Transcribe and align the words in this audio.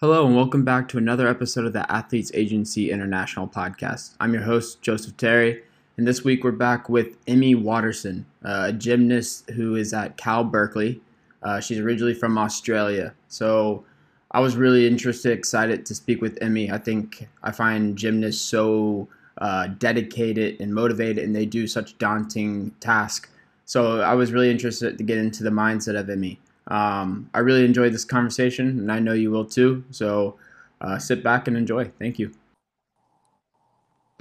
Hello, 0.00 0.24
and 0.24 0.36
welcome 0.36 0.64
back 0.64 0.86
to 0.86 0.96
another 0.96 1.26
episode 1.26 1.66
of 1.66 1.72
the 1.72 1.90
Athletes 1.90 2.30
Agency 2.32 2.92
International 2.92 3.48
podcast. 3.48 4.14
I'm 4.20 4.32
your 4.32 4.44
host, 4.44 4.80
Joseph 4.80 5.16
Terry, 5.16 5.60
and 5.96 6.06
this 6.06 6.22
week 6.22 6.44
we're 6.44 6.52
back 6.52 6.88
with 6.88 7.16
Emmy 7.26 7.56
Watterson, 7.56 8.24
a 8.42 8.72
gymnast 8.72 9.50
who 9.50 9.74
is 9.74 9.92
at 9.92 10.16
Cal 10.16 10.44
Berkeley. 10.44 11.00
Uh, 11.42 11.58
she's 11.58 11.80
originally 11.80 12.14
from 12.14 12.38
Australia. 12.38 13.12
So 13.26 13.84
I 14.30 14.38
was 14.38 14.54
really 14.54 14.86
interested, 14.86 15.32
excited 15.32 15.84
to 15.86 15.96
speak 15.96 16.22
with 16.22 16.38
Emmy. 16.40 16.70
I 16.70 16.78
think 16.78 17.28
I 17.42 17.50
find 17.50 17.98
gymnasts 17.98 18.40
so 18.40 19.08
uh, 19.38 19.66
dedicated 19.66 20.60
and 20.60 20.72
motivated, 20.72 21.24
and 21.24 21.34
they 21.34 21.44
do 21.44 21.66
such 21.66 21.98
daunting 21.98 22.70
tasks. 22.78 23.30
So 23.64 24.00
I 24.02 24.14
was 24.14 24.30
really 24.30 24.52
interested 24.52 24.96
to 24.96 25.02
get 25.02 25.18
into 25.18 25.42
the 25.42 25.50
mindset 25.50 25.98
of 25.98 26.08
Emmy. 26.08 26.38
Um, 26.68 27.30
I 27.34 27.40
really 27.40 27.64
enjoyed 27.64 27.92
this 27.92 28.04
conversation, 28.04 28.68
and 28.68 28.92
I 28.92 28.98
know 28.98 29.14
you 29.14 29.30
will 29.30 29.44
too. 29.44 29.84
So 29.90 30.36
uh, 30.80 30.98
sit 30.98 31.22
back 31.24 31.48
and 31.48 31.56
enjoy. 31.56 31.90
Thank 31.98 32.18
you. 32.18 32.32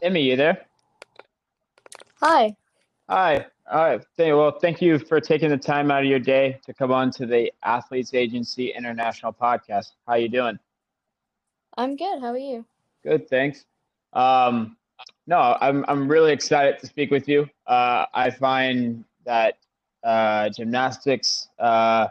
Emmy, 0.01 0.21
you 0.21 0.35
there? 0.35 0.65
Hi. 2.21 2.55
Hi. 3.09 3.45
All 3.69 3.83
right. 3.83 4.05
Well, 4.17 4.59
thank 4.59 4.81
you 4.81 4.97
for 4.97 5.19
taking 5.19 5.49
the 5.49 5.57
time 5.57 5.91
out 5.91 6.03
of 6.03 6.09
your 6.09 6.19
day 6.19 6.59
to 6.65 6.73
come 6.73 6.91
on 6.91 7.11
to 7.11 7.25
the 7.25 7.51
Athletes 7.63 8.13
Agency 8.13 8.69
International 8.69 9.33
podcast. 9.33 9.91
How 10.07 10.15
you 10.15 10.29
doing? 10.29 10.57
I'm 11.77 11.95
good. 11.95 12.21
How 12.21 12.27
are 12.27 12.37
you? 12.37 12.65
Good, 13.03 13.29
thanks. 13.29 13.65
Um, 14.13 14.77
no, 15.27 15.57
I'm 15.59 15.85
I'm 15.87 16.07
really 16.07 16.31
excited 16.31 16.79
to 16.79 16.87
speak 16.87 17.11
with 17.11 17.27
you. 17.27 17.49
Uh, 17.67 18.05
I 18.13 18.29
find 18.29 19.03
that 19.25 19.57
uh, 20.03 20.49
gymnastics 20.49 21.49
uh, 21.59 22.07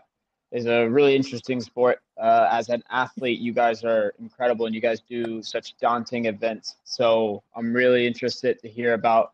is 0.52 0.66
a 0.66 0.88
really 0.88 1.16
interesting 1.16 1.60
sport. 1.60 2.00
Uh, 2.16 2.48
as 2.50 2.68
an 2.68 2.82
athlete, 2.90 3.40
you 3.40 3.52
guys 3.52 3.84
are 3.84 4.14
incredible 4.18 4.66
and 4.66 4.74
you 4.74 4.80
guys 4.80 5.00
do 5.00 5.42
such 5.42 5.76
daunting 5.78 6.26
events. 6.26 6.76
So 6.84 7.42
I'm 7.54 7.72
really 7.72 8.06
interested 8.06 8.58
to 8.60 8.68
hear 8.68 8.94
about 8.94 9.32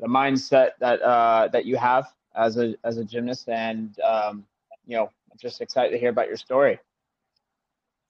the 0.00 0.06
mindset 0.06 0.70
that 0.80 1.02
uh, 1.02 1.48
that 1.48 1.64
you 1.64 1.76
have 1.76 2.06
as 2.34 2.56
a 2.56 2.74
as 2.84 2.98
a 2.98 3.04
gymnast, 3.04 3.48
and 3.48 3.98
um, 4.00 4.44
you 4.86 4.96
know, 4.96 5.04
I'm 5.04 5.38
just 5.38 5.60
excited 5.60 5.90
to 5.90 5.98
hear 5.98 6.10
about 6.10 6.28
your 6.28 6.36
story. 6.36 6.78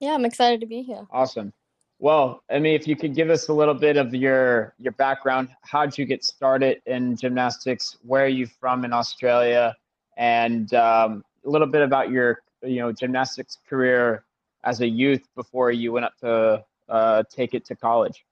Yeah, 0.01 0.14
I'm 0.14 0.25
excited 0.25 0.61
to 0.61 0.67
be 0.67 0.83
here. 0.83 1.06
Awesome. 1.11 1.53
Well, 1.98 2.42
I 2.51 2.58
mean, 2.58 2.75
if 2.75 2.89
you 2.89 2.97
could 2.97 3.14
give 3.14 3.31
us 3.31 3.48
a 3.48 3.53
little 3.53 3.75
bit 3.75 3.97
of 3.97 4.14
your 4.14 4.75
your 4.79 4.92
background, 4.92 5.48
how 5.62 5.86
did 5.86 5.98
you 5.98 6.05
get 6.05 6.25
started 6.25 6.83
in 6.86 7.17
gymnastics? 7.17 7.97
Where 8.03 8.25
are 8.25 8.29
you 8.29 8.47
from 8.47 8.84
in 8.84 8.92
Australia? 8.92 9.77
And 10.17 10.73
um, 10.75 11.25
a 11.45 11.50
little 11.50 11.67
bit 11.67 11.83
about 11.83 12.11
your 12.11 12.42
you 12.62 12.77
know 12.81 12.92
gymnastics 12.92 13.59
career 13.69 14.25
as 14.64 14.81
a 14.81 14.89
youth 14.89 15.28
before 15.34 15.70
you 15.70 15.92
went 15.92 16.06
up 16.06 16.17
to 16.19 16.64
uh, 16.89 17.23
take 17.31 17.55
it 17.55 17.64
to 17.67 17.77
college. 17.77 18.25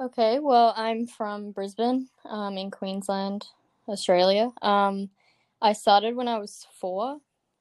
Okay, 0.00 0.38
well, 0.38 0.72
I'm 0.76 1.06
from 1.06 1.52
Brisbane, 1.52 2.08
um, 2.24 2.56
in 2.56 2.70
Queensland, 2.70 3.46
Australia. 3.86 4.50
Um, 4.62 5.10
I 5.60 5.74
started 5.74 6.16
when 6.16 6.26
I 6.26 6.38
was 6.38 6.66
four. 6.78 7.18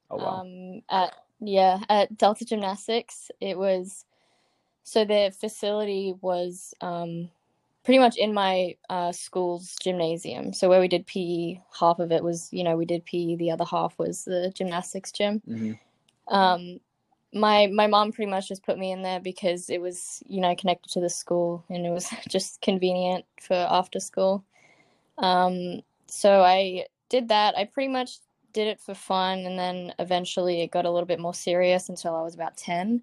Oh 0.09 0.15
wow! 0.15 0.41
Um, 0.41 0.81
at 0.89 1.13
yeah, 1.41 1.79
at 1.89 2.17
Delta 2.17 2.45
Gymnastics, 2.45 3.29
it 3.41 3.57
was 3.57 4.05
so 4.83 5.05
the 5.05 5.33
facility 5.37 6.15
was 6.21 6.73
um, 6.81 7.29
pretty 7.83 7.99
much 7.99 8.17
in 8.17 8.33
my 8.33 8.75
uh, 8.89 9.11
school's 9.11 9.75
gymnasium. 9.81 10.53
So 10.53 10.69
where 10.69 10.79
we 10.79 10.87
did 10.87 11.07
PE, 11.07 11.59
half 11.79 11.99
of 11.99 12.11
it 12.11 12.23
was, 12.23 12.49
you 12.51 12.63
know, 12.63 12.75
we 12.75 12.85
did 12.85 13.05
PE. 13.05 13.35
The 13.35 13.51
other 13.51 13.65
half 13.65 13.97
was 13.97 14.25
the 14.25 14.51
gymnastics 14.53 15.11
gym. 15.11 15.41
Mm-hmm. 15.47 16.33
Um, 16.35 16.79
my 17.33 17.67
my 17.67 17.87
mom 17.87 18.11
pretty 18.11 18.29
much 18.29 18.47
just 18.47 18.63
put 18.63 18.77
me 18.77 18.91
in 18.91 19.01
there 19.01 19.19
because 19.19 19.69
it 19.69 19.79
was, 19.79 20.21
you 20.27 20.41
know, 20.41 20.55
connected 20.55 20.91
to 20.91 20.99
the 20.99 21.09
school 21.09 21.63
and 21.69 21.85
it 21.85 21.91
was 21.91 22.09
just 22.27 22.61
convenient 22.61 23.25
for 23.41 23.55
after 23.55 23.99
school. 23.99 24.43
Um, 25.17 25.81
so 26.07 26.41
I 26.43 26.85
did 27.09 27.29
that. 27.29 27.57
I 27.57 27.65
pretty 27.65 27.89
much 27.89 28.17
did 28.53 28.67
it 28.67 28.79
for 28.79 28.95
fun, 28.95 29.39
and 29.39 29.59
then 29.59 29.93
eventually 29.99 30.61
it 30.61 30.71
got 30.71 30.85
a 30.85 30.91
little 30.91 31.07
bit 31.07 31.19
more 31.19 31.33
serious 31.33 31.89
until 31.89 32.15
I 32.15 32.23
was 32.23 32.35
about 32.35 32.57
ten. 32.57 33.01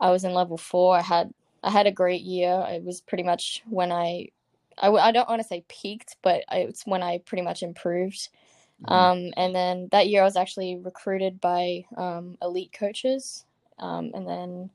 I 0.00 0.10
was 0.10 0.24
in 0.24 0.34
level 0.34 0.56
four. 0.56 0.96
I 0.96 1.02
had 1.02 1.32
I 1.64 1.70
had 1.70 1.86
a 1.86 1.92
great 1.92 2.20
year. 2.20 2.64
It 2.68 2.84
was 2.84 3.00
pretty 3.00 3.24
much 3.24 3.62
when 3.68 3.90
I, 3.90 4.28
I, 4.76 4.90
I 4.90 5.12
don't 5.12 5.28
want 5.28 5.40
to 5.40 5.48
say 5.48 5.64
peaked, 5.68 6.16
but 6.22 6.44
it's 6.52 6.86
when 6.86 7.02
I 7.02 7.18
pretty 7.18 7.42
much 7.42 7.62
improved. 7.62 8.28
Mm-hmm. 8.84 8.92
Um, 8.92 9.32
and 9.36 9.54
then 9.54 9.88
that 9.90 10.08
year 10.08 10.20
I 10.20 10.24
was 10.24 10.36
actually 10.36 10.76
recruited 10.76 11.40
by 11.40 11.84
um, 11.96 12.36
elite 12.42 12.74
coaches. 12.78 13.46
Um, 13.78 14.10
and 14.14 14.28
then, 14.28 14.70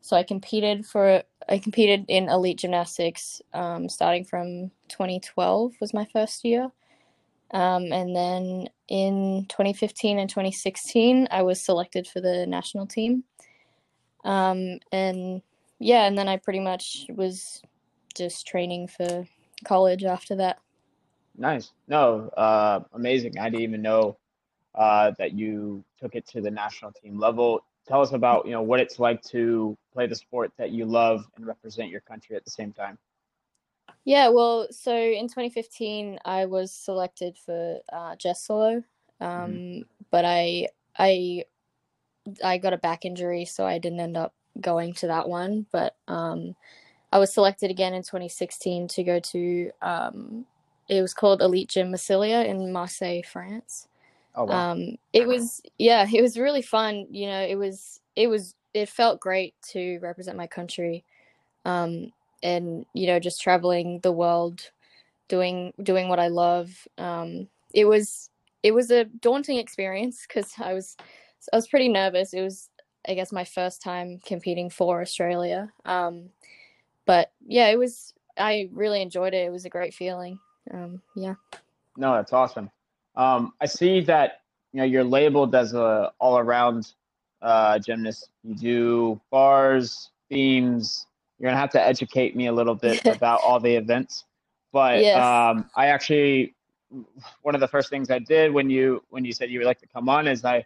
so 0.00 0.16
I 0.16 0.24
competed 0.24 0.84
for, 0.84 1.22
I 1.48 1.58
competed 1.58 2.06
in 2.08 2.28
elite 2.28 2.58
gymnastics 2.58 3.40
um, 3.54 3.88
starting 3.88 4.24
from 4.24 4.72
2012 4.88 5.74
was 5.80 5.94
my 5.94 6.06
first 6.12 6.44
year. 6.44 6.72
Um, 7.52 7.92
and 7.92 8.16
then 8.16 8.68
in 8.88 9.46
2015 9.48 10.18
and 10.18 10.28
2016, 10.28 11.28
I 11.30 11.42
was 11.42 11.64
selected 11.64 12.08
for 12.08 12.20
the 12.20 12.46
national 12.46 12.86
team. 12.86 13.22
Um, 14.24 14.78
and 14.90 15.42
yeah, 15.82 16.04
and 16.04 16.16
then 16.16 16.28
I 16.28 16.36
pretty 16.36 16.60
much 16.60 17.06
was 17.10 17.60
just 18.14 18.46
training 18.46 18.88
for 18.88 19.26
college 19.64 20.04
after 20.04 20.36
that. 20.36 20.58
Nice. 21.36 21.72
No, 21.88 22.28
uh, 22.36 22.80
amazing. 22.92 23.38
I 23.38 23.50
didn't 23.50 23.62
even 23.62 23.82
know 23.82 24.16
uh, 24.74 25.12
that 25.18 25.32
you 25.32 25.84
took 25.98 26.14
it 26.14 26.26
to 26.28 26.40
the 26.40 26.50
national 26.50 26.92
team 26.92 27.18
level. 27.18 27.64
Tell 27.88 28.00
us 28.00 28.12
about 28.12 28.46
you 28.46 28.52
know 28.52 28.62
what 28.62 28.78
it's 28.78 29.00
like 29.00 29.22
to 29.24 29.76
play 29.92 30.06
the 30.06 30.14
sport 30.14 30.52
that 30.56 30.70
you 30.70 30.84
love 30.84 31.26
and 31.36 31.46
represent 31.46 31.88
your 31.88 32.00
country 32.00 32.36
at 32.36 32.44
the 32.44 32.50
same 32.50 32.72
time. 32.72 32.96
Yeah, 34.04 34.28
well, 34.28 34.68
so 34.70 34.96
in 34.96 35.26
2015, 35.26 36.18
I 36.24 36.46
was 36.46 36.72
selected 36.72 37.36
for 37.36 37.78
uh, 37.92 38.14
Jesolo, 38.16 38.84
um, 39.20 39.52
mm-hmm. 39.52 39.80
but 40.12 40.24
I 40.24 40.68
I 40.96 41.44
I 42.44 42.58
got 42.58 42.72
a 42.72 42.78
back 42.78 43.04
injury, 43.04 43.44
so 43.46 43.66
I 43.66 43.78
didn't 43.78 44.00
end 44.00 44.16
up 44.16 44.32
going 44.60 44.94
to 44.94 45.06
that 45.08 45.28
one, 45.28 45.66
but 45.72 45.94
um, 46.08 46.54
I 47.12 47.18
was 47.18 47.32
selected 47.32 47.70
again 47.70 47.94
in 47.94 48.02
2016 48.02 48.88
to 48.88 49.02
go 49.02 49.20
to 49.20 49.70
um, 49.82 50.46
it 50.88 51.00
was 51.00 51.14
called 51.14 51.42
Elite 51.42 51.68
Gym 51.68 51.92
Massilia 51.92 52.44
in 52.46 52.72
Marseille, 52.72 53.22
France. 53.22 53.88
Oh 54.34 54.44
wow. 54.44 54.72
Um, 54.72 54.96
it 55.12 55.26
was 55.26 55.62
yeah, 55.78 56.06
it 56.10 56.22
was 56.22 56.38
really 56.38 56.62
fun. 56.62 57.06
You 57.10 57.26
know, 57.26 57.40
it 57.40 57.56
was 57.56 58.00
it 58.16 58.28
was 58.28 58.54
it 58.74 58.88
felt 58.88 59.20
great 59.20 59.54
to 59.70 59.98
represent 59.98 60.36
my 60.36 60.46
country, 60.46 61.04
um, 61.64 62.12
and 62.42 62.86
you 62.94 63.06
know, 63.06 63.18
just 63.18 63.42
traveling 63.42 64.00
the 64.00 64.12
world, 64.12 64.70
doing 65.28 65.74
doing 65.82 66.08
what 66.08 66.18
I 66.18 66.28
love. 66.28 66.70
Um, 66.96 67.48
it 67.74 67.84
was 67.84 68.30
it 68.62 68.72
was 68.72 68.90
a 68.90 69.04
daunting 69.04 69.58
experience 69.58 70.24
because 70.26 70.52
I 70.58 70.72
was 70.72 70.96
I 71.52 71.56
was 71.56 71.68
pretty 71.68 71.88
nervous. 71.88 72.32
It 72.32 72.42
was 72.42 72.70
I 73.06 73.14
guess 73.14 73.32
my 73.32 73.44
first 73.44 73.82
time 73.82 74.20
competing 74.24 74.70
for 74.70 75.00
Australia. 75.00 75.72
Um, 75.84 76.30
but 77.06 77.32
yeah, 77.46 77.68
it 77.68 77.78
was. 77.78 78.14
I 78.38 78.70
really 78.72 79.02
enjoyed 79.02 79.34
it. 79.34 79.46
It 79.46 79.52
was 79.52 79.64
a 79.64 79.70
great 79.70 79.92
feeling. 79.92 80.38
Um, 80.72 81.02
yeah. 81.14 81.34
No, 81.96 82.14
that's 82.14 82.32
awesome. 82.32 82.70
Um, 83.16 83.52
I 83.60 83.66
see 83.66 84.00
that 84.02 84.40
you 84.72 84.78
know 84.78 84.84
you're 84.84 85.04
labeled 85.04 85.54
as 85.54 85.74
a 85.74 86.12
all 86.18 86.38
around 86.38 86.92
uh, 87.42 87.78
gymnast. 87.78 88.30
You 88.42 88.54
do 88.54 89.20
bars, 89.30 90.10
beams. 90.28 91.06
You're 91.38 91.50
gonna 91.50 91.60
have 91.60 91.70
to 91.70 91.82
educate 91.82 92.36
me 92.36 92.46
a 92.46 92.52
little 92.52 92.74
bit 92.74 93.04
about 93.16 93.40
all 93.42 93.60
the 93.60 93.74
events. 93.74 94.24
But 94.72 95.00
yes. 95.00 95.22
um, 95.22 95.68
I 95.76 95.86
actually 95.86 96.54
one 97.42 97.54
of 97.54 97.60
the 97.60 97.68
first 97.68 97.90
things 97.90 98.10
I 98.10 98.18
did 98.18 98.52
when 98.52 98.70
you 98.70 99.02
when 99.10 99.24
you 99.24 99.32
said 99.32 99.50
you 99.50 99.58
would 99.58 99.66
like 99.66 99.80
to 99.80 99.86
come 99.86 100.08
on 100.08 100.26
is 100.26 100.44
I 100.44 100.64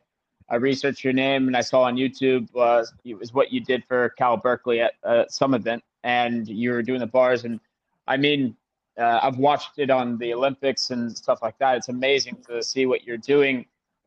I 0.48 0.56
researched 0.56 1.02
your 1.02 1.12
name 1.12 1.48
and 1.48 1.56
I 1.56 1.60
saw 1.60 1.82
on 1.82 1.96
YouTube 1.96 2.48
uh, 2.56 2.84
it 3.04 3.18
was 3.18 3.34
what 3.34 3.52
you 3.52 3.60
did 3.60 3.84
for 3.84 4.10
Cal 4.10 4.36
Berkeley 4.36 4.80
at 4.80 4.92
uh, 5.02 5.24
some 5.28 5.54
event, 5.54 5.82
and 6.04 6.46
you 6.46 6.70
were 6.70 6.82
doing 6.82 7.00
the 7.00 7.06
bars. 7.06 7.44
And 7.44 7.58
I 8.06 8.16
mean, 8.16 8.56
uh, 8.98 9.20
I've 9.22 9.38
watched 9.38 9.78
it 9.78 9.90
on 9.90 10.18
the 10.18 10.32
Olympics 10.32 10.90
and 10.90 11.16
stuff 11.16 11.40
like 11.42 11.58
that. 11.58 11.76
It's 11.76 11.88
amazing 11.88 12.38
to 12.48 12.62
see 12.62 12.86
what 12.86 13.04
you're 13.04 13.16
doing. 13.16 13.66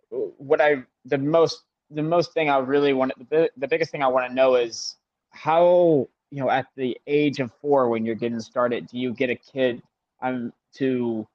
What 0.10 0.62
I 0.62 0.84
the 1.06 1.18
most 1.18 1.64
the 1.92 2.04
most 2.04 2.34
thing 2.34 2.50
I 2.50 2.58
really 2.60 2.94
want 2.94 3.12
the, 3.30 3.50
the 3.58 3.68
biggest 3.68 3.92
thing 3.92 4.02
I 4.02 4.08
want 4.08 4.28
to 4.28 4.34
know 4.34 4.56
is 4.56 4.96
how 5.32 6.08
you 6.32 6.40
know 6.40 6.50
at 6.50 6.68
the 6.76 6.98
age 7.06 7.40
of 7.40 7.52
four 7.62 7.90
when 7.90 8.06
you're 8.06 8.16
getting 8.16 8.40
started, 8.40 8.88
do 8.88 8.98
you 8.98 9.14
get 9.14 9.30
a 9.30 9.36
kid 9.36 9.84
um 10.22 10.54
to 10.76 11.28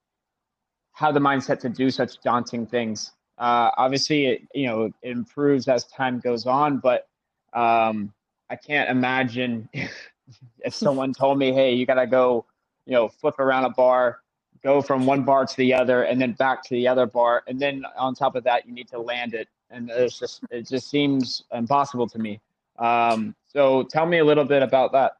have 0.93 1.13
the 1.13 1.21
mindset 1.21 1.61
to 1.61 1.69
do 1.69 1.91
such 1.91 2.21
daunting 2.23 2.67
things? 2.67 3.13
Uh, 3.39 3.71
obviously, 3.77 4.27
it 4.27 4.43
you 4.55 4.67
know 4.67 4.85
it 4.85 4.95
improves 5.03 5.67
as 5.69 5.85
time 5.87 6.21
goes 6.21 6.47
on, 6.47 6.79
but 6.79 7.09
um, 7.53 8.13
I 8.51 8.57
can't 8.57 8.89
imagine 8.91 9.69
if 10.61 10.75
someone 10.75 11.13
told 11.13 11.39
me, 11.39 11.53
"Hey, 11.53 11.75
you 11.75 11.87
got 11.87 11.95
to 11.95 12.07
go, 12.07 12.45
you 12.87 12.93
know, 12.93 13.09
flip 13.09 13.39
around 13.39 13.65
a 13.65 13.71
bar, 13.71 14.21
go 14.63 14.81
from 14.81 15.05
one 15.07 15.25
bar 15.25 15.47
to 15.47 15.57
the 15.57 15.75
other, 15.75 16.05
and 16.05 16.21
then 16.21 16.33
back 16.33 16.63
to 16.65 16.71
the 16.71 16.87
other 16.87 17.07
bar, 17.07 17.43
and 17.49 17.59
then 17.59 17.85
on 17.99 18.15
top 18.15 18.37
of 18.37 18.45
that, 18.45 18.67
you 18.67 18.73
need 18.73 18.89
to 18.89 19.01
land 19.01 19.35
it." 19.35 19.49
And 19.71 19.91
it's 19.91 20.19
just 20.19 20.45
it 20.51 20.69
just 20.69 20.89
seems 20.89 21.43
impossible 21.53 22.07
to 22.09 22.19
me. 22.19 22.41
Um, 22.79 23.35
so 23.47 23.83
tell 23.85 24.07
me 24.07 24.19
a 24.19 24.25
little 24.25 24.45
bit 24.45 24.63
about 24.63 24.93
that. 24.93 25.17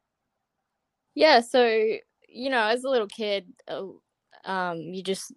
Yeah, 1.15 1.41
so 1.41 1.67
you 2.29 2.51
know, 2.51 2.67
as 2.67 2.85
a 2.85 2.89
little 2.89 3.07
kid, 3.07 3.47
uh, 3.69 3.87
um, 4.45 4.79
you 4.79 5.03
just 5.03 5.33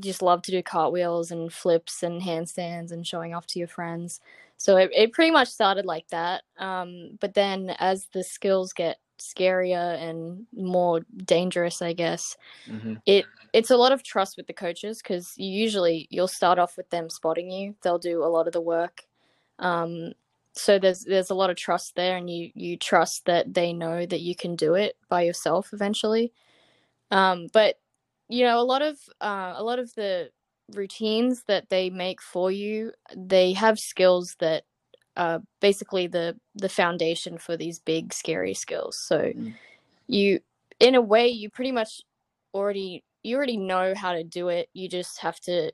just 0.00 0.22
love 0.22 0.42
to 0.42 0.50
do 0.50 0.62
cartwheels 0.62 1.30
and 1.30 1.52
flips 1.52 2.02
and 2.02 2.22
handstands 2.22 2.92
and 2.92 3.06
showing 3.06 3.34
off 3.34 3.46
to 3.48 3.58
your 3.58 3.68
friends. 3.68 4.20
So 4.56 4.76
it, 4.76 4.90
it 4.94 5.12
pretty 5.12 5.30
much 5.30 5.48
started 5.48 5.84
like 5.84 6.08
that. 6.08 6.42
Um, 6.58 7.18
but 7.20 7.34
then 7.34 7.70
as 7.78 8.08
the 8.12 8.24
skills 8.24 8.72
get 8.72 8.98
scarier 9.18 9.98
and 10.00 10.46
more 10.54 11.00
dangerous, 11.24 11.82
I 11.82 11.92
guess, 11.92 12.36
Mm-hmm. 12.70 12.94
it 13.06 13.26
it's 13.52 13.70
a 13.70 13.76
lot 13.76 13.92
of 13.92 14.02
trust 14.02 14.36
with 14.36 14.46
the 14.46 14.52
coaches 14.52 15.00
because 15.02 15.32
you 15.36 15.48
usually 15.50 16.06
you'll 16.10 16.28
start 16.28 16.58
off 16.58 16.76
with 16.76 16.90
them 16.90 17.08
spotting 17.08 17.50
you. 17.50 17.74
They'll 17.82 17.98
do 17.98 18.22
a 18.24 18.26
lot 18.26 18.46
of 18.46 18.52
the 18.52 18.60
work. 18.60 19.02
Um, 19.58 20.12
so 20.52 20.78
there's 20.78 21.04
there's 21.04 21.30
a 21.30 21.34
lot 21.34 21.50
of 21.50 21.56
trust 21.56 21.94
there, 21.96 22.16
and 22.16 22.28
you 22.28 22.50
you 22.54 22.76
trust 22.76 23.26
that 23.26 23.54
they 23.54 23.72
know 23.72 24.06
that 24.06 24.20
you 24.20 24.34
can 24.34 24.56
do 24.56 24.74
it 24.74 24.96
by 25.08 25.22
yourself 25.22 25.70
eventually. 25.72 26.32
Um, 27.10 27.48
but 27.52 27.78
you 28.28 28.44
know, 28.44 28.60
a 28.60 28.64
lot 28.64 28.82
of 28.82 28.98
uh, 29.20 29.54
a 29.56 29.62
lot 29.62 29.78
of 29.78 29.94
the 29.94 30.30
routines 30.74 31.44
that 31.44 31.68
they 31.68 31.90
make 31.90 32.20
for 32.20 32.50
you, 32.50 32.92
they 33.16 33.52
have 33.52 33.78
skills 33.78 34.36
that 34.40 34.64
are 35.16 35.42
basically 35.60 36.06
the 36.06 36.36
the 36.54 36.68
foundation 36.68 37.38
for 37.38 37.56
these 37.56 37.78
big 37.78 38.12
scary 38.12 38.54
skills. 38.54 38.98
So 38.98 39.18
Mm. 39.32 39.54
you, 40.08 40.40
in 40.80 40.94
a 40.94 41.00
way, 41.00 41.28
you 41.28 41.50
pretty 41.50 41.72
much 41.72 42.02
already 42.54 43.04
you 43.22 43.36
already 43.36 43.56
know 43.56 43.94
how 43.96 44.12
to 44.12 44.24
do 44.24 44.48
it. 44.48 44.68
You 44.72 44.88
just 44.88 45.18
have 45.20 45.40
to 45.40 45.72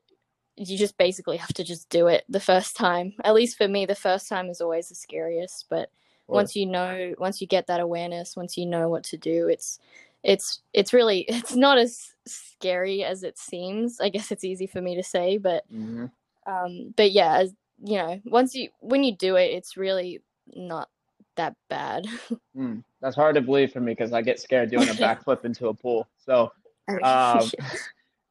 you 0.57 0.77
just 0.79 0.99
basically 0.99 1.39
have 1.39 1.53
to 1.55 1.65
just 1.65 1.89
do 1.89 2.09
it 2.09 2.25
the 2.29 2.41
first 2.41 2.77
time. 2.77 3.15
At 3.25 3.35
least 3.35 3.57
for 3.57 3.69
me, 3.69 3.87
the 3.87 3.95
first 3.95 4.29
time 4.29 4.49
is 4.51 4.61
always 4.61 4.89
the 4.89 4.95
scariest, 4.95 5.67
but 5.71 5.91
once 6.29 6.57
you 6.57 6.67
know 6.67 7.15
once 7.19 7.41
you 7.41 7.47
get 7.47 7.67
that 7.67 7.81
awareness 7.81 8.37
once 8.37 8.57
you 8.57 8.65
know 8.65 8.89
what 8.89 9.05
to 9.05 9.19
do 9.19 9.49
it's 9.49 9.79
it's 10.23 10.63
it's 10.73 10.95
really 10.95 11.21
it's 11.29 11.55
not 11.57 11.77
as 11.79 12.12
scary 12.27 13.05
as 13.05 13.23
it 13.23 13.39
seems 13.39 14.01
i 14.01 14.09
guess 14.09 14.31
it's 14.31 14.45
easy 14.45 14.67
for 14.67 14.81
me 14.81 14.95
to 14.97 15.03
say 15.03 15.39
but 15.39 15.65
hmm 15.71 16.07
um 16.47 16.93
but 16.97 17.13
yeah 17.13 17.39
as 17.39 17.55
you 17.85 17.97
know 17.97 18.21
once 18.25 18.55
you 18.55 18.69
when 18.81 19.03
you 19.05 19.17
do 19.17 19.37
it 19.37 19.51
it's 19.53 19.77
really 19.77 20.21
not 20.55 20.89
that 21.37 21.55
bad 21.69 22.07
Mm, 22.57 22.85
that's 23.01 23.17
hard 23.17 23.35
to 23.37 23.41
believe 23.41 23.73
for 23.73 23.81
me 23.81 23.93
because 23.93 24.13
I 24.13 24.21
get 24.21 24.39
scared 24.39 24.71
doing 24.71 24.89
a 24.89 24.93
backflip 24.95 25.45
into 25.45 25.69
a 25.69 25.75
pool. 25.75 26.07
So 26.19 26.53
Um, 27.03 27.51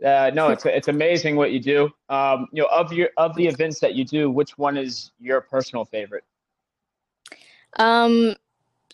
uh, 0.06 0.32
no, 0.34 0.50
it's 0.50 0.66
it's 0.66 0.88
amazing 0.88 1.36
what 1.36 1.52
you 1.52 1.60
do. 1.60 1.90
Um, 2.10 2.48
you 2.52 2.62
know, 2.62 2.70
of 2.72 2.92
your 2.94 3.10
of 3.18 3.36
the 3.36 3.48
events 3.48 3.80
that 3.80 3.96
you 3.96 4.04
do, 4.06 4.30
which 4.30 4.58
one 4.58 4.78
is 4.78 5.12
your 5.20 5.42
personal 5.42 5.86
favorite? 5.86 6.24
Um, 7.78 8.36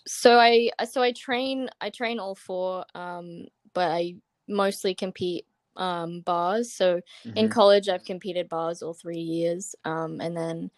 so 0.06 0.38
I 0.38 0.70
so 0.88 1.02
I 1.02 1.12
train 1.12 1.68
I 1.80 1.90
train 1.90 2.18
all 2.18 2.34
four, 2.34 2.84
um, 2.94 3.46
but 3.74 3.90
I 3.90 4.16
mostly 4.48 4.94
compete 4.94 5.46
um 5.76 6.20
bars. 6.22 6.72
So 6.72 7.00
in 7.36 7.48
Mhm. 7.48 7.50
college 7.50 7.88
I've 7.88 8.04
competed 8.04 8.48
bars 8.48 8.82
all 8.82 8.94
three 8.94 9.18
years. 9.20 9.74
Um, 9.84 10.20
and 10.20 10.36
then 10.36 10.70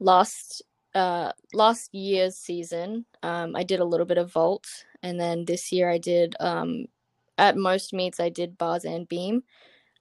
last 0.00 0.62
uh 0.94 1.32
last 1.54 1.94
year's 1.94 2.36
season, 2.36 3.06
um, 3.22 3.54
I 3.56 3.62
did 3.64 3.80
a 3.80 3.84
little 3.84 4.06
bit 4.06 4.18
of 4.18 4.32
vault, 4.32 4.66
and 5.02 5.20
then 5.20 5.44
this 5.46 5.72
year 5.72 5.90
I 5.90 5.98
did 5.98 6.34
um 6.40 6.86
at 7.38 7.56
most 7.56 7.92
meets 7.92 8.20
I 8.20 8.28
did 8.30 8.56
bars 8.58 8.84
and 8.84 9.08
beam. 9.08 9.42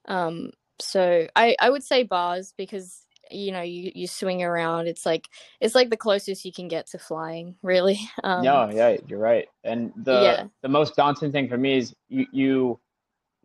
Um, 0.08 0.52
so 0.80 1.28
I 1.36 1.56
I 1.60 1.70
would 1.70 1.84
say 1.84 2.04
bars 2.04 2.54
because 2.58 3.06
you 3.32 3.52
know 3.52 3.62
you 3.62 3.92
you 3.96 4.08
swing 4.08 4.44
around. 4.44 4.88
It's 4.88 5.06
like 5.06 5.30
it's 5.62 5.76
like 5.76 5.90
the 5.90 5.98
closest 5.98 6.46
you 6.46 6.52
can 6.52 6.68
get 6.68 6.88
to 6.88 7.00
flying, 7.00 7.56
really. 7.64 8.00
Um, 8.24 8.44
no, 8.44 8.70
yeah, 8.70 8.98
you're 9.08 9.20
right. 9.20 9.48
And 9.64 9.94
the 9.96 10.22
Yeah. 10.22 10.48
the 10.62 10.70
most 10.70 10.96
daunting 10.96 11.32
thing 11.32 11.48
for 11.48 11.58
me 11.58 11.78
is 11.78 11.96
you 12.10 12.26
you 12.32 12.80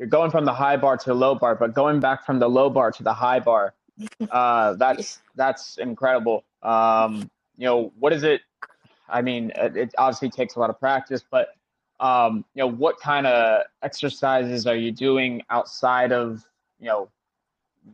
you're 0.01 0.09
going 0.09 0.31
from 0.31 0.47
the 0.47 0.55
high 0.55 0.79
bar 0.79 0.97
to 0.97 1.07
the 1.11 1.15
low 1.15 1.35
bar, 1.35 1.55
but 1.55 1.75
going 1.75 2.01
back 2.01 2.25
from 2.25 2.39
the 2.39 2.49
low 2.49 2.71
bar 2.71 2.91
to 2.91 3.03
the 3.03 3.13
high 3.13 3.39
bar, 3.39 3.75
uh, 4.31 4.73
that's 4.73 5.21
that's 5.37 5.77
incredible. 5.77 6.43
Um, 6.63 7.31
you 7.59 7.67
know, 7.67 7.93
what 7.99 8.15
is 8.15 8.23
it? 8.23 8.41
I 9.11 9.21
mean, 9.21 9.53
it, 9.55 9.77
it 9.77 9.95
obviously 9.99 10.31
takes 10.31 10.57
a 10.57 10.59
lot 10.59 10.71
of 10.71 10.81
practice, 10.81 11.23
but 11.31 11.49
um, 12.01 12.47
you 12.55 12.63
know, 12.63 12.67
what 12.67 12.99
kind 12.99 13.27
of 13.27 13.65
exercises 13.83 14.67
are 14.67 14.75
you 14.75 14.91
doing 14.91 15.43
outside 15.51 16.13
of 16.13 16.43
you 16.79 16.87
know 16.87 17.11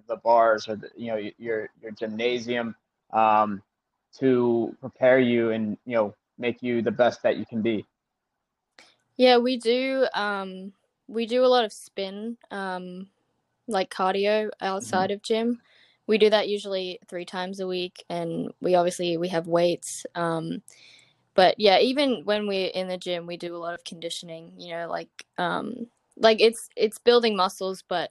the 0.07 0.17
bars 0.17 0.69
or 0.69 0.77
the, 0.77 0.89
you 0.97 1.09
know 1.09 1.31
your 1.39 1.71
your 1.83 1.91
gymnasium 1.91 2.77
um, 3.13 3.61
to 4.21 4.77
prepare 4.81 5.19
you 5.19 5.51
and 5.51 5.77
you 5.85 5.97
know 5.97 6.15
make 6.39 6.63
you 6.63 6.83
the 6.83 6.93
best 6.93 7.25
that 7.25 7.37
you 7.37 7.45
can 7.45 7.63
be? 7.63 7.85
Yeah, 9.17 9.39
we 9.39 9.57
do. 9.57 10.07
Um, 10.15 10.73
we 11.09 11.27
do 11.27 11.45
a 11.45 11.49
lot 11.49 11.65
of 11.65 11.73
spin, 11.73 12.37
um, 12.51 13.09
like 13.69 13.91
cardio 13.91 14.51
outside 14.61 15.11
of 15.11 15.23
gym. 15.23 15.61
We 16.07 16.19
do 16.19 16.31
that 16.31 16.49
usually 16.49 17.01
three 17.09 17.25
times 17.25 17.61
a 17.61 17.67
week, 17.67 18.05
and 18.09 18.53
we 18.61 18.75
obviously 18.75 19.17
we 19.17 19.29
have 19.29 19.47
weights. 19.49 20.07
Um, 20.15 20.63
but 21.35 21.57
yeah, 21.59 21.79
even 21.81 22.23
when 22.25 22.47
we're 22.47 22.69
in 22.69 22.89
the 22.89 22.99
gym, 22.99 23.27
we 23.27 23.37
do 23.37 23.55
a 23.57 23.59
lot 23.59 23.75
of 23.75 23.85
conditioning. 23.85 24.53
You 24.59 24.73
know, 24.77 24.89
like 24.89 25.11
um, 25.39 25.89
like 26.17 26.41
it's 26.41 26.69
it's 26.77 26.99
building 26.99 27.37
muscles, 27.37 27.83
but 27.89 28.11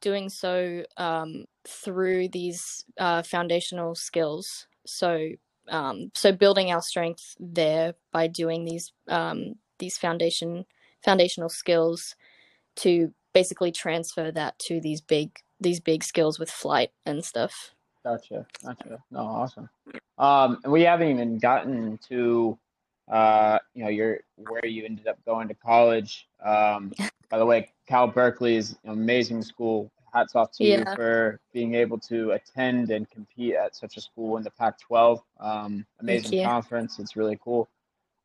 doing 0.00 0.28
so 0.28 0.84
um, 0.96 1.44
through 1.66 2.28
these 2.28 2.84
uh, 2.98 3.22
foundational 3.22 3.94
skills. 3.94 4.66
So 4.86 5.30
um, 5.68 6.10
so 6.14 6.32
building 6.32 6.70
our 6.72 6.82
strength 6.82 7.36
there 7.40 7.94
by 8.12 8.28
doing 8.28 8.64
these 8.64 8.92
um, 9.08 9.56
these 9.78 9.98
foundation 9.98 10.64
foundational 11.04 11.48
skills 11.48 12.14
to 12.76 13.12
basically 13.32 13.72
transfer 13.72 14.30
that 14.30 14.58
to 14.58 14.80
these 14.80 15.00
big 15.00 15.30
these 15.60 15.80
big 15.80 16.04
skills 16.04 16.38
with 16.38 16.50
flight 16.50 16.90
and 17.06 17.24
stuff. 17.24 17.74
Gotcha, 18.04 18.46
gotcha. 18.62 19.02
No, 19.10 19.20
awesome. 19.20 19.68
Um, 20.18 20.58
and 20.62 20.72
we 20.72 20.82
haven't 20.82 21.08
even 21.08 21.38
gotten 21.38 21.98
to, 22.08 22.56
uh, 23.10 23.58
you 23.74 23.84
know, 23.84 23.90
your 23.90 24.20
where 24.36 24.64
you 24.64 24.84
ended 24.84 25.06
up 25.06 25.18
going 25.24 25.48
to 25.48 25.54
college. 25.54 26.28
Um, 26.44 26.92
by 27.30 27.38
the 27.38 27.46
way, 27.46 27.68
Cal 27.88 28.06
Berkeley 28.06 28.56
is 28.56 28.76
an 28.84 28.90
amazing 28.90 29.42
school. 29.42 29.90
Hats 30.14 30.34
off 30.34 30.52
to 30.52 30.64
you 30.64 30.84
for 30.94 31.40
being 31.52 31.74
able 31.74 31.98
to 31.98 32.30
attend 32.30 32.90
and 32.90 33.10
compete 33.10 33.54
at 33.54 33.76
such 33.76 33.96
a 33.96 34.00
school 34.00 34.36
in 34.38 34.44
the 34.44 34.50
Pac-12. 34.50 35.20
Um, 35.40 35.84
amazing 36.00 36.42
conference. 36.42 36.98
It's 36.98 37.16
really 37.16 37.38
cool. 37.42 37.68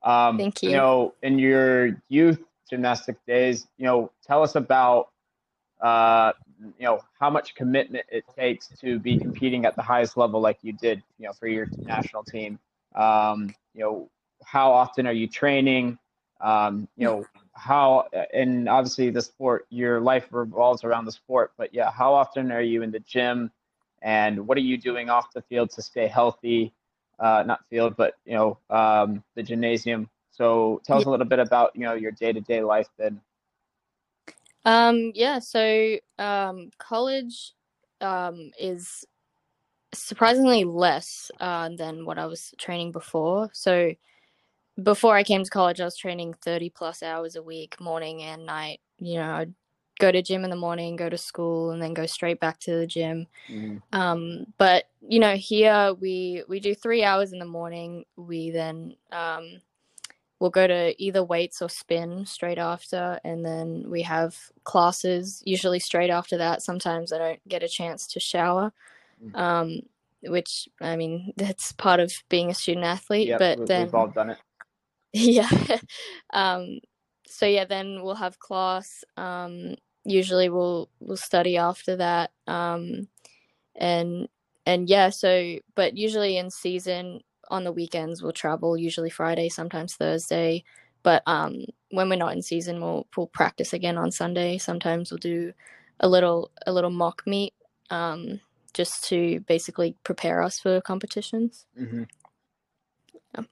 Um, 0.04 0.38
Thank 0.38 0.64
You 0.64 0.70
you. 0.70 0.76
know, 0.76 1.16
in 1.22 1.38
your 1.38 2.02
youth 2.08 2.40
gymnastic 2.72 3.24
days, 3.28 3.68
you 3.78 3.86
know, 3.86 4.12
tell 4.26 4.42
us 4.42 4.56
about 4.56 5.10
uh, 5.82 6.32
you 6.78 6.86
know 6.86 7.02
how 7.20 7.30
much 7.30 7.54
commitment 7.56 8.06
it 8.10 8.24
takes 8.38 8.70
to 8.80 9.00
be 9.00 9.18
competing 9.18 9.66
at 9.66 9.76
the 9.76 9.82
highest 9.82 10.16
level 10.16 10.40
like 10.40 10.60
you 10.62 10.74
did 10.74 11.04
you 11.20 11.28
know 11.28 11.34
for 11.34 11.48
your 11.48 11.68
national 11.86 12.24
team. 12.24 12.60
Um, 12.96 13.54
you 13.74 13.82
know 13.82 14.10
how 14.44 14.72
often 14.72 15.06
are 15.08 15.14
you 15.14 15.28
training? 15.28 16.00
Um, 16.40 16.88
you 16.98 17.06
know 17.08 17.26
how 17.54 18.08
and 18.34 18.70
obviously 18.70 19.10
the 19.10 19.22
sport 19.22 19.66
your 19.70 20.00
life 20.00 20.28
revolves 20.32 20.84
around 20.86 21.06
the 21.06 21.12
sport 21.12 21.52
but 21.58 21.74
yeah 21.74 21.92
how 21.92 22.14
often 22.14 22.52
are 22.52 22.62
you 22.62 22.84
in 22.84 22.92
the 22.92 23.02
gym? 23.02 23.52
And 24.04 24.48
what 24.48 24.58
are 24.58 24.62
you 24.62 24.78
doing 24.78 25.10
off 25.10 25.34
the 25.34 25.42
field 25.44 25.72
to 25.72 25.82
stay 25.82 26.08
healthy? 26.08 26.74
Uh, 27.20 27.44
not 27.46 27.66
field 27.70 27.96
but 27.98 28.14
you 28.26 28.36
know 28.36 28.58
um, 28.70 29.24
the 29.36 29.44
gymnasium 29.44 30.11
so 30.32 30.82
tell 30.86 30.98
us 30.98 31.06
a 31.06 31.10
little 31.10 31.26
bit 31.26 31.40
about 31.40 31.72
you 31.76 31.82
know 31.82 31.94
your 31.94 32.12
day-to-day 32.12 32.62
life 32.64 32.88
then 32.98 33.20
Um, 34.66 35.12
yeah, 35.16 35.40
so 35.40 35.98
um, 36.20 36.70
college 36.78 37.54
um, 38.00 38.52
is 38.60 39.06
surprisingly 39.94 40.64
less 40.64 41.32
uh, 41.40 41.70
than 41.76 42.06
what 42.06 42.18
I 42.18 42.26
was 42.26 42.54
training 42.58 42.92
before. 42.92 43.50
So 43.54 43.94
before 44.82 45.16
I 45.16 45.24
came 45.24 45.44
to 45.44 45.50
college, 45.50 45.82
I 45.82 45.86
was 45.86 45.98
training 45.98 46.36
30 46.42 46.70
plus 46.70 47.04
hours 47.04 47.36
a 47.36 47.44
week, 47.44 47.80
morning 47.80 48.22
and 48.24 48.46
night. 48.46 48.80
You 49.00 49.16
know, 49.16 49.32
I'd 49.34 49.54
go 50.00 50.12
to 50.12 50.22
gym 50.22 50.44
in 50.44 50.50
the 50.50 50.56
morning, 50.56 50.96
go 50.96 51.10
to 51.10 51.18
school, 51.18 51.72
and 51.72 51.82
then 51.82 51.94
go 51.94 52.06
straight 52.06 52.40
back 52.40 52.60
to 52.62 52.78
the 52.78 52.88
gym. 52.88 53.28
Um, 53.94 54.46
but 54.58 54.86
you 55.02 55.20
know, 55.20 55.36
here 55.36 55.94
we 56.00 56.44
we 56.48 56.60
do 56.60 56.74
three 56.74 57.04
hours 57.04 57.34
in 57.34 57.40
the 57.40 57.46
morning. 57.46 58.06
We 58.16 58.52
then 58.52 58.96
um, 59.12 59.60
we'll 60.42 60.50
go 60.50 60.66
to 60.66 60.96
either 60.98 61.24
weights 61.24 61.62
or 61.62 61.70
spin 61.70 62.26
straight 62.26 62.58
after, 62.58 63.20
and 63.24 63.46
then 63.46 63.86
we 63.88 64.02
have 64.02 64.36
classes 64.64 65.42
usually 65.46 65.80
straight 65.80 66.10
after 66.10 66.36
that. 66.40 66.64
Sometimes 66.64 67.14
I 67.14 67.20
don't 67.20 67.48
get 67.48 67.62
a 67.64 67.68
chance 67.70 68.08
to 68.08 68.20
shower, 68.20 68.74
Mm. 69.24 69.36
um, 69.38 69.80
which 70.24 70.68
I 70.82 70.96
mean 70.96 71.32
that's 71.38 71.72
part 71.74 72.00
of 72.00 72.12
being 72.28 72.50
a 72.50 72.56
student 72.56 72.86
athlete. 72.88 73.28
Yep, 73.28 73.40
but 73.40 73.60
we- 73.60 73.66
then 73.66 73.84
we've 73.84 73.96
all 73.96 74.08
done 74.08 74.32
it 74.32 74.38
yeah. 75.14 75.50
um, 76.34 76.80
so 77.28 77.46
yeah, 77.46 77.66
then 77.66 78.02
we'll 78.02 78.16
have 78.16 78.40
class. 78.40 79.04
Um, 79.18 79.76
usually 80.06 80.50
we'll 80.50 80.90
we'll 81.00 81.18
study 81.18 81.56
after 81.58 81.98
that. 81.98 82.32
Um, 82.48 83.08
and 83.76 84.28
and 84.66 84.90
yeah, 84.90 85.10
so 85.12 85.58
but 85.76 85.98
usually 85.98 86.38
in 86.38 86.50
season, 86.50 87.22
on 87.52 87.64
the 87.64 87.72
weekends 87.72 88.24
we'll 88.24 88.32
travel, 88.32 88.78
usually 88.78 89.10
Friday, 89.10 89.50
sometimes 89.50 89.96
Thursday. 89.96 90.64
But 91.04 91.24
um, 91.28 91.66
when 91.90 92.10
we're 92.10 92.16
not 92.16 92.34
in 92.34 92.42
season, 92.42 92.82
we'll 92.82 93.08
we'll 93.16 93.28
practice 93.28 93.74
again 93.74 93.98
on 93.98 94.12
Sunday. 94.12 94.58
Sometimes 94.58 95.12
we'll 95.12 95.18
do 95.18 95.54
a 96.00 96.08
little 96.08 96.52
a 96.66 96.72
little 96.72 96.90
mock 96.90 97.24
meet, 97.26 97.54
um, 97.90 98.40
just 98.74 99.04
to 99.10 99.40
basically 99.42 99.96
prepare 100.04 100.42
us 100.42 100.60
for 100.60 100.82
competitions. 100.82 101.66
Mm-hmm. 101.80 102.04
Yeah. 103.36 103.44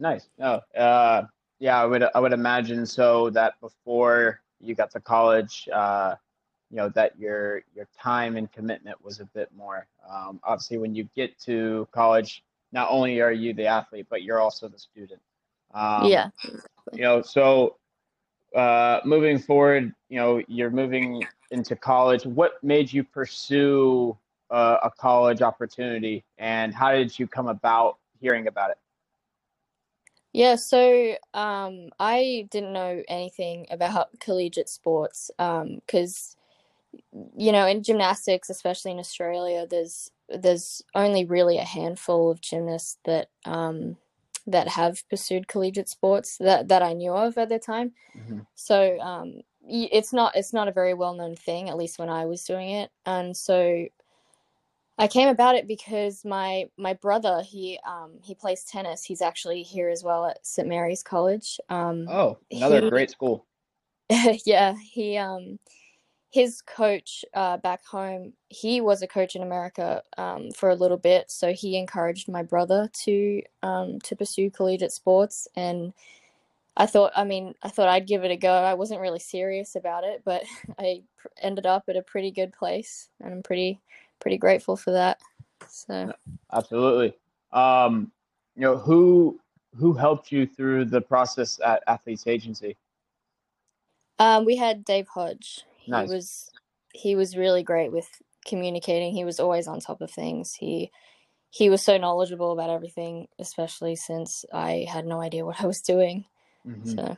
Nice. 0.00 0.28
Oh, 0.40 0.60
uh, 0.76 1.26
yeah. 1.58 1.80
I 1.80 1.86
would 1.86 2.04
I 2.14 2.20
would 2.20 2.32
imagine 2.32 2.86
so 2.86 3.30
that 3.30 3.60
before 3.60 4.40
you 4.60 4.74
got 4.74 4.90
to 4.92 5.00
college, 5.00 5.68
uh, 5.72 6.14
you 6.70 6.78
know 6.78 6.88
that 6.90 7.18
your 7.18 7.62
your 7.74 7.86
time 8.00 8.36
and 8.36 8.50
commitment 8.50 9.02
was 9.04 9.20
a 9.20 9.26
bit 9.26 9.50
more. 9.54 9.86
Um, 10.10 10.40
obviously, 10.42 10.78
when 10.78 10.94
you 10.94 11.08
get 11.14 11.38
to 11.40 11.86
college, 11.92 12.42
not 12.74 12.88
only 12.90 13.20
are 13.20 13.32
you 13.32 13.54
the 13.54 13.66
athlete, 13.66 14.06
but 14.10 14.22
you're 14.22 14.40
also 14.40 14.68
the 14.68 14.78
student. 14.78 15.20
Um, 15.72 16.06
yeah. 16.06 16.28
You 16.92 17.02
know, 17.02 17.22
so 17.22 17.76
uh, 18.54 19.00
moving 19.04 19.38
forward, 19.38 19.94
you 20.08 20.18
know, 20.18 20.42
you're 20.48 20.70
moving 20.70 21.24
into 21.52 21.76
college. 21.76 22.26
What 22.26 22.62
made 22.62 22.92
you 22.92 23.04
pursue 23.04 24.16
uh, 24.50 24.78
a 24.82 24.90
college 24.90 25.40
opportunity, 25.40 26.24
and 26.38 26.74
how 26.74 26.92
did 26.92 27.16
you 27.18 27.26
come 27.26 27.46
about 27.46 27.98
hearing 28.20 28.48
about 28.48 28.70
it? 28.70 28.78
Yeah, 30.32 30.56
so 30.56 31.14
um, 31.32 31.90
I 32.00 32.48
didn't 32.50 32.72
know 32.72 33.04
anything 33.06 33.66
about 33.70 34.18
collegiate 34.18 34.68
sports 34.68 35.30
because, 35.36 36.36
um, 36.36 36.43
you 37.36 37.52
know, 37.52 37.66
in 37.66 37.82
gymnastics, 37.82 38.50
especially 38.50 38.92
in 38.92 38.98
Australia, 38.98 39.66
there's 39.68 40.10
there's 40.28 40.82
only 40.94 41.24
really 41.24 41.58
a 41.58 41.64
handful 41.64 42.30
of 42.30 42.40
gymnasts 42.40 42.98
that 43.04 43.28
um, 43.44 43.96
that 44.46 44.68
have 44.68 45.08
pursued 45.08 45.48
collegiate 45.48 45.88
sports 45.88 46.36
that 46.38 46.68
that 46.68 46.82
I 46.82 46.92
knew 46.92 47.12
of 47.12 47.38
at 47.38 47.48
the 47.48 47.58
time. 47.58 47.92
Mm-hmm. 48.16 48.40
So 48.54 48.98
um, 49.00 49.40
it's 49.66 50.12
not 50.12 50.36
it's 50.36 50.52
not 50.52 50.68
a 50.68 50.72
very 50.72 50.94
well 50.94 51.14
known 51.14 51.36
thing, 51.36 51.68
at 51.68 51.76
least 51.76 51.98
when 51.98 52.08
I 52.08 52.26
was 52.26 52.44
doing 52.44 52.70
it, 52.70 52.90
and 53.06 53.36
so 53.36 53.86
I 54.96 55.08
came 55.08 55.28
about 55.28 55.56
it 55.56 55.66
because 55.66 56.24
my 56.24 56.68
my 56.76 56.94
brother 56.94 57.42
he 57.42 57.78
um 57.86 58.12
he 58.22 58.34
plays 58.34 58.64
tennis. 58.64 59.04
He's 59.04 59.22
actually 59.22 59.62
here 59.62 59.88
as 59.88 60.04
well 60.04 60.26
at 60.26 60.46
St 60.46 60.68
Mary's 60.68 61.02
College. 61.02 61.58
Um, 61.68 62.06
oh, 62.08 62.38
another 62.50 62.82
he, 62.82 62.90
great 62.90 63.10
school. 63.10 63.46
yeah, 64.44 64.74
he 64.80 65.16
um 65.16 65.58
his 66.34 66.60
coach 66.62 67.24
uh, 67.32 67.56
back 67.58 67.84
home 67.86 68.32
he 68.48 68.80
was 68.80 69.02
a 69.02 69.06
coach 69.06 69.36
in 69.36 69.42
America 69.42 70.02
um, 70.18 70.50
for 70.50 70.68
a 70.68 70.74
little 70.74 70.96
bit, 70.96 71.30
so 71.30 71.52
he 71.52 71.76
encouraged 71.76 72.28
my 72.28 72.42
brother 72.42 72.90
to 73.04 73.40
um 73.62 74.00
to 74.00 74.16
pursue 74.16 74.50
collegiate 74.50 74.92
sports 74.92 75.48
and. 75.56 75.92
I 76.76 76.86
thought, 76.86 77.12
I 77.14 77.22
mean, 77.22 77.54
I 77.62 77.68
thought 77.68 77.88
I'd 77.88 78.08
give 78.08 78.24
it 78.24 78.32
a 78.32 78.36
go. 78.36 78.52
I 78.52 78.74
wasn't 78.74 79.00
really 79.00 79.20
serious 79.20 79.76
about 79.76 80.02
it, 80.02 80.22
but 80.24 80.42
I 80.76 81.04
ended 81.40 81.66
up 81.66 81.84
at 81.86 81.94
a 81.94 82.02
pretty 82.02 82.32
good 82.32 82.52
place, 82.52 83.10
and 83.20 83.32
I'm 83.32 83.44
pretty 83.44 83.80
pretty 84.18 84.38
grateful 84.38 84.76
for 84.76 84.90
that. 84.90 85.20
So 85.68 86.12
absolutely. 86.52 87.14
Um, 87.52 88.10
you 88.56 88.62
know 88.62 88.76
who 88.76 89.38
who 89.76 89.92
helped 89.92 90.32
you 90.32 90.48
through 90.48 90.86
the 90.86 91.00
process 91.00 91.60
at 91.64 91.84
Athletes 91.86 92.26
Agency? 92.26 92.76
Um, 94.18 94.44
we 94.44 94.56
had 94.56 94.84
Dave 94.84 95.06
Hodge. 95.06 95.62
Nice. 95.86 96.08
He 96.08 96.14
was 96.14 96.50
he 96.92 97.16
was 97.16 97.36
really 97.36 97.62
great 97.62 97.92
with 97.92 98.08
communicating. 98.46 99.12
He 99.12 99.24
was 99.24 99.40
always 99.40 99.66
on 99.66 99.80
top 99.80 100.00
of 100.00 100.10
things. 100.10 100.54
He 100.54 100.90
he 101.50 101.70
was 101.70 101.82
so 101.82 101.96
knowledgeable 101.98 102.52
about 102.52 102.70
everything, 102.70 103.28
especially 103.38 103.96
since 103.96 104.44
I 104.52 104.86
had 104.88 105.06
no 105.06 105.20
idea 105.20 105.44
what 105.44 105.60
I 105.60 105.66
was 105.66 105.80
doing. 105.80 106.24
Mm-hmm. 106.66 106.90
So 106.90 107.16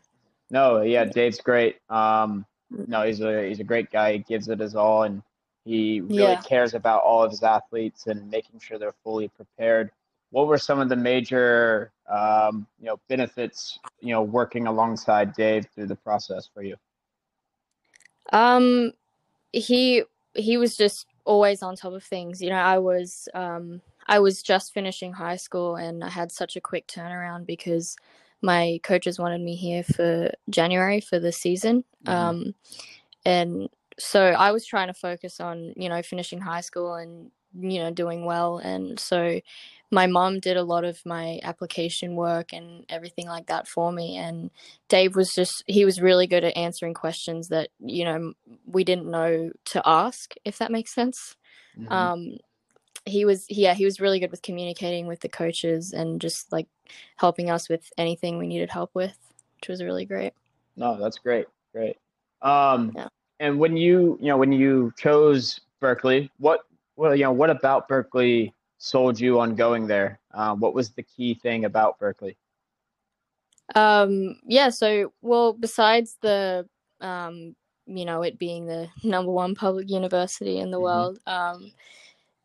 no, 0.50 0.82
yeah, 0.82 1.04
Dave's 1.04 1.40
great. 1.40 1.76
Um, 1.88 2.46
no, 2.70 3.02
he's 3.02 3.20
a 3.20 3.48
he's 3.48 3.60
a 3.60 3.64
great 3.64 3.90
guy. 3.90 4.14
He 4.14 4.18
gives 4.20 4.48
it 4.48 4.60
his 4.60 4.74
all, 4.74 5.04
and 5.04 5.22
he 5.64 6.00
really 6.00 6.22
yeah. 6.22 6.40
cares 6.42 6.74
about 6.74 7.02
all 7.02 7.22
of 7.24 7.30
his 7.30 7.42
athletes 7.42 8.06
and 8.06 8.30
making 8.30 8.60
sure 8.60 8.78
they're 8.78 8.94
fully 9.02 9.28
prepared. 9.28 9.90
What 10.30 10.48
were 10.48 10.58
some 10.58 10.80
of 10.80 10.88
the 10.88 10.96
major, 10.96 11.92
um, 12.08 12.66
you 12.80 12.86
know, 12.86 12.98
benefits, 13.08 13.78
you 14.00 14.12
know, 14.12 14.22
working 14.22 14.66
alongside 14.66 15.34
Dave 15.34 15.66
through 15.74 15.86
the 15.86 15.96
process 15.96 16.48
for 16.52 16.62
you? 16.62 16.76
Um, 18.32 18.92
he 19.52 20.04
he 20.34 20.56
was 20.56 20.76
just 20.76 21.06
always 21.24 21.62
on 21.62 21.76
top 21.76 21.92
of 21.92 22.04
things. 22.04 22.42
You 22.42 22.50
know, 22.50 22.56
I 22.56 22.78
was 22.78 23.28
um, 23.34 23.80
I 24.06 24.18
was 24.18 24.42
just 24.42 24.72
finishing 24.72 25.12
high 25.12 25.36
school 25.36 25.76
and 25.76 26.04
I 26.04 26.08
had 26.08 26.30
such 26.30 26.56
a 26.56 26.60
quick 26.60 26.86
turnaround 26.86 27.46
because 27.46 27.96
my 28.42 28.80
coaches 28.82 29.18
wanted 29.18 29.40
me 29.40 29.56
here 29.56 29.82
for 29.82 30.30
January 30.50 31.00
for 31.00 31.18
the 31.18 31.32
season. 31.32 31.84
Mm-hmm. 32.04 32.12
Um, 32.12 32.54
and 33.24 33.68
so 33.98 34.22
I 34.22 34.52
was 34.52 34.66
trying 34.66 34.88
to 34.88 34.94
focus 34.94 35.40
on, 35.40 35.72
you 35.76 35.88
know, 35.88 36.02
finishing 36.02 36.40
high 36.40 36.60
school 36.60 36.94
and, 36.94 37.30
you 37.54 37.78
know, 37.78 37.90
doing 37.90 38.24
well. 38.24 38.58
And 38.58 38.98
so 38.98 39.40
my 39.90 40.06
mom 40.06 40.40
did 40.40 40.56
a 40.56 40.64
lot 40.64 40.84
of 40.84 41.04
my 41.04 41.40
application 41.42 42.16
work 42.16 42.52
and 42.52 42.84
everything 42.88 43.26
like 43.26 43.46
that 43.46 43.68
for 43.68 43.92
me. 43.92 44.16
And 44.16 44.50
Dave 44.88 45.16
was 45.16 45.34
just, 45.34 45.62
he 45.66 45.84
was 45.84 46.00
really 46.00 46.26
good 46.26 46.44
at 46.44 46.56
answering 46.56 46.94
questions 46.94 47.48
that, 47.48 47.68
you 47.78 48.04
know, 48.04 48.32
we 48.66 48.84
didn't 48.84 49.10
know 49.10 49.52
to 49.66 49.82
ask, 49.84 50.34
if 50.44 50.58
that 50.58 50.72
makes 50.72 50.94
sense. 50.94 51.36
Mm-hmm. 51.78 51.92
Um, 51.92 52.36
he 53.04 53.24
was, 53.24 53.46
yeah, 53.48 53.74
he 53.74 53.84
was 53.84 54.00
really 54.00 54.18
good 54.18 54.32
with 54.32 54.42
communicating 54.42 55.06
with 55.06 55.20
the 55.20 55.28
coaches 55.28 55.92
and 55.92 56.20
just 56.20 56.50
like 56.50 56.66
helping 57.16 57.50
us 57.50 57.68
with 57.68 57.88
anything 57.96 58.38
we 58.38 58.48
needed 58.48 58.70
help 58.70 58.90
with, 58.94 59.16
which 59.56 59.68
was 59.68 59.84
really 59.84 60.04
great. 60.04 60.32
No, 60.76 60.98
that's 61.00 61.18
great. 61.18 61.46
Great. 61.72 61.96
Um, 62.42 62.92
yeah 62.94 63.08
and 63.40 63.58
when 63.58 63.76
you 63.76 64.18
you 64.20 64.28
know 64.28 64.36
when 64.36 64.52
you 64.52 64.92
chose 64.96 65.60
Berkeley, 65.80 66.30
what 66.38 66.60
well 66.96 67.14
you 67.14 67.24
know 67.24 67.32
what 67.32 67.50
about 67.50 67.88
Berkeley 67.88 68.52
sold 68.78 69.18
you 69.18 69.40
on 69.40 69.54
going 69.54 69.86
there? 69.86 70.20
Uh, 70.32 70.54
what 70.54 70.74
was 70.74 70.90
the 70.90 71.02
key 71.02 71.34
thing 71.34 71.64
about 71.64 71.98
Berkeley? 71.98 72.36
Um, 73.74 74.38
yeah, 74.46 74.68
so 74.70 75.12
well, 75.22 75.52
besides 75.52 76.16
the 76.20 76.68
um, 77.00 77.56
you 77.86 78.04
know 78.04 78.22
it 78.22 78.38
being 78.38 78.66
the 78.66 78.88
number 79.02 79.30
one 79.30 79.54
public 79.54 79.90
university 79.90 80.58
in 80.58 80.70
the 80.70 80.76
mm-hmm. 80.76 80.84
world, 80.84 81.18
um, 81.26 81.72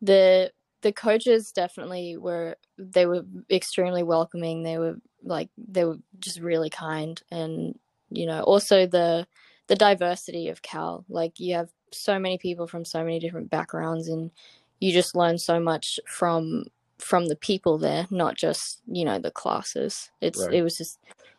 the 0.00 0.50
the 0.82 0.92
coaches 0.92 1.52
definitely 1.52 2.16
were 2.16 2.56
they 2.78 3.06
were 3.06 3.24
extremely 3.50 4.02
welcoming. 4.02 4.62
They 4.62 4.78
were 4.78 4.96
like 5.22 5.48
they 5.56 5.84
were 5.84 5.98
just 6.18 6.40
really 6.40 6.70
kind, 6.70 7.20
and 7.30 7.78
you 8.10 8.26
know 8.26 8.42
also 8.42 8.86
the 8.86 9.26
the 9.68 9.76
diversity 9.76 10.48
of 10.48 10.62
Cal. 10.62 11.04
Like 11.08 11.38
you 11.38 11.54
have 11.54 11.70
so 11.94 12.18
many 12.18 12.38
people 12.38 12.66
from 12.66 12.84
so 12.84 13.02
many 13.04 13.18
different 13.18 13.50
backgrounds 13.50 14.08
and 14.08 14.30
you 14.80 14.92
just 14.92 15.14
learn 15.14 15.38
so 15.38 15.60
much 15.60 16.00
from 16.06 16.64
from 16.98 17.26
the 17.26 17.36
people 17.36 17.78
there, 17.78 18.06
not 18.10 18.36
just, 18.36 18.80
you 18.86 19.04
know, 19.04 19.18
the 19.18 19.30
classes. 19.30 20.10
It's 20.20 20.40
right. 20.40 20.54
it 20.54 20.62
was 20.62 20.76
just 20.76 20.98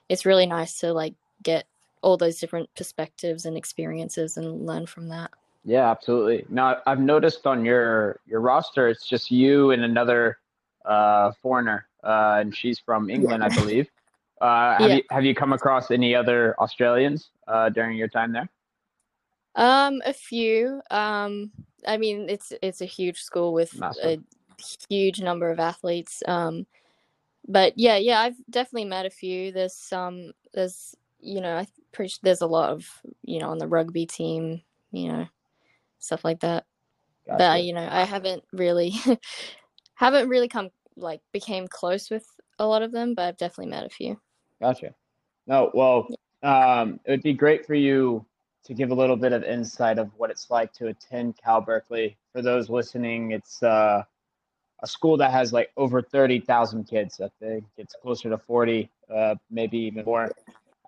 it's 0.10 0.25
really 0.25 0.45
nice 0.45 0.79
to 0.79 0.93
like 0.93 1.15
get 1.41 1.65
all 2.01 2.17
those 2.17 2.39
different 2.39 2.69
perspectives 2.75 3.45
and 3.45 3.57
experiences 3.57 4.38
and 4.38 4.65
learn 4.65 4.86
from 4.86 5.10
that. 5.10 5.31
Yeah, 5.65 5.89
absolutely. 5.89 6.45
Now 6.50 6.77
I've 6.86 7.00
noticed 7.00 7.45
on 7.48 7.65
your 7.65 8.19
your 8.27 8.41
roster 8.41 8.89
it's 8.89 9.07
just 9.07 9.31
you 9.31 9.72
and 9.72 9.83
another 9.83 10.38
uh 10.86 11.31
foreigner. 11.41 11.88
Uh 12.03 12.38
and 12.39 12.55
she's 12.55 12.79
from 12.79 13.10
England, 13.10 13.43
yeah. 13.43 13.50
I 13.51 13.62
believe. 13.62 13.88
Uh, 14.43 14.77
have 14.77 14.89
yeah. 14.89 14.95
you 14.95 15.03
have 15.10 15.24
you 15.24 15.33
come 15.33 15.53
across 15.53 15.89
any 15.89 16.13
other 16.13 16.53
Australians 16.60 17.29
uh, 17.48 17.69
during 17.69 17.98
your 17.98 18.10
time 18.10 18.33
there? 18.33 18.50
Um, 19.55 20.01
a 20.05 20.13
few. 20.13 20.81
Um, 20.89 21.51
I 21.88 21.98
mean, 21.98 22.27
it's 22.29 22.53
it's 22.62 22.81
a 22.81 22.86
huge 22.86 23.22
school 23.22 23.53
with 23.53 23.77
Massive. 23.77 24.24
a 24.60 24.63
huge 24.89 25.22
number 25.22 25.51
of 25.51 25.60
athletes. 25.60 26.24
Um, 26.27 26.65
but 27.48 27.74
yeah, 27.75 27.98
yeah, 27.98 28.19
I've 28.19 28.38
definitely 28.50 28.86
met 28.86 29.05
a 29.05 29.12
few. 29.12 29.51
There's 29.51 29.75
some. 29.75 30.31
There's 30.53 30.95
you 31.19 31.41
know, 31.41 31.57
I 31.57 31.67
pretty 31.91 32.15
there's 32.22 32.41
a 32.41 32.48
lot 32.48 32.72
of 32.72 32.88
you 33.24 33.39
know 33.39 33.50
on 33.50 33.57
the 33.57 33.67
rugby 33.67 34.05
team. 34.05 34.62
You 34.91 35.12
know, 35.12 35.27
stuff 36.00 36.24
like 36.24 36.39
that. 36.41 36.65
Gotcha. 37.25 37.38
But 37.38 37.63
you 37.63 37.74
know, 37.74 37.88
I 37.89 38.03
haven't 38.03 38.43
really 38.51 38.93
haven't 39.95 40.29
really 40.29 40.48
come 40.48 40.69
like 40.95 41.22
became 41.31 41.67
close 41.67 42.10
with 42.10 42.25
a 42.60 42.65
lot 42.65 42.81
of 42.81 42.91
them, 42.91 43.13
but 43.13 43.25
I've 43.25 43.38
definitely 43.38 43.72
met 43.72 43.86
a 43.86 43.89
few. 43.89 44.19
Gotcha. 44.62 44.93
No, 45.48 45.72
well, 45.74 46.07
um, 46.43 47.00
it 47.05 47.12
would 47.12 47.24
be 47.24 47.33
great 47.33 47.65
for 47.65 47.74
you 47.74 48.25
to 48.65 48.74
give 48.74 48.91
a 48.91 48.96
little 48.96 49.17
bit 49.17 49.34
of 49.34 49.43
insight 49.43 49.98
of 49.98 50.10
what 50.17 50.29
it's 50.29 50.50
like 50.50 50.72
to 50.74 50.88
attend 50.88 51.38
Cal 51.38 51.62
Berkeley. 51.62 52.17
For 52.32 52.41
those 52.41 52.70
listening, 52.70 53.32
it's 53.32 53.62
uh, 53.62 54.03
a 54.82 54.88
school 54.88 55.17
that 55.17 55.32
has 55.32 55.51
like 55.51 55.72
over 55.77 56.01
30,000 56.01 56.86
kids. 56.86 57.20
I 57.22 57.29
think 57.39 57.65
it's 57.77 57.96
closer 58.01 58.29
to 58.29 58.38
40, 58.38 58.89
uh, 59.13 59.36
maybe 59.50 59.77
even 59.77 60.05
more. 60.05 60.32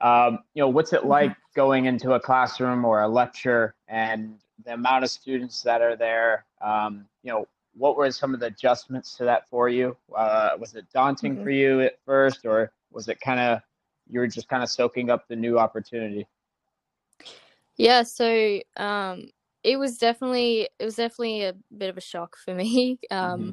Um, 0.01 0.39
you 0.53 0.61
know, 0.61 0.69
what's 0.69 0.93
it 0.93 1.01
mm-hmm. 1.01 1.09
like 1.09 1.35
going 1.55 1.85
into 1.85 2.13
a 2.13 2.19
classroom 2.19 2.85
or 2.85 3.01
a 3.01 3.07
lecture 3.07 3.75
and 3.87 4.35
the 4.65 4.73
amount 4.73 5.03
of 5.03 5.09
students 5.09 5.61
that 5.63 5.81
are 5.81 5.95
there? 5.95 6.45
Um, 6.61 7.05
you 7.23 7.31
know, 7.31 7.47
what 7.77 7.97
were 7.97 8.09
some 8.11 8.33
of 8.33 8.39
the 8.39 8.47
adjustments 8.47 9.15
to 9.17 9.25
that 9.25 9.49
for 9.49 9.67
you? 9.69 9.97
Uh, 10.15 10.51
was 10.59 10.75
it 10.75 10.85
daunting 10.93 11.35
mm-hmm. 11.35 11.43
for 11.43 11.49
you 11.49 11.81
at 11.81 11.99
first, 12.05 12.45
or 12.45 12.71
was 12.91 13.09
it 13.09 13.19
kind 13.19 13.39
of 13.39 13.61
you 14.09 14.19
were 14.19 14.27
just 14.27 14.47
kind 14.47 14.63
of 14.63 14.69
soaking 14.69 15.09
up 15.09 15.27
the 15.27 15.35
new 15.35 15.57
opportunity? 15.57 16.27
Yeah, 17.77 18.03
so 18.03 18.59
um, 18.77 19.29
it 19.63 19.77
was 19.77 19.97
definitely 19.97 20.69
it 20.79 20.85
was 20.85 20.95
definitely 20.95 21.43
a 21.43 21.55
bit 21.75 21.89
of 21.89 21.97
a 21.97 22.01
shock 22.01 22.37
for 22.37 22.53
me. 22.55 22.99
Um, 23.11 23.41
mm-hmm. 23.41 23.49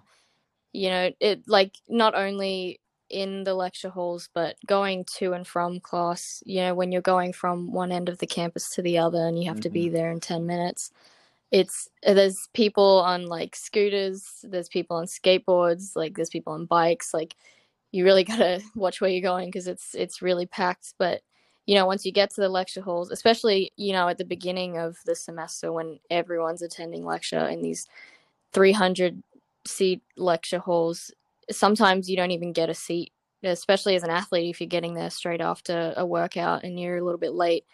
You 0.72 0.88
know, 0.90 1.10
it 1.20 1.42
like 1.48 1.76
not 1.88 2.14
only 2.14 2.80
in 3.10 3.44
the 3.44 3.54
lecture 3.54 3.90
halls, 3.90 4.28
but 4.34 4.56
going 4.66 5.04
to 5.18 5.32
and 5.34 5.46
from 5.46 5.80
class. 5.80 6.42
You 6.46 6.62
know, 6.62 6.74
when 6.74 6.92
you're 6.92 7.02
going 7.02 7.32
from 7.32 7.72
one 7.72 7.92
end 7.92 8.08
of 8.08 8.18
the 8.18 8.26
campus 8.26 8.70
to 8.74 8.82
the 8.82 8.98
other, 8.98 9.26
and 9.26 9.38
you 9.38 9.48
have 9.48 9.56
mm-hmm. 9.56 9.62
to 9.62 9.70
be 9.70 9.84
mm-hmm. 9.86 9.94
there 9.94 10.10
in 10.10 10.20
ten 10.20 10.46
minutes. 10.46 10.90
It's 11.50 11.88
there's 12.02 12.48
people 12.54 13.00
on 13.00 13.26
like 13.26 13.54
scooters, 13.54 14.24
there's 14.42 14.68
people 14.68 14.96
on 14.96 15.04
skateboards, 15.06 15.94
like 15.94 16.16
there's 16.16 16.30
people 16.30 16.54
on 16.54 16.64
bikes. 16.66 17.12
Like 17.12 17.36
you 17.90 18.04
really 18.04 18.24
gotta 18.32 18.62
watch 18.74 19.00
where 19.00 19.10
you're 19.10 19.20
going 19.20 19.48
because 19.48 19.68
it's 19.68 19.94
it's 19.94 20.22
really 20.22 20.46
packed. 20.46 20.94
But 20.98 21.22
you 21.66 21.74
know, 21.74 21.86
once 21.86 22.04
you 22.04 22.12
get 22.12 22.30
to 22.30 22.40
the 22.40 22.48
lecture 22.48 22.80
halls, 22.80 23.10
especially, 23.10 23.72
you 23.76 23.92
know, 23.92 24.08
at 24.08 24.18
the 24.18 24.24
beginning 24.24 24.78
of 24.78 24.96
the 25.06 25.14
semester 25.14 25.72
when 25.72 26.00
everyone's 26.10 26.62
attending 26.62 27.04
lecture 27.04 27.46
in 27.46 27.62
these 27.62 27.86
300 28.52 29.22
seat 29.66 30.02
lecture 30.16 30.58
halls, 30.58 31.12
sometimes 31.50 32.10
you 32.10 32.16
don't 32.16 32.32
even 32.32 32.52
get 32.52 32.68
a 32.68 32.74
seat, 32.74 33.12
especially 33.44 33.94
as 33.94 34.02
an 34.02 34.10
athlete, 34.10 34.50
if 34.50 34.60
you're 34.60 34.68
getting 34.68 34.94
there 34.94 35.10
straight 35.10 35.40
after 35.40 35.94
a 35.96 36.04
workout 36.04 36.64
and 36.64 36.80
you're 36.80 36.98
a 36.98 37.04
little 37.04 37.20
bit 37.20 37.32
late. 37.32 37.64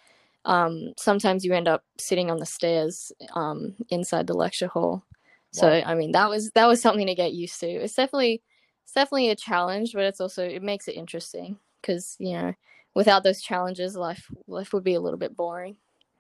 Um, 0.45 0.93
sometimes 0.97 1.45
you 1.45 1.53
end 1.53 1.69
up 1.69 1.85
sitting 1.99 2.31
on 2.31 2.39
the 2.39 2.47
stairs 2.47 3.13
um, 3.35 3.75
inside 3.89 4.27
the 4.27 4.35
lecture 4.35 4.69
hall. 4.69 5.03
So 5.51 5.69
wow. 5.69 5.83
I 5.85 5.95
mean 5.95 6.13
that 6.13 6.29
was 6.29 6.51
that 6.51 6.67
was 6.67 6.83
something 6.83 7.07
to 7.07 7.15
get 7.15 7.33
used 7.33 7.59
to. 7.61 7.67
It's 7.67 7.95
definitely 7.95 8.43
it's 8.85 8.93
definitely 8.93 9.31
a 9.31 9.37
challenge, 9.37 9.93
but 9.95 10.05
it's 10.05 10.21
also 10.21 10.45
it 10.45 10.63
makes 10.63 10.89
it 10.89 10.97
interesting 10.97 11.59
because 11.81 12.17
you 12.19 12.35
know 12.35 12.55
without 12.99 13.23
those 13.23 13.41
challenges, 13.41 13.95
life 13.95 14.27
life 14.49 14.73
would 14.73 14.83
be 14.83 14.95
a 14.95 15.01
little 15.01 15.23
bit 15.25 15.37
boring. 15.37 15.77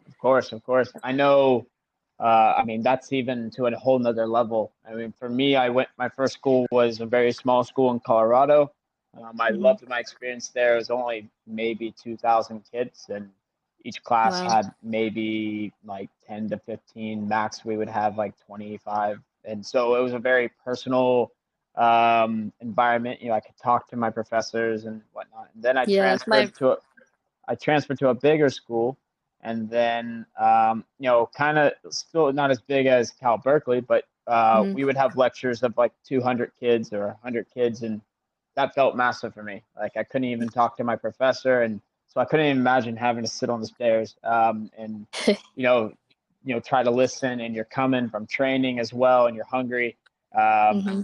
Of 0.06 0.16
course, 0.18 0.52
of 0.52 0.62
course. 0.64 0.92
I 1.02 1.11
know. 1.11 1.66
Uh, 2.20 2.54
I 2.58 2.64
mean, 2.64 2.82
that's 2.82 3.12
even 3.12 3.50
to 3.56 3.66
a 3.66 3.76
whole 3.76 3.99
nother 3.99 4.26
level. 4.26 4.73
I 4.88 4.94
mean, 4.94 5.12
for 5.18 5.28
me, 5.28 5.56
I 5.56 5.68
went. 5.70 5.88
My 5.99 6.08
first 6.08 6.35
school 6.35 6.66
was 6.70 7.00
a 7.00 7.06
very 7.06 7.32
small 7.32 7.64
school 7.64 7.90
in 7.90 7.99
Colorado. 8.00 8.70
Um, 9.16 9.40
I 9.40 9.50
mm-hmm. 9.50 9.61
loved 9.61 9.88
my 9.88 9.99
experience 9.99 10.50
there. 10.54 10.75
It 10.75 10.78
was 10.78 10.90
only 10.90 11.28
maybe 11.47 11.92
two 12.02 12.16
thousand 12.16 12.62
kids, 12.70 13.06
and 13.08 13.28
each 13.85 14.00
class 14.04 14.35
wow. 14.35 14.49
had 14.49 14.66
maybe 14.82 15.73
like 15.85 16.11
ten 16.28 16.49
to 16.50 16.58
fifteen. 16.58 17.26
Max, 17.26 17.64
we 17.64 17.76
would 17.76 17.88
have 17.88 18.16
like 18.16 18.35
twenty-five, 18.47 19.18
and 19.44 19.66
so 19.66 19.97
it 19.97 20.00
was 20.00 20.12
a 20.12 20.23
very 20.30 20.49
personal 20.64 21.32
um, 21.78 22.52
environment. 22.61 23.23
You 23.23 23.28
know, 23.28 23.35
I 23.35 23.40
could 23.40 23.56
talk 23.56 23.88
to 23.90 23.97
my 23.97 24.11
professors 24.11 24.85
and 24.85 25.00
whatnot. 25.12 25.49
And 25.54 25.62
then 25.62 25.78
I 25.78 25.85
yeah, 25.87 26.02
transferred 26.02 26.28
my... 26.28 26.44
to 26.58 26.73
a, 26.73 26.76
I 27.47 27.54
transferred 27.54 27.99
to 28.00 28.08
a 28.08 28.14
bigger 28.14 28.50
school, 28.50 28.99
and 29.40 29.70
then 29.70 30.26
um, 30.38 30.85
you 30.99 31.08
know, 31.08 31.30
kind 31.35 31.58
of 31.58 31.73
still 31.90 32.32
not 32.32 32.50
as 32.50 32.61
big 32.61 32.87
as 32.87 33.12
Cal 33.12 33.38
Berkeley, 33.38 33.80
but 33.80 34.04
uh, 34.26 34.62
mm-hmm. 34.62 34.75
we 34.75 34.85
would 34.85 34.97
have 34.97 35.16
lectures 35.16 35.62
of 35.62 35.76
like 35.78 35.92
200 36.06 36.52
kids 36.61 36.92
or 36.92 37.06
100 37.06 37.47
kids, 37.54 37.82
and 37.82 38.02
that 38.56 38.75
felt 38.75 38.97
massive 38.97 39.32
for 39.32 39.42
me. 39.42 39.62
Like 39.76 39.97
I 39.97 40.02
couldn't 40.02 40.28
even 40.28 40.49
talk 40.49 40.76
to 40.78 40.85
my 40.85 40.97
professor, 40.97 41.62
and 41.62 41.80
so 42.08 42.20
I 42.20 42.25
couldn't 42.25 42.47
even 42.47 42.58
imagine 42.58 42.97
having 42.97 43.23
to 43.23 43.30
sit 43.30 43.49
on 43.49 43.61
the 43.61 43.66
stairs 43.66 44.16
um, 44.25 44.70
and 44.76 45.06
you 45.26 45.62
know, 45.62 45.92
you 46.44 46.54
know, 46.54 46.61
try 46.61 46.82
to 46.82 46.90
listen. 46.90 47.40
And 47.40 47.54
you're 47.54 47.64
coming 47.64 48.11
from 48.11 48.26
training 48.26 48.80
as 48.80 48.92
well, 48.92 49.26
and 49.26 49.37
you're 49.37 49.47
hungry. 49.47 49.97
Um, 50.35 50.42
mm-hmm 50.42 51.00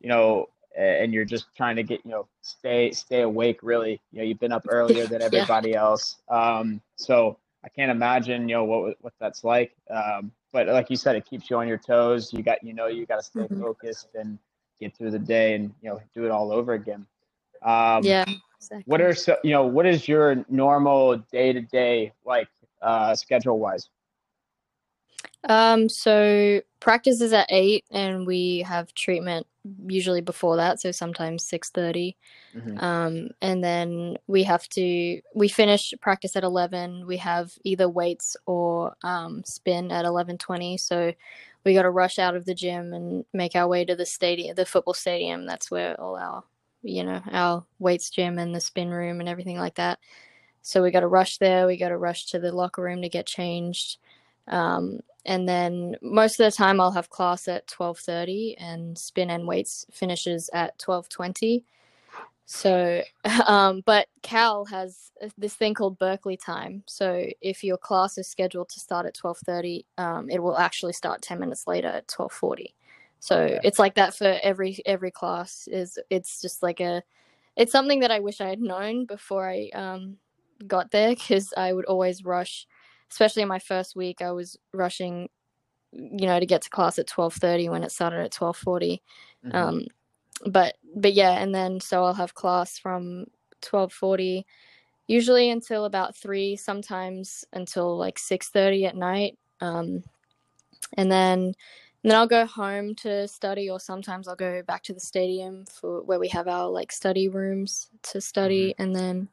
you 0.00 0.08
know, 0.08 0.46
and 0.76 1.12
you're 1.12 1.24
just 1.24 1.46
trying 1.56 1.76
to 1.76 1.82
get, 1.82 2.00
you 2.04 2.10
know, 2.10 2.28
stay 2.42 2.92
stay 2.92 3.22
awake. 3.22 3.60
Really, 3.62 4.00
you 4.12 4.18
know, 4.18 4.24
you've 4.24 4.40
been 4.40 4.52
up 4.52 4.66
earlier 4.68 5.06
than 5.06 5.22
everybody 5.28 5.70
yeah. 5.70 5.82
else. 5.82 6.16
Um, 6.28 6.80
so 6.96 7.38
I 7.64 7.68
can't 7.68 7.90
imagine, 7.90 8.48
you 8.48 8.56
know, 8.56 8.64
what 8.64 8.96
what 9.00 9.14
that's 9.18 9.44
like. 9.44 9.74
Um, 9.90 10.32
but 10.52 10.68
like 10.68 10.90
you 10.90 10.96
said, 10.96 11.16
it 11.16 11.26
keeps 11.26 11.50
you 11.50 11.56
on 11.56 11.68
your 11.68 11.78
toes. 11.78 12.32
You 12.32 12.42
got, 12.42 12.62
you 12.62 12.72
know, 12.72 12.86
you 12.86 13.06
got 13.06 13.16
to 13.16 13.22
stay 13.22 13.40
mm-hmm. 13.40 13.60
focused 13.60 14.08
and 14.14 14.38
get 14.80 14.96
through 14.96 15.10
the 15.10 15.18
day, 15.18 15.54
and 15.54 15.72
you 15.82 15.90
know, 15.90 16.00
do 16.14 16.24
it 16.24 16.30
all 16.30 16.52
over 16.52 16.74
again. 16.74 17.06
Um, 17.62 18.04
yeah. 18.04 18.24
Exactly. 18.58 18.84
What 18.86 19.00
are 19.00 19.14
so, 19.14 19.36
you 19.44 19.50
know, 19.50 19.66
what 19.66 19.86
is 19.86 20.08
your 20.08 20.44
normal 20.48 21.18
day 21.30 21.52
to 21.52 21.60
day 21.60 22.12
like 22.24 22.48
uh, 22.82 23.14
schedule 23.14 23.58
wise? 23.58 23.88
Um, 25.48 25.88
so 25.88 26.60
practice 26.80 27.20
is 27.20 27.32
at 27.32 27.46
eight, 27.50 27.84
and 27.90 28.26
we 28.26 28.60
have 28.60 28.92
treatment 28.94 29.46
usually 29.86 30.20
before 30.20 30.56
that. 30.56 30.80
So 30.80 30.90
sometimes 30.90 31.44
six 31.44 31.70
thirty, 31.70 32.16
mm 32.54 32.62
mm-hmm. 32.62 32.84
um, 32.84 33.28
and 33.40 33.62
then 33.62 34.16
we 34.26 34.42
have 34.44 34.68
to 34.70 35.20
we 35.34 35.48
finish 35.48 35.94
practice 36.00 36.36
at 36.36 36.44
eleven. 36.44 37.06
We 37.06 37.16
have 37.18 37.52
either 37.64 37.88
weights 37.88 38.36
or 38.46 38.94
um, 39.02 39.42
spin 39.44 39.90
at 39.90 40.04
eleven 40.04 40.38
twenty. 40.38 40.76
So 40.76 41.12
we 41.64 41.74
got 41.74 41.82
to 41.82 41.90
rush 41.90 42.18
out 42.18 42.36
of 42.36 42.44
the 42.44 42.54
gym 42.54 42.92
and 42.92 43.24
make 43.32 43.56
our 43.56 43.66
way 43.66 43.84
to 43.84 43.96
the 43.96 44.06
stadium, 44.06 44.54
the 44.54 44.66
football 44.66 44.94
stadium. 44.94 45.46
That's 45.46 45.70
where 45.70 46.00
all 46.00 46.16
our 46.16 46.44
you 46.82 47.02
know 47.04 47.20
our 47.32 47.64
weights 47.78 48.10
gym 48.10 48.38
and 48.38 48.54
the 48.54 48.60
spin 48.60 48.90
room 48.90 49.20
and 49.20 49.28
everything 49.28 49.58
like 49.58 49.74
that. 49.74 49.98
So 50.62 50.82
we 50.82 50.90
got 50.90 51.00
to 51.00 51.08
rush 51.08 51.38
there. 51.38 51.66
We 51.66 51.76
got 51.76 51.90
to 51.90 51.96
rush 51.96 52.26
to 52.26 52.40
the 52.40 52.52
locker 52.52 52.82
room 52.82 53.02
to 53.02 53.08
get 53.08 53.26
changed. 53.26 53.98
Um, 54.48 55.00
and 55.26 55.48
then 55.48 55.96
most 56.02 56.40
of 56.40 56.44
the 56.50 56.56
time 56.56 56.80
I'll 56.80 56.92
have 56.92 57.10
class 57.10 57.48
at 57.48 57.66
12:30 57.66 58.56
and 58.58 58.96
spin 58.96 59.30
and 59.30 59.46
weights 59.46 59.86
finishes 59.92 60.48
at 60.52 60.78
12:20. 60.78 61.64
So, 62.46 63.02
um, 63.46 63.82
but 63.84 64.06
Cal 64.22 64.64
has 64.66 65.10
this 65.36 65.54
thing 65.54 65.74
called 65.74 65.98
Berkeley 65.98 66.36
time. 66.36 66.84
So 66.86 67.26
if 67.40 67.64
your 67.64 67.76
class 67.76 68.18
is 68.18 68.28
scheduled 68.28 68.68
to 68.70 68.80
start 68.80 69.04
at 69.04 69.14
12:30, 69.14 69.84
um, 69.98 70.30
it 70.30 70.42
will 70.42 70.56
actually 70.56 70.92
start 70.92 71.22
10 71.22 71.38
minutes 71.40 71.66
later 71.66 71.88
at 71.88 72.08
12:40. 72.08 72.72
So 73.18 73.40
okay. 73.40 73.60
it's 73.64 73.78
like 73.78 73.94
that 73.96 74.14
for 74.14 74.38
every 74.42 74.78
every 74.86 75.10
class. 75.10 75.68
Is 75.70 75.98
it's 76.10 76.40
just 76.40 76.62
like 76.62 76.80
a, 76.80 77.02
it's 77.56 77.72
something 77.72 78.00
that 78.00 78.10
I 78.10 78.20
wish 78.20 78.40
I 78.40 78.48
had 78.48 78.60
known 78.60 79.06
before 79.06 79.48
I 79.48 79.70
um, 79.74 80.18
got 80.66 80.90
there 80.92 81.10
because 81.10 81.52
I 81.56 81.72
would 81.72 81.86
always 81.86 82.24
rush 82.24 82.66
especially 83.10 83.42
in 83.42 83.48
my 83.48 83.58
first 83.58 83.96
week, 83.96 84.22
I 84.22 84.32
was 84.32 84.58
rushing, 84.72 85.28
you 85.92 86.26
know, 86.26 86.40
to 86.40 86.46
get 86.46 86.62
to 86.62 86.70
class 86.70 86.98
at 86.98 87.06
twelve 87.06 87.34
thirty 87.34 87.68
when 87.68 87.82
it 87.82 87.92
started 87.92 88.20
at 88.20 88.32
twelve 88.32 88.56
forty. 88.56 89.02
mm 89.44 89.52
mm-hmm. 89.52 89.56
Um, 89.56 89.86
but 90.46 90.76
but 90.94 91.14
yeah, 91.14 91.40
and 91.42 91.54
then 91.54 91.80
so 91.80 92.04
I'll 92.04 92.14
have 92.14 92.34
class 92.34 92.78
from 92.78 93.26
twelve 93.62 93.92
forty, 93.92 94.46
usually 95.06 95.50
until 95.50 95.86
about 95.86 96.16
three, 96.16 96.56
sometimes 96.56 97.44
until 97.52 97.96
like 97.96 98.18
six 98.18 98.50
thirty 98.50 98.84
at 98.84 98.96
night. 98.96 99.38
Um, 99.60 100.02
and 100.96 101.10
then 101.10 101.54
and 102.06 102.12
then 102.12 102.18
I'll 102.20 102.26
go 102.28 102.46
home 102.46 102.94
to 102.96 103.26
study, 103.26 103.68
or 103.68 103.80
sometimes 103.80 104.28
I'll 104.28 104.36
go 104.36 104.62
back 104.62 104.82
to 104.84 104.92
the 104.92 105.00
stadium 105.00 105.64
for 105.66 106.02
where 106.02 106.20
we 106.20 106.28
have 106.28 106.46
our 106.46 106.68
like 106.68 106.92
study 106.92 107.28
rooms 107.28 107.88
to 108.02 108.20
study, 108.20 108.70
mm-hmm. 108.70 108.82
and 108.82 108.94
then 108.94 109.28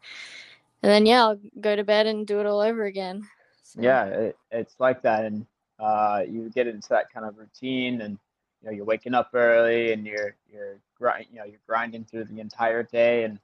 and 0.82 0.92
then 0.92 1.06
yeah, 1.06 1.24
I'll 1.24 1.40
go 1.60 1.76
to 1.76 1.84
bed 1.84 2.08
and 2.08 2.26
do 2.26 2.40
it 2.40 2.46
all 2.46 2.62
over 2.62 2.86
again. 2.86 3.28
So. 3.76 3.82
Yeah, 3.82 4.06
it, 4.06 4.38
it's 4.52 4.76
like 4.80 5.02
that, 5.02 5.26
and 5.26 5.48
uh, 5.80 6.22
you 6.30 6.52
get 6.54 6.68
into 6.68 6.90
that 6.90 7.12
kind 7.12 7.26
of 7.26 7.38
routine, 7.38 8.02
and 8.02 8.20
you 8.62 8.68
know 8.68 8.72
you're 8.72 8.86
waking 8.86 9.16
up 9.16 9.32
early, 9.34 9.94
and 9.94 10.06
you're 10.06 10.36
you're 10.52 10.78
grind, 10.96 11.26
you 11.32 11.40
know 11.40 11.46
you're 11.46 11.60
grinding 11.68 12.06
through 12.06 12.26
the 12.26 12.40
entire 12.40 12.84
day, 12.84 13.24
and 13.24 13.40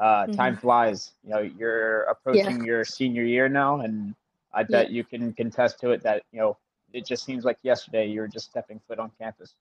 uh, 0.00 0.24
mm-hmm. 0.24 0.32
time 0.32 0.56
flies. 0.56 1.12
You 1.22 1.30
know 1.30 1.40
you're 1.40 2.04
approaching 2.04 2.60
yeah. 2.60 2.64
your 2.64 2.84
senior 2.84 3.24
year 3.24 3.50
now, 3.50 3.80
and 3.80 4.14
I 4.54 4.62
bet 4.62 4.88
yeah. 4.88 4.96
you 4.96 5.04
can 5.04 5.34
contest 5.34 5.80
to 5.80 5.90
it 5.90 6.02
that 6.02 6.22
you 6.32 6.40
know 6.40 6.56
it 6.94 7.04
just 7.04 7.24
seems 7.24 7.44
like 7.44 7.58
yesterday 7.62 8.06
you 8.06 8.20
were 8.20 8.28
just 8.28 8.48
stepping 8.48 8.80
foot 8.88 8.98
on 8.98 9.10
campus. 9.18 9.54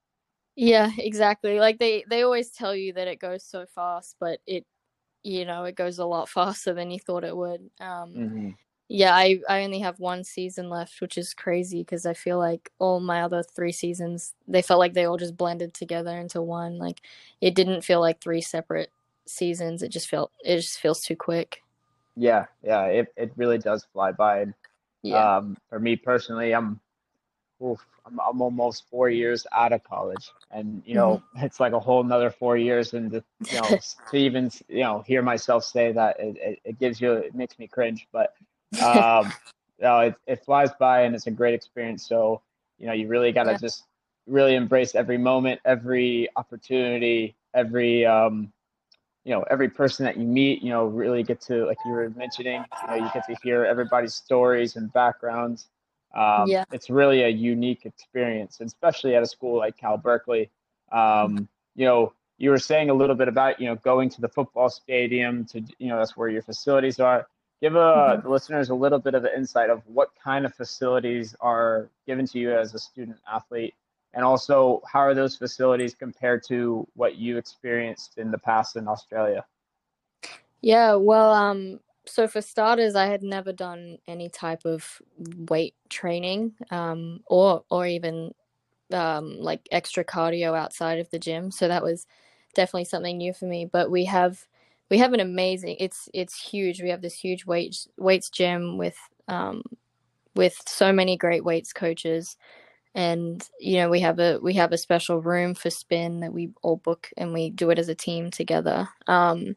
Yeah, 0.55 0.89
exactly. 0.97 1.59
Like 1.59 1.79
they 1.79 2.05
they 2.07 2.23
always 2.23 2.49
tell 2.51 2.73
you 2.73 2.93
that 2.93 3.09
it 3.09 3.19
goes 3.19 3.43
so 3.43 3.65
fast, 3.75 4.15
but 4.21 4.39
it 4.47 4.65
you 5.21 5.43
know 5.43 5.65
it 5.65 5.75
goes 5.75 5.99
a 5.99 6.05
lot 6.05 6.29
faster 6.37 6.73
than 6.73 6.91
you 6.91 6.99
thought 6.99 7.25
it 7.25 7.35
would. 7.35 7.69
Um, 7.81 8.13
mm-hmm 8.13 8.49
yeah, 8.89 9.15
I 9.15 9.39
I 9.49 9.63
only 9.63 9.79
have 9.79 9.99
one 9.99 10.23
season 10.23 10.69
left, 10.69 11.01
which 11.01 11.17
is 11.17 11.33
crazy 11.33 11.79
because 11.79 12.05
I 12.05 12.13
feel 12.13 12.37
like 12.37 12.71
all 12.79 12.99
my 12.99 13.21
other 13.21 13.43
three 13.43 13.71
seasons 13.71 14.33
they 14.47 14.61
felt 14.61 14.79
like 14.79 14.93
they 14.93 15.05
all 15.05 15.17
just 15.17 15.37
blended 15.37 15.73
together 15.73 16.17
into 16.17 16.41
one. 16.41 16.77
Like 16.77 17.01
it 17.41 17.55
didn't 17.55 17.83
feel 17.83 18.01
like 18.01 18.19
three 18.21 18.41
separate 18.41 18.91
seasons. 19.25 19.83
It 19.83 19.89
just 19.89 20.09
felt 20.09 20.31
it 20.43 20.57
just 20.57 20.79
feels 20.79 21.01
too 21.01 21.15
quick. 21.15 21.63
Yeah, 22.15 22.45
yeah, 22.61 22.85
it 22.85 23.13
it 23.15 23.31
really 23.35 23.57
does 23.57 23.85
fly 23.93 24.11
by. 24.11 24.41
And, 24.41 24.53
yeah. 25.01 25.37
Um, 25.37 25.57
for 25.69 25.79
me 25.79 25.97
personally, 25.97 26.53
I'm, 26.53 26.79
oof, 27.61 27.85
I'm 28.05 28.19
I'm 28.19 28.41
almost 28.41 28.85
four 28.89 29.09
years 29.09 29.45
out 29.51 29.73
of 29.73 29.83
college, 29.83 30.31
and 30.51 30.81
you 30.85 30.95
know 30.95 31.23
mm-hmm. 31.35 31.45
it's 31.45 31.59
like 31.59 31.73
a 31.73 31.79
whole 31.79 32.01
another 32.03 32.29
four 32.29 32.57
years, 32.57 32.93
and 32.93 33.11
to, 33.11 33.23
you 33.49 33.61
know 33.61 33.77
to 34.11 34.17
even 34.17 34.51
you 34.67 34.83
know 34.83 35.03
hear 35.07 35.21
myself 35.21 35.63
say 35.63 35.91
that 35.93 36.19
it, 36.19 36.37
it, 36.37 36.59
it 36.63 36.79
gives 36.79 37.01
you 37.01 37.13
it 37.13 37.35
makes 37.35 37.57
me 37.57 37.67
cringe, 37.67 38.07
but 38.11 38.35
um, 38.81 39.31
no, 39.79 39.99
it, 39.99 40.15
it 40.27 40.43
flies 40.43 40.71
by 40.79 41.01
and 41.01 41.15
it's 41.15 41.27
a 41.27 41.31
great 41.31 41.53
experience. 41.53 42.07
So, 42.07 42.41
you 42.77 42.87
know, 42.87 42.93
you 42.93 43.07
really 43.07 43.31
got 43.31 43.43
to 43.43 43.51
yeah. 43.51 43.57
just 43.57 43.83
really 44.27 44.55
embrace 44.55 44.95
every 44.95 45.17
moment, 45.17 45.59
every 45.65 46.29
opportunity, 46.35 47.35
every 47.53 48.05
um, 48.05 48.51
you 49.25 49.33
know 49.33 49.43
every 49.49 49.69
person 49.69 50.05
that 50.05 50.17
you 50.17 50.25
meet. 50.25 50.61
You 50.61 50.69
know, 50.69 50.85
really 50.85 51.23
get 51.23 51.41
to 51.41 51.65
like 51.65 51.77
you 51.85 51.91
were 51.91 52.09
mentioning. 52.11 52.63
You 52.81 52.87
know, 52.87 53.05
you 53.05 53.11
get 53.13 53.25
to 53.27 53.35
hear 53.43 53.65
everybody's 53.65 54.13
stories 54.13 54.75
and 54.75 54.91
backgrounds. 54.93 55.67
Um, 56.13 56.47
Yeah. 56.47 56.65
It's 56.71 56.89
really 56.89 57.23
a 57.23 57.29
unique 57.29 57.85
experience, 57.85 58.59
especially 58.61 59.15
at 59.15 59.23
a 59.23 59.25
school 59.25 59.57
like 59.57 59.77
Cal 59.77 59.97
Berkeley. 59.97 60.49
Um, 60.91 61.47
you 61.75 61.85
know, 61.85 62.13
you 62.37 62.51
were 62.51 62.59
saying 62.59 62.89
a 62.89 62.93
little 62.93 63.15
bit 63.15 63.27
about 63.27 63.59
you 63.59 63.67
know 63.67 63.75
going 63.75 64.09
to 64.09 64.21
the 64.21 64.29
football 64.29 64.69
stadium 64.69 65.45
to 65.45 65.61
you 65.79 65.87
know 65.87 65.97
that's 65.97 66.15
where 66.15 66.29
your 66.29 66.43
facilities 66.43 66.99
are. 66.99 67.27
Give 67.63 67.77
uh, 67.77 68.17
Mhm. 68.17 68.23
the 68.23 68.29
listeners 68.29 68.69
a 68.69 68.75
little 68.75 68.99
bit 68.99 69.15
of 69.15 69.23
an 69.23 69.31
insight 69.35 69.69
of 69.71 69.81
what 69.87 70.11
kind 70.21 70.45
of 70.45 70.53
facilities 70.53 71.33
are 71.39 71.89
given 72.05 72.27
to 72.27 72.37
you 72.39 72.53
as 72.53 72.75
a 72.75 72.79
student 72.79 73.19
athlete, 73.33 73.73
and 74.13 74.25
also 74.25 74.81
how 74.85 74.99
are 74.99 75.15
those 75.15 75.37
facilities 75.37 75.95
compared 75.95 76.43
to 76.49 76.85
what 76.95 77.15
you 77.15 77.37
experienced 77.37 78.17
in 78.19 78.31
the 78.31 78.37
past 78.37 78.75
in 78.75 78.87
Australia? 78.89 79.45
Yeah, 80.61 80.95
well, 80.95 81.31
um, 81.33 81.79
so 82.05 82.27
for 82.27 82.41
starters, 82.41 82.95
I 82.95 83.07
had 83.07 83.23
never 83.23 83.53
done 83.53 83.97
any 84.07 84.29
type 84.29 84.65
of 84.65 85.01
weight 85.49 85.75
training, 85.89 86.55
um, 86.71 87.21
or 87.27 87.63
or 87.69 87.87
even 87.87 88.33
um, 88.93 89.39
like 89.39 89.67
extra 89.71 90.03
cardio 90.05 90.57
outside 90.57 90.99
of 90.99 91.09
the 91.11 91.19
gym. 91.19 91.51
So 91.51 91.67
that 91.69 91.83
was 91.83 92.07
definitely 92.55 92.85
something 92.85 93.17
new 93.17 93.33
for 93.33 93.45
me. 93.45 93.65
But 93.65 93.91
we 93.91 94.05
have 94.05 94.47
we 94.93 94.99
have 94.99 95.13
an 95.13 95.19
amazing. 95.21 95.77
It's 95.79 96.07
it's 96.13 96.39
huge. 96.39 96.79
We 96.79 96.91
have 96.91 97.01
this 97.01 97.15
huge 97.15 97.47
weights 97.47 97.87
weights 97.97 98.29
gym 98.29 98.77
with 98.77 98.95
um, 99.27 99.63
with 100.35 100.55
so 100.67 100.93
many 100.93 101.17
great 101.17 101.43
weights 101.43 101.73
coaches, 101.73 102.37
and 102.93 103.43
you 103.59 103.77
know 103.77 103.89
we 103.89 104.01
have 104.01 104.19
a 104.19 104.37
we 104.43 104.53
have 104.53 104.71
a 104.71 104.77
special 104.77 105.19
room 105.19 105.55
for 105.55 105.71
spin 105.71 106.19
that 106.19 106.31
we 106.31 106.51
all 106.61 106.77
book 106.77 107.09
and 107.17 107.33
we 107.33 107.49
do 107.49 107.71
it 107.71 107.79
as 107.79 107.89
a 107.89 107.95
team 107.95 108.29
together. 108.29 108.87
Um, 109.07 109.55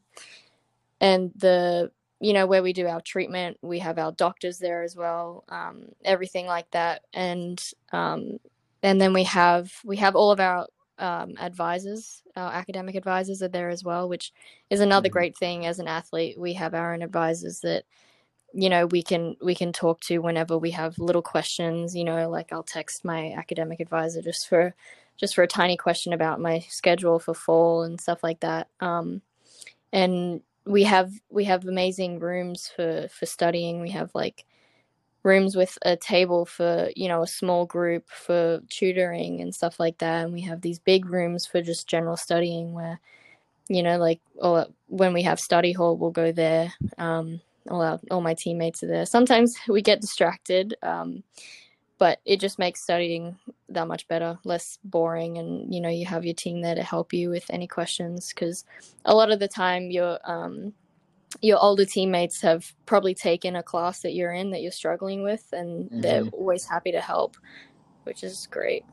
and 1.03 1.33
the 1.37 1.91
you 2.21 2.33
know 2.33 2.47
where 2.47 2.63
we 2.63 2.73
do 2.73 2.87
our 2.87 3.03
treatment 3.03 3.59
we 3.61 3.79
have 3.79 3.99
our 3.99 4.13
doctors 4.13 4.57
there 4.59 4.83
as 4.83 4.97
well 4.97 5.45
um, 5.51 5.85
everything 6.03 6.47
like 6.47 6.71
that 6.71 7.03
and 7.13 7.73
um, 7.93 8.39
and 8.83 8.99
then 8.99 9.13
we 9.13 9.25
have 9.25 9.71
we 9.85 9.99
have 9.99 10.17
all 10.17 10.31
of 10.31 10.41
our 10.41 10.67
um, 10.99 11.35
advisors 11.39 12.23
our 12.37 12.53
academic 12.53 12.95
advisors 12.95 13.43
are 13.43 13.49
there 13.49 13.69
as 13.71 13.85
well 13.85 14.09
which 14.09 14.33
is 14.71 14.81
another 14.81 15.09
Mhm. 15.09 15.13
great 15.13 15.37
thing 15.37 15.67
as 15.67 15.79
an 15.79 15.89
athlete. 15.89 16.39
We 16.39 16.55
have 16.55 16.75
our 16.75 16.95
own 16.95 17.03
advisors 17.03 17.61
that 17.61 17.85
you 18.53 18.69
know 18.71 18.87
we 18.87 19.03
can 19.03 19.37
we 19.43 19.55
can 19.55 19.73
talk 19.73 20.01
to 20.01 20.19
whenever 20.19 20.57
we 20.59 20.71
have 20.73 20.99
little 20.99 21.23
questions 21.23 21.95
you 21.97 22.05
know 22.05 22.29
like 22.31 22.53
i'll 22.53 22.63
text 22.63 23.05
my 23.05 23.33
academic 23.33 23.81
advisor 23.81 24.23
just 24.23 24.49
for 24.49 24.75
just 25.19 25.35
for 25.35 25.43
a 25.43 25.49
tiny 25.49 25.77
question 25.77 26.13
about 26.13 26.41
my 26.41 26.61
schedule 26.71 27.19
for 27.19 27.35
fall 27.35 27.83
and 27.83 28.01
stuff 28.01 28.23
like 28.23 28.41
that. 28.41 28.69
Um, 28.81 29.23
and 29.93 30.43
we 30.67 30.85
have 30.85 31.13
we 31.31 31.45
have 31.45 31.67
amazing 31.67 32.19
rooms 32.21 32.71
for 32.75 33.09
for 33.09 33.27
studying. 33.27 33.81
We 33.81 33.91
have 33.91 34.11
like 34.15 34.45
rooms 35.27 35.57
with 35.57 35.77
a 35.83 35.97
table 35.97 36.47
for 36.47 36.89
you 36.95 37.09
know 37.09 37.23
a 37.23 37.27
small 37.27 37.67
group 37.67 38.09
for 38.09 38.61
tutoring 38.71 39.41
and 39.41 39.53
stuff 39.55 39.81
like 39.81 39.99
that. 39.99 40.25
And 40.25 40.33
we 40.33 40.41
have 40.43 40.61
these 40.61 40.79
big 40.79 41.11
rooms 41.11 41.45
for 41.45 41.61
just 41.61 41.89
general 41.89 42.17
studying 42.17 42.73
where 42.73 43.01
you 43.69 43.83
know 43.83 43.99
like 43.99 44.21
when 44.87 45.13
we 45.13 45.23
have 45.23 45.41
study 45.41 45.73
hall 45.73 45.97
we'll 45.97 46.13
go 46.13 46.31
there 46.31 46.73
um 46.99 47.41
all 47.69 47.83
our, 47.83 47.99
all 48.13 48.21
my 48.21 48.35
teammates 48.35 48.85
are 48.85 48.87
there. 48.87 49.05
Sometimes 49.05 49.57
we 49.69 49.83
get 49.83 50.01
distracted 50.01 50.77
um 50.83 51.25
but 51.99 52.21
it 52.27 52.39
just 52.41 52.59
makes 52.59 52.83
studying 52.83 53.37
that 53.71 53.89
much 53.89 54.07
better 54.07 54.39
less 54.45 54.79
boring. 54.85 55.39
And 55.39 55.75
you 55.75 55.81
know 55.81 55.89
you 55.89 56.07
have 56.07 56.25
your 56.25 56.35
team 56.35 56.61
there 56.63 56.77
to 56.77 56.85
help 56.85 57.13
you 57.13 57.31
with 57.31 57.51
any 57.51 57.67
questions 57.67 58.29
because 58.33 58.65
a 59.05 59.15
lot 59.15 59.33
of 59.33 59.41
the 59.41 59.49
time 59.49 59.91
your 59.91 60.21
um 60.25 60.73
your 61.43 61.59
older 61.63 61.85
teammates 61.85 62.41
have 62.41 62.73
probably 62.87 63.15
taken 63.15 63.57
a 63.57 63.63
class 63.63 64.01
that 64.01 64.15
you're 64.15 64.33
in 64.33 64.51
that 64.51 64.63
you're 64.63 64.73
struggling 64.73 65.23
with 65.23 65.47
and 65.53 65.91
they're 65.93 66.25
always 66.33 66.65
happy 66.65 66.93
to 66.93 67.01
help 67.01 67.37
which 68.05 68.23
is 68.25 68.47
great 68.51 68.85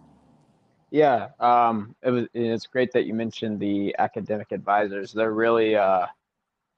Yeah, 0.91 1.29
um, 1.39 1.95
it 2.03 2.11
was. 2.11 2.27
It's 2.33 2.67
great 2.67 2.91
that 2.93 3.05
you 3.05 3.13
mentioned 3.13 3.59
the 3.59 3.95
academic 3.97 4.51
advisors. 4.51 5.11
They're 5.11 5.33
really 5.33 5.75
uh, 5.75 6.05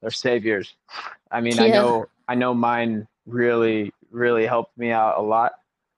they're 0.02 0.12
saviors. 0.12 0.76
I 1.32 1.42
mean, 1.42 1.60
I 1.60 1.68
know 1.68 2.08
I 2.28 2.36
know 2.36 2.54
mine 2.54 3.08
really 3.26 3.92
really 4.12 4.46
helped 4.46 4.78
me 4.78 4.92
out 4.92 5.18
a 5.18 5.22
lot. 5.22 5.54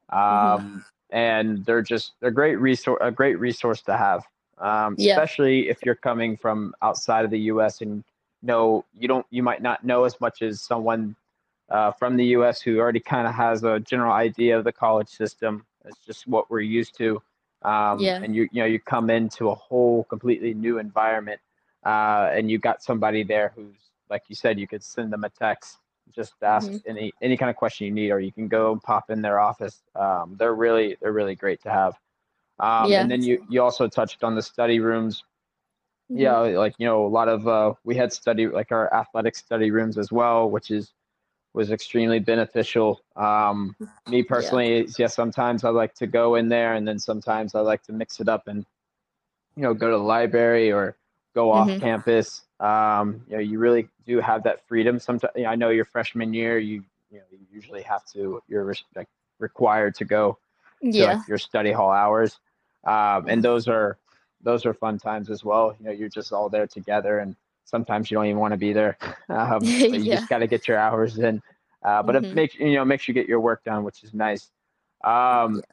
Um, 0.09 0.83
and 1.11 1.63
they're 1.65 1.81
just 1.81 2.13
they're 2.19 2.31
great 2.31 2.55
resource 2.55 2.97
a 3.01 3.11
great 3.11 3.39
resource 3.39 3.81
to 3.83 3.95
have. 3.95 4.23
Um, 4.57 4.95
Yeah. 4.97 5.11
especially 5.11 5.69
if 5.69 5.79
you're 5.85 5.95
coming 5.95 6.35
from 6.37 6.73
outside 6.81 7.23
of 7.23 7.31
the 7.31 7.39
US 7.51 7.81
and 7.81 8.03
know 8.47 8.85
you 8.97 9.07
don't 9.07 9.25
you 9.29 9.43
might 9.43 9.61
not 9.61 9.83
know 9.83 10.05
as 10.05 10.19
much 10.19 10.41
as 10.41 10.61
someone 10.61 11.15
uh, 11.69 11.91
from 11.91 12.17
the 12.17 12.25
US 12.37 12.61
who 12.61 12.79
already 12.79 12.99
kind 13.01 13.27
of 13.27 13.33
has 13.33 13.63
a 13.63 13.79
general 13.79 14.13
idea 14.13 14.57
of 14.57 14.63
the 14.63 14.71
college 14.71 15.09
system. 15.09 15.65
It's 15.85 15.99
just 16.05 16.27
what 16.27 16.49
we're 16.49 16.61
used 16.79 16.97
to. 16.97 17.21
Um, 17.63 17.99
Yeah. 18.01 18.19
and 18.23 18.35
you 18.35 18.43
you 18.53 18.59
know 18.61 18.65
you 18.73 18.79
come 18.79 19.09
into 19.09 19.49
a 19.49 19.55
whole 19.55 20.03
completely 20.05 20.53
new 20.53 20.79
environment 20.79 21.41
uh, 21.85 22.29
and 22.35 22.49
you 22.51 22.57
got 22.59 22.83
somebody 22.83 23.23
there 23.23 23.51
who's 23.55 23.75
like 24.09 24.23
you 24.29 24.35
said 24.35 24.59
you 24.59 24.67
could 24.67 24.83
send 24.83 25.11
them 25.11 25.23
a 25.23 25.29
text 25.29 25.79
just 26.15 26.33
ask 26.43 26.71
Mhm. 26.71 26.83
any 26.87 27.13
any 27.21 27.35
kind 27.35 27.49
of 27.49 27.55
question 27.55 27.85
you 27.87 27.91
need 27.91 28.11
or 28.11 28.19
you 28.19 28.31
can 28.31 28.47
go 28.47 28.71
and 28.71 28.81
pop 28.83 29.09
in 29.09 29.21
their 29.21 29.39
office 29.39 29.81
um, 29.95 30.35
they're 30.39 30.55
really 30.55 30.97
they're 31.01 31.11
really 31.21 31.35
great 31.35 31.61
to 31.63 31.69
have 31.69 31.93
um, 32.59 32.91
Yeah. 32.91 33.01
and 33.01 33.11
then 33.11 33.21
you 33.23 33.45
you 33.49 33.61
also 33.61 33.87
touched 33.87 34.23
on 34.23 34.35
the 34.35 34.41
study 34.41 34.79
rooms 34.79 35.23
Mhm. 36.11 36.19
yeah 36.19 36.37
like 36.37 36.75
you 36.77 36.85
know 36.85 37.05
a 37.05 37.07
lot 37.07 37.27
of 37.27 37.47
uh, 37.47 37.73
we 37.83 37.95
had 37.95 38.11
study 38.13 38.47
like 38.47 38.71
our 38.71 38.93
athletic 38.93 39.35
study 39.35 39.71
rooms 39.71 39.97
as 39.97 40.11
well 40.11 40.49
which 40.49 40.71
is 40.71 40.93
was 41.53 41.71
extremely 41.71 42.19
beneficial. 42.19 43.01
Um, 43.15 43.75
me 44.07 44.21
personally 44.23 44.73
it's- 44.79 44.99
yeah 44.99 45.07
sometimes 45.07 45.63
i 45.63 45.69
like 45.69 45.93
to 45.95 46.07
go 46.07 46.35
in 46.35 46.47
there 46.49 46.73
and 46.75 46.87
then 46.87 46.97
sometimes 46.99 47.55
i 47.55 47.59
like 47.59 47.83
to 47.83 47.91
mix 47.93 48.19
it 48.21 48.29
up 48.29 48.47
and 48.47 48.65
you 49.55 49.63
know 49.63 49.73
go 49.73 49.89
to 49.89 49.97
the 49.97 50.03
library 50.03 50.71
or 50.71 50.95
go 51.33 51.51
off 51.51 51.67
Mhm. 51.69 51.79
campus. 51.79 52.43
Um, 52.59 53.21
you 53.27 53.35
know 53.35 53.41
you 53.41 53.59
really 53.59 53.87
do 54.05 54.19
have 54.19 54.43
that 54.43 54.65
freedom 54.67 54.99
sometimes 54.99 55.31
i 55.45 55.55
know 55.55 55.69
your 55.69 55.85
freshman 55.85 56.33
year 56.33 56.57
you 56.57 56.83
you 57.11 57.17
know 57.19 57.25
you 57.31 57.39
usually 57.51 57.81
have 57.83 58.05
to 58.13 58.41
you're 58.47 58.73
like 58.95 59.07
required 59.39 59.93
to 59.95 60.05
go 60.05 60.37
to 60.81 60.87
yeah. 60.89 61.05
like 61.05 61.27
your 61.27 61.37
study 61.37 61.71
hall 61.71 61.91
hours. 61.91 62.39
Um, 62.85 63.25
and 63.27 63.43
those 63.43 63.67
are 63.67 63.97
those 64.47 64.65
are 64.65 64.73
fun 64.73 64.99
times 64.99 65.29
as 65.31 65.45
well. 65.45 65.75
You 65.79 65.87
know 65.87 65.91
you're 65.99 66.15
just 66.19 66.33
all 66.33 66.49
there 66.49 66.67
together 66.67 67.19
and 67.19 67.35
sometimes 67.65 68.11
you 68.11 68.15
don't 68.17 68.27
even 68.27 68.39
want 68.39 68.53
to 68.53 68.57
be 68.67 68.73
there. 68.73 68.97
Um, 69.29 69.75
but 69.91 70.01
you 70.01 70.09
just 70.09 70.29
got 70.29 70.39
to 70.39 70.47
get 70.47 70.67
your 70.67 70.77
hours 70.77 71.19
in. 71.19 71.41
Uh, 71.83 72.03
but 72.03 72.15
Mhm. 72.15 72.25
it 72.27 72.33
makes 72.33 72.55
you 72.55 72.75
know 72.75 72.85
makes 72.85 73.07
you 73.07 73.13
get 73.13 73.27
your 73.27 73.39
work 73.41 73.63
done 73.65 73.83
which 73.83 74.03
is 74.03 74.13
nice. 74.13 74.51
Um, 75.03 75.63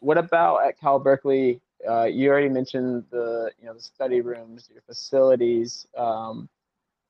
what 0.00 0.18
about 0.18 0.66
at 0.66 0.78
cal 0.80 0.98
berkeley? 0.98 1.60
Uh, 1.88 2.04
you 2.04 2.30
already 2.30 2.48
mentioned 2.48 3.04
the 3.10 3.52
you 3.60 3.66
know 3.66 3.74
the 3.74 3.80
study 3.80 4.20
rooms 4.20 4.70
your 4.72 4.82
facilities. 4.82 5.86
Um, 5.96 6.48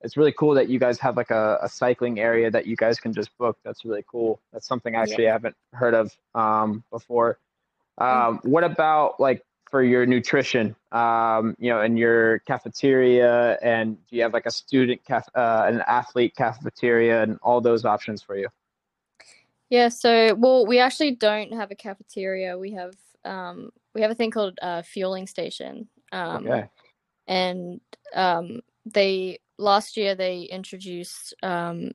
it's 0.02 0.16
really 0.16 0.32
cool 0.32 0.54
that 0.54 0.68
you 0.68 0.78
guys 0.78 0.98
have 1.00 1.16
like 1.16 1.30
a, 1.30 1.58
a 1.62 1.68
cycling 1.68 2.18
area 2.20 2.50
that 2.50 2.66
you 2.66 2.76
guys 2.76 3.00
can 3.00 3.12
just 3.12 3.37
book. 3.38 3.58
That's 3.64 3.84
really 3.84 4.04
cool. 4.10 4.40
That's 4.52 4.66
something 4.66 4.94
I 4.96 5.00
actually 5.02 5.28
i 5.28 5.32
haven't 5.32 5.56
heard 5.72 5.94
of 5.94 6.16
um, 6.34 6.84
before. 6.90 7.38
Um, 7.98 8.40
what 8.44 8.64
about 8.64 9.20
like 9.20 9.44
for 9.74 9.82
your 9.82 10.06
nutrition 10.06 10.76
um, 10.92 11.56
you 11.58 11.68
know 11.68 11.80
and 11.80 11.98
your 11.98 12.38
cafeteria 12.46 13.58
and 13.60 13.96
do 14.06 14.14
you 14.14 14.22
have 14.22 14.32
like 14.32 14.46
a 14.46 14.50
student 14.52 15.04
caf- 15.04 15.28
uh, 15.34 15.64
an 15.66 15.82
athlete 15.88 16.32
cafeteria 16.37 17.24
and 17.24 17.40
all 17.42 17.60
those 17.60 17.84
options 17.84 18.22
for 18.22 18.37
you 18.37 18.46
Yeah, 19.70 19.88
so 19.88 20.34
well, 20.34 20.64
we 20.64 20.78
actually 20.78 21.16
don't 21.16 21.52
have 21.52 21.72
a 21.72 21.74
cafeteria. 21.74 22.56
We 22.56 22.70
have 22.74 22.94
um 23.24 23.70
we 23.96 24.02
have 24.02 24.12
a 24.12 24.14
thing 24.14 24.30
called 24.30 24.56
a 24.62 24.84
fueling 24.84 25.26
station. 25.26 25.88
Um 26.12 26.46
okay 26.46 26.68
and 27.26 27.80
um 28.14 28.60
they 28.87 29.40
last 29.58 29.96
year 29.96 30.14
they 30.14 30.42
introduced 30.42 31.34
um 31.42 31.90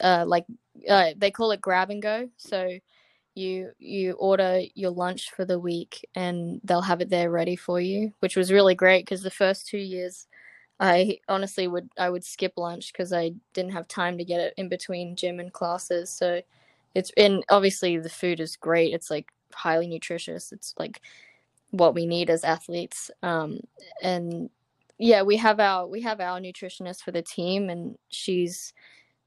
uh 0.00 0.24
like 0.26 0.46
uh 0.88 1.10
they 1.16 1.30
call 1.30 1.52
it 1.52 1.60
grab 1.60 1.90
and 1.90 2.02
go. 2.02 2.28
So 2.36 2.80
you 3.36 3.72
you 3.78 4.12
order 4.14 4.62
your 4.74 4.90
lunch 4.90 5.30
for 5.30 5.44
the 5.44 5.58
week 5.58 6.08
and 6.14 6.60
they'll 6.64 6.80
have 6.82 7.00
it 7.00 7.10
there 7.10 7.30
ready 7.30 7.56
for 7.56 7.80
you, 7.80 8.12
which 8.20 8.36
was 8.36 8.52
really 8.52 8.74
great 8.74 9.04
because 9.04 9.22
the 9.22 9.30
first 9.30 9.66
two 9.68 9.78
years 9.78 10.26
I 10.80 11.18
honestly 11.28 11.68
would 11.68 11.90
I 11.98 12.10
would 12.10 12.24
skip 12.24 12.54
lunch 12.56 12.92
because 12.92 13.12
I 13.12 13.32
didn't 13.54 13.72
have 13.72 13.88
time 13.88 14.18
to 14.18 14.24
get 14.24 14.40
it 14.40 14.54
in 14.56 14.68
between 14.68 15.16
gym 15.16 15.40
and 15.40 15.52
classes. 15.52 16.10
So 16.10 16.42
it's 16.94 17.10
and 17.16 17.44
obviously 17.50 17.98
the 17.98 18.08
food 18.08 18.40
is 18.40 18.56
great. 18.56 18.94
It's 18.94 19.10
like 19.10 19.28
highly 19.54 19.86
nutritious. 19.88 20.52
It's 20.52 20.74
like 20.78 21.00
what 21.70 21.94
we 21.94 22.06
need 22.06 22.30
as 22.30 22.44
athletes. 22.44 23.10
Um, 23.22 23.60
and 24.02 24.50
yeah, 24.98 25.22
we 25.22 25.36
have 25.38 25.60
our 25.60 25.86
we 25.86 26.02
have 26.02 26.20
our 26.20 26.40
nutritionist 26.40 27.02
for 27.02 27.12
the 27.12 27.22
team, 27.22 27.70
and 27.70 27.96
she's 28.08 28.72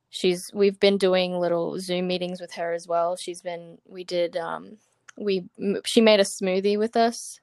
she's 0.10 0.52
we've 0.54 0.80
been 0.80 0.98
doing 0.98 1.40
little 1.40 1.80
Zoom 1.80 2.08
meetings 2.08 2.42
with 2.42 2.54
her 2.54 2.74
as 2.74 2.88
well. 2.88 3.16
She's 3.16 3.42
been 3.42 3.78
we 3.86 4.04
did 4.04 4.38
um 4.38 4.78
we 5.18 5.46
she 5.86 6.02
made 6.02 6.20
a 6.20 6.24
smoothie 6.24 6.78
with 6.78 6.96
us 6.96 7.40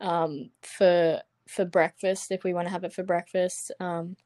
um, 0.00 0.50
for 0.62 1.20
for 1.46 1.64
breakfast 1.64 2.30
if 2.30 2.44
we 2.44 2.52
want 2.52 2.66
to 2.66 2.72
have 2.72 2.84
it 2.84 2.92
for 2.92 3.02
breakfast. 3.02 3.72
Um, 3.80 4.16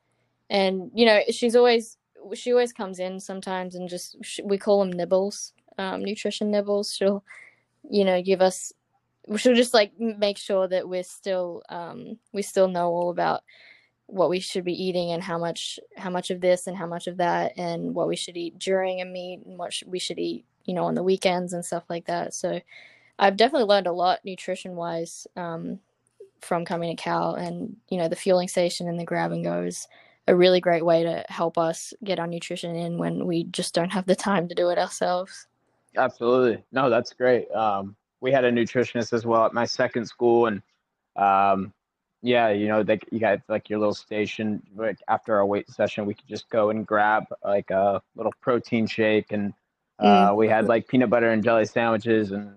and 0.50 0.90
you 0.94 1.06
know, 1.06 1.20
she's 1.30 1.56
always 1.56 1.96
she 2.34 2.52
always 2.52 2.72
comes 2.72 2.98
in 2.98 3.18
sometimes 3.20 3.74
and 3.74 3.88
just 3.88 4.16
we 4.44 4.58
call 4.58 4.80
them 4.80 4.92
nibbles, 4.92 5.52
um, 5.78 6.04
nutrition 6.04 6.50
nibbles. 6.50 6.94
She'll 6.94 7.24
you 7.90 8.04
know 8.04 8.22
give 8.22 8.40
us 8.40 8.72
she'll 9.36 9.54
just 9.54 9.74
like 9.74 9.92
make 9.98 10.38
sure 10.38 10.68
that 10.68 10.88
we're 10.88 11.02
still 11.02 11.62
um, 11.68 12.18
we 12.32 12.42
still 12.42 12.68
know 12.68 12.90
all 12.90 13.10
about 13.10 13.42
what 14.12 14.28
we 14.28 14.40
should 14.40 14.64
be 14.64 14.84
eating 14.84 15.10
and 15.10 15.22
how 15.22 15.38
much 15.38 15.80
how 15.96 16.10
much 16.10 16.30
of 16.30 16.42
this 16.42 16.66
and 16.66 16.76
how 16.76 16.86
much 16.86 17.06
of 17.06 17.16
that 17.16 17.52
and 17.56 17.94
what 17.94 18.08
we 18.08 18.14
should 18.14 18.36
eat 18.36 18.58
during 18.58 19.00
a 19.00 19.06
meet 19.06 19.40
and 19.46 19.58
what 19.58 19.72
we 19.86 19.98
should 19.98 20.18
eat 20.18 20.44
you 20.66 20.74
know 20.74 20.84
on 20.84 20.94
the 20.94 21.02
weekends 21.02 21.54
and 21.54 21.64
stuff 21.64 21.84
like 21.88 22.06
that. 22.06 22.34
So 22.34 22.60
i've 23.18 23.36
definitely 23.36 23.68
learned 23.68 23.86
a 23.86 23.92
lot 23.92 24.20
nutrition 24.24 24.76
wise 24.76 25.26
um, 25.36 25.78
from 26.40 26.64
coming 26.64 26.94
to 26.94 27.02
cal 27.02 27.34
and 27.34 27.76
you 27.88 27.96
know 27.96 28.08
the 28.08 28.16
fueling 28.16 28.48
station 28.48 28.86
and 28.86 29.00
the 29.00 29.04
grab 29.04 29.32
and 29.32 29.44
go 29.44 29.62
is 29.62 29.88
a 30.28 30.36
really 30.36 30.60
great 30.60 30.84
way 30.84 31.02
to 31.02 31.24
help 31.28 31.56
us 31.56 31.94
get 32.04 32.18
our 32.18 32.26
nutrition 32.26 32.76
in 32.76 32.98
when 32.98 33.26
we 33.26 33.44
just 33.44 33.74
don't 33.74 33.92
have 33.92 34.06
the 34.06 34.14
time 34.14 34.46
to 34.48 34.54
do 34.54 34.68
it 34.68 34.78
ourselves. 34.78 35.46
Absolutely. 35.96 36.62
No 36.70 36.90
that's 36.90 37.14
great. 37.14 37.50
Um, 37.52 37.96
we 38.20 38.30
had 38.30 38.44
a 38.44 38.52
nutritionist 38.52 39.14
as 39.14 39.24
well 39.24 39.46
at 39.46 39.54
my 39.54 39.64
second 39.64 40.04
school 40.04 40.46
and 40.46 40.62
um, 41.16 41.72
yeah, 42.22 42.50
you 42.50 42.68
know, 42.68 42.82
like 42.82 43.04
you 43.10 43.18
got 43.18 43.40
like 43.48 43.68
your 43.68 43.80
little 43.80 43.94
station. 43.94 44.62
Like 44.76 44.98
after 45.08 45.36
our 45.36 45.44
weight 45.44 45.68
session, 45.68 46.06
we 46.06 46.14
could 46.14 46.28
just 46.28 46.48
go 46.48 46.70
and 46.70 46.86
grab 46.86 47.24
like 47.44 47.70
a 47.70 48.00
little 48.14 48.32
protein 48.40 48.86
shake, 48.86 49.32
and 49.32 49.52
uh, 49.98 50.30
mm. 50.30 50.36
we 50.36 50.48
had 50.48 50.66
like 50.66 50.86
peanut 50.86 51.10
butter 51.10 51.30
and 51.30 51.42
jelly 51.42 51.66
sandwiches, 51.66 52.30
and 52.30 52.54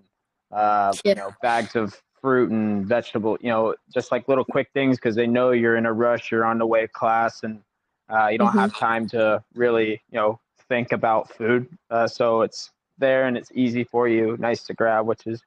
uh, 0.52 0.94
yeah. 1.04 1.10
you 1.10 1.16
know, 1.16 1.32
bags 1.42 1.76
of 1.76 2.00
fruit 2.22 2.52
and 2.52 2.86
vegetable. 2.86 3.38
You 3.42 3.50
know, 3.50 3.76
just 3.92 4.12
like 4.12 4.28
little 4.28 4.46
quick 4.46 4.70
things 4.74 4.98
because 4.98 5.16
they 5.16 5.28
know 5.28 5.52
you're 5.52 5.78
in 5.78 5.88
a 5.88 5.94
rush, 5.94 6.32
you're 6.32 6.46
on 6.46 6.60
the 6.60 6.68
way 6.68 6.82
to 6.82 6.88
class, 6.88 7.44
and 7.44 7.62
uh, 8.10 8.28
you 8.28 8.38
don't 8.38 8.50
mm-hmm. 8.50 8.60
have 8.60 8.76
time 8.76 9.08
to 9.10 9.44
really, 9.56 10.02
you 10.12 10.20
know, 10.20 10.40
think 10.68 10.92
about 10.92 11.32
food. 11.32 11.68
Uh, 11.90 12.08
so 12.08 12.42
it's 12.42 12.72
there 12.98 13.26
and 13.26 13.36
it's 13.36 13.52
easy 13.54 13.84
for 13.84 14.08
you, 14.08 14.38
nice 14.40 14.64
to 14.64 14.74
grab, 14.74 15.06
which 15.06 15.26
is 15.26 15.42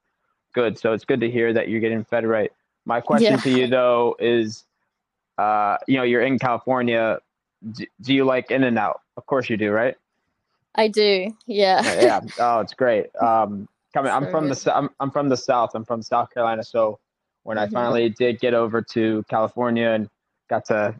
good. 0.54 0.78
So 0.78 0.92
it's 0.92 1.04
good 1.04 1.20
to 1.20 1.30
hear 1.30 1.52
that 1.52 1.68
you're 1.68 1.80
getting 1.80 2.04
fed 2.04 2.26
right. 2.26 2.52
My 2.88 3.02
question 3.02 3.32
yeah. 3.32 3.36
to 3.36 3.50
you 3.50 3.66
though 3.66 4.16
is, 4.18 4.64
uh, 5.36 5.76
you 5.86 5.98
know, 5.98 6.04
you're 6.04 6.22
in 6.22 6.38
California. 6.38 7.18
Do, 7.70 7.84
do 8.00 8.14
you 8.14 8.24
like 8.24 8.50
In-N-Out? 8.50 9.02
Of 9.18 9.26
course 9.26 9.50
you 9.50 9.58
do, 9.58 9.70
right? 9.70 9.94
I 10.74 10.88
do. 10.88 11.30
Yeah. 11.46 11.82
yeah. 12.00 12.20
Oh, 12.40 12.60
it's 12.60 12.74
great. 12.74 13.10
Um, 13.20 13.68
coming. 13.92 14.10
I'm 14.12 14.30
from 14.30 14.48
the. 14.48 14.72
I'm, 14.74 14.88
I'm 15.00 15.10
from 15.10 15.28
the 15.28 15.36
South. 15.36 15.70
I'm 15.74 15.84
from 15.84 16.02
South 16.02 16.32
Carolina. 16.32 16.62
So 16.62 16.98
when 17.42 17.56
mm-hmm. 17.56 17.76
I 17.76 17.80
finally 17.80 18.08
did 18.10 18.40
get 18.40 18.54
over 18.54 18.80
to 18.80 19.24
California 19.28 19.90
and 19.90 20.08
got 20.48 20.64
to, 20.66 20.94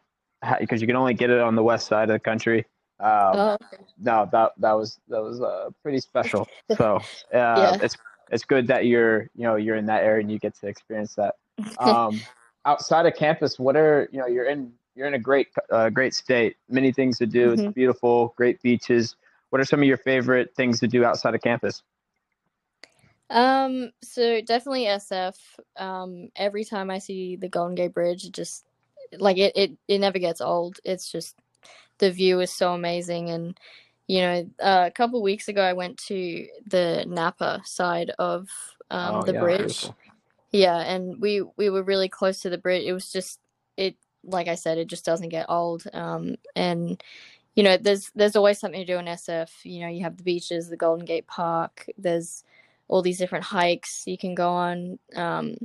because 0.60 0.80
you 0.80 0.86
can 0.86 0.96
only 0.96 1.14
get 1.14 1.30
it 1.30 1.40
on 1.40 1.54
the 1.54 1.62
west 1.62 1.86
side 1.86 2.10
of 2.10 2.14
the 2.14 2.20
country. 2.20 2.66
Um, 3.00 3.10
oh, 3.10 3.58
okay. 3.62 3.84
No, 3.98 4.28
that 4.32 4.52
that 4.58 4.72
was 4.72 4.98
that 5.08 5.22
was 5.22 5.40
uh, 5.40 5.70
pretty 5.82 6.00
special. 6.00 6.48
So 6.76 6.96
uh, 6.96 7.00
yeah. 7.32 7.78
it's 7.80 7.96
it's 8.30 8.44
good 8.44 8.66
that 8.66 8.84
you're 8.84 9.22
you 9.34 9.44
know 9.44 9.56
you're 9.56 9.76
in 9.76 9.86
that 9.86 10.02
area 10.02 10.20
and 10.20 10.30
you 10.30 10.38
get 10.38 10.54
to 10.60 10.66
experience 10.66 11.14
that. 11.14 11.36
Um, 11.78 12.20
outside 12.64 13.06
of 13.06 13.14
campus, 13.14 13.58
what 13.58 13.76
are 13.76 14.08
you 14.12 14.18
know 14.18 14.26
you're 14.26 14.44
in 14.44 14.72
you're 14.94 15.06
in 15.06 15.14
a 15.14 15.18
great 15.18 15.48
uh, 15.70 15.90
great 15.90 16.12
state. 16.14 16.56
Many 16.68 16.92
things 16.92 17.18
to 17.18 17.26
do. 17.26 17.50
Mm-hmm. 17.50 17.64
It's 17.66 17.74
beautiful, 17.74 18.34
great 18.36 18.60
beaches. 18.62 19.16
What 19.50 19.60
are 19.60 19.64
some 19.64 19.80
of 19.80 19.86
your 19.86 19.96
favorite 19.96 20.54
things 20.54 20.80
to 20.80 20.88
do 20.88 21.04
outside 21.04 21.34
of 21.34 21.40
campus? 21.40 21.82
Um, 23.30 23.92
so 24.02 24.40
definitely 24.40 24.84
SF. 24.84 25.36
Um, 25.76 26.30
every 26.36 26.64
time 26.64 26.90
I 26.90 26.98
see 26.98 27.36
the 27.36 27.48
Golden 27.48 27.74
Gate 27.74 27.94
Bridge, 27.94 28.24
it 28.24 28.32
just 28.32 28.64
like 29.18 29.38
it, 29.38 29.56
it, 29.56 29.72
it 29.86 29.98
never 29.98 30.18
gets 30.18 30.40
old. 30.40 30.78
It's 30.84 31.10
just 31.10 31.36
the 31.98 32.10
view 32.10 32.40
is 32.40 32.52
so 32.52 32.72
amazing, 32.72 33.30
and 33.30 33.58
you 34.06 34.20
know, 34.20 34.50
uh, 34.60 34.84
a 34.86 34.90
couple 34.90 35.22
weeks 35.22 35.48
ago 35.48 35.62
I 35.62 35.74
went 35.74 35.98
to 36.08 36.46
the 36.66 37.04
Napa 37.06 37.62
side 37.64 38.10
of 38.18 38.48
um, 38.90 39.16
oh, 39.16 39.22
the 39.22 39.34
yeah, 39.34 39.40
bridge, 39.40 39.82
beautiful. 39.82 39.96
Yeah, 40.52 40.78
and 40.78 41.20
we 41.20 41.42
we 41.56 41.70
were 41.70 41.82
really 41.82 42.08
close 42.08 42.40
to 42.40 42.50
the 42.50 42.58
bridge. 42.58 42.84
It 42.84 42.92
was 42.92 43.10
just 43.12 43.38
it 43.76 43.96
like 44.24 44.48
I 44.48 44.54
said, 44.54 44.78
it 44.78 44.88
just 44.88 45.04
doesn't 45.04 45.28
get 45.28 45.46
old. 45.48 45.84
Um, 45.92 46.36
and 46.56 47.02
you 47.56 47.62
know, 47.64 47.76
there's 47.76 48.10
there's 48.14 48.36
always 48.36 48.58
something 48.58 48.80
to 48.80 48.86
do 48.86 48.98
in 48.98 49.08
SF. 49.08 49.50
You 49.64 49.80
know, 49.80 49.88
you 49.88 50.02
have 50.04 50.16
the 50.16 50.22
beaches, 50.24 50.68
the 50.68 50.76
Golden 50.76 51.04
Gate 51.06 51.26
Park. 51.26 51.86
There's 51.98 52.44
all 52.88 53.02
these 53.02 53.18
different 53.18 53.44
hikes 53.46 54.04
you 54.06 54.18
can 54.18 54.34
go 54.34 54.50
on. 54.50 54.98
Um, 55.16 55.56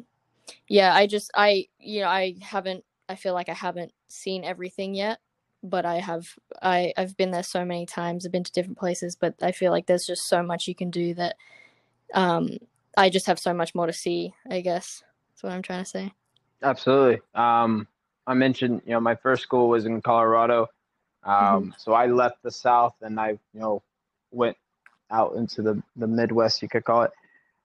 yeah, 0.68 0.96
I 0.96 1.08
just 1.08 1.32
I 1.36 1.68
you 1.80 2.02
know 2.02 2.08
I 2.10 2.36
haven't 2.42 2.84
I 3.10 3.16
feel 3.16 3.34
like 3.34 3.50
I 3.50 3.54
haven't 3.54 3.94
seen 4.10 4.44
everything 4.46 4.96
yet, 4.96 5.20
but 5.64 5.86
I 5.86 5.98
have 6.00 6.28
I 6.62 6.94
I've 6.98 7.18
been 7.18 7.32
there 7.32 7.44
so 7.44 7.66
many 7.66 7.86
times. 7.86 8.26
I've 8.26 8.32
been 8.34 8.44
to 8.46 8.52
different 8.52 8.78
places, 8.80 9.16
but 9.16 9.36
I 9.42 9.52
feel 9.54 9.72
like 9.72 9.88
there's 9.88 10.08
just 10.08 10.28
so 10.28 10.44
much 10.44 10.68
you 10.68 10.76
can 10.76 10.92
do 10.92 11.14
that 11.16 11.36
um 12.14 12.50
I 12.98 13.10
just 13.10 13.26
have 13.28 13.40
so 13.40 13.54
much 13.54 13.74
more 13.74 13.88
to 13.88 13.94
see, 13.94 14.34
I 14.50 14.62
guess. 14.62 15.04
That's 15.30 15.44
what 15.44 15.52
I'm 15.52 15.62
trying 15.62 15.84
to 15.84 15.90
say. 15.90 16.12
Absolutely. 16.62 17.22
Um, 17.36 17.88
I 18.26 18.34
mentioned, 18.34 18.82
you 18.86 18.94
know, 18.94 19.00
my 19.00 19.16
first 19.16 19.44
school 19.44 19.70
was 19.70 19.86
in 19.86 20.02
Colorado. 20.02 20.68
Um, 21.24 21.34
mm-hmm. 21.34 21.70
So 21.78 21.94
I 21.94 22.08
left 22.08 22.42
the 22.44 22.52
South 22.52 22.96
and 23.02 23.20
I, 23.20 23.30
you 23.30 23.60
know, 23.60 23.84
went 24.32 24.58
out 25.12 25.36
into 25.36 25.62
the, 25.62 25.82
the 25.96 26.08
Midwest, 26.08 26.62
you 26.62 26.70
could 26.70 26.86
call 26.86 27.04
it. 27.04 27.12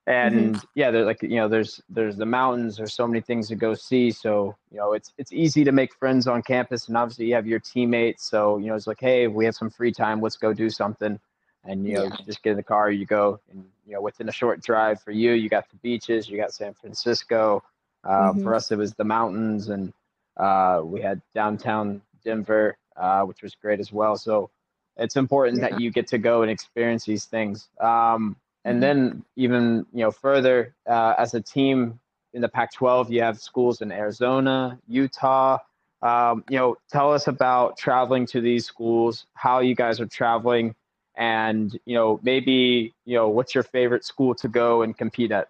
And 0.07 0.55
mm-hmm. 0.55 0.67
yeah, 0.75 0.91
there's 0.91 1.07
like, 1.07 1.23
you 1.23 1.37
know, 1.37 1.49
there's, 1.49 1.83
there's 1.91 2.17
the 2.17 2.27
mountains, 2.27 2.79
there's 2.79 2.95
so 2.95 3.07
many 3.07 3.21
things 3.21 3.49
to 3.49 3.57
go 3.57 3.75
see. 3.75 4.11
So, 4.11 4.57
you 4.71 4.79
know, 4.79 4.95
it's, 4.95 5.13
it's 5.19 5.33
easy 5.33 5.65
to 5.65 5.73
make 5.73 5.95
friends 5.95 6.27
on 6.27 6.43
campus 6.43 6.89
and 6.89 6.97
obviously 6.97 7.27
you 7.27 7.35
have 7.35 7.47
your 7.47 7.61
teammates. 7.61 8.29
So, 8.29 8.57
you 8.57 8.67
know, 8.67 8.75
it's 8.75 8.87
like, 8.87 9.01
Hey, 9.01 9.27
we 9.27 9.45
have 9.45 9.55
some 9.55 9.71
free 9.71 9.93
time. 9.93 10.23
Let's 10.23 10.37
go 10.37 10.55
do 10.55 10.71
something 10.71 11.21
and 11.65 11.87
you 11.87 11.95
know 11.95 12.05
yeah. 12.05 12.17
just 12.25 12.43
get 12.43 12.51
in 12.51 12.57
the 12.57 12.63
car 12.63 12.91
you 12.91 13.05
go 13.05 13.41
and 13.51 13.65
you 13.87 13.93
know 13.95 14.01
within 14.01 14.29
a 14.29 14.33
short 14.33 14.63
drive 14.63 15.01
for 15.03 15.11
you 15.11 15.33
you 15.33 15.49
got 15.49 15.69
the 15.71 15.77
beaches 15.77 16.29
you 16.29 16.37
got 16.37 16.53
san 16.53 16.75
francisco 16.75 17.63
um, 18.05 18.13
mm-hmm. 18.13 18.43
for 18.43 18.55
us 18.55 18.71
it 18.71 18.79
was 18.79 18.95
the 18.95 19.05
mountains 19.05 19.69
and 19.69 19.93
uh, 20.37 20.81
we 20.85 21.01
had 21.01 21.21
downtown 21.35 22.01
denver 22.25 22.77
uh, 22.97 23.23
which 23.23 23.43
was 23.43 23.55
great 23.55 23.81
as 23.81 23.93
well 23.93 24.17
so 24.17 24.51
it's 24.97 25.17
important 25.17 25.61
yeah. 25.61 25.69
that 25.69 25.81
you 25.81 25.91
get 25.91 26.07
to 26.07 26.19
go 26.19 26.43
and 26.43 26.51
experience 26.51 27.05
these 27.05 27.25
things 27.25 27.69
um, 27.81 28.37
and 28.65 28.75
mm-hmm. 28.75 28.81
then 28.81 29.25
even 29.37 29.87
you 29.93 30.01
know 30.01 30.11
further 30.11 30.75
uh, 30.89 31.15
as 31.19 31.35
a 31.35 31.41
team 31.41 31.99
in 32.35 32.41
the 32.41 32.49
pac 32.49 32.73
12 32.73 33.11
you 33.11 33.23
have 33.23 33.41
schools 33.41 33.81
in 33.81 33.91
arizona 33.91 34.79
utah 34.87 35.59
um, 36.03 36.45
you 36.49 36.57
know 36.57 36.77
tell 36.91 37.13
us 37.13 37.27
about 37.27 37.77
traveling 37.77 38.27
to 38.27 38.41
these 38.41 38.65
schools 38.65 39.27
how 39.35 39.59
you 39.59 39.75
guys 39.75 40.01
are 40.01 40.07
traveling 40.07 40.75
and 41.19 41.79
you 41.85 41.95
know 41.95 42.21
maybe 42.23 42.95
you 43.05 43.17
know 43.17 43.29
what's 43.29 43.55
your 43.55 43.65
favorite 43.65 44.05
school 44.05 44.35
to 44.37 44.49
go 44.49 44.83
and 44.83 44.97
compete 44.97 45.33
at? 45.33 45.49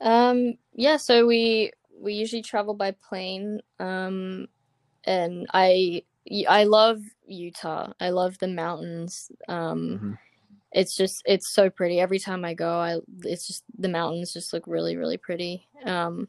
Um 0.00 0.54
yeah 0.72 0.96
so 0.96 1.26
we 1.26 1.72
we 2.00 2.14
usually 2.14 2.42
travel 2.42 2.72
by 2.72 2.92
plane 2.92 3.60
um 3.80 4.46
and 5.04 5.48
i 5.52 6.02
i 6.48 6.64
love 6.64 7.00
utah. 7.26 7.92
I 8.00 8.10
love 8.10 8.38
the 8.38 8.48
mountains. 8.48 9.30
Um 9.48 9.78
mm-hmm. 9.80 10.12
it's 10.72 10.96
just 10.96 11.22
it's 11.26 11.52
so 11.52 11.68
pretty. 11.68 12.00
Every 12.00 12.20
time 12.20 12.44
i 12.44 12.54
go 12.54 12.78
i 12.78 12.98
it's 13.24 13.46
just 13.46 13.64
the 13.76 13.88
mountains 13.88 14.32
just 14.32 14.52
look 14.52 14.66
really 14.66 14.96
really 14.96 15.16
pretty. 15.18 15.66
Um 15.84 16.28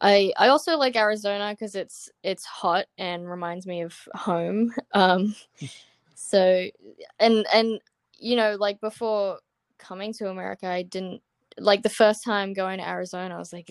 I 0.00 0.32
I 0.36 0.48
also 0.48 0.76
like 0.76 0.94
Arizona 0.94 1.50
because 1.50 1.74
it's 1.74 2.10
it's 2.22 2.44
hot 2.44 2.86
and 2.96 3.28
reminds 3.28 3.66
me 3.66 3.82
of 3.82 3.96
home. 4.14 4.72
Um, 4.94 5.34
so 6.18 6.68
and 7.20 7.46
and 7.54 7.80
you 8.18 8.34
know 8.34 8.56
like 8.58 8.80
before 8.80 9.38
coming 9.78 10.12
to 10.12 10.28
america 10.28 10.66
i 10.66 10.82
didn't 10.82 11.22
like 11.58 11.82
the 11.82 11.88
first 11.88 12.24
time 12.24 12.52
going 12.52 12.78
to 12.78 12.88
arizona 12.88 13.34
i 13.34 13.38
was 13.38 13.52
like 13.52 13.70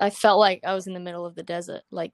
i 0.00 0.08
felt 0.08 0.38
like 0.38 0.60
i 0.64 0.74
was 0.74 0.86
in 0.86 0.94
the 0.94 1.00
middle 1.00 1.26
of 1.26 1.34
the 1.34 1.42
desert 1.42 1.82
like 1.90 2.12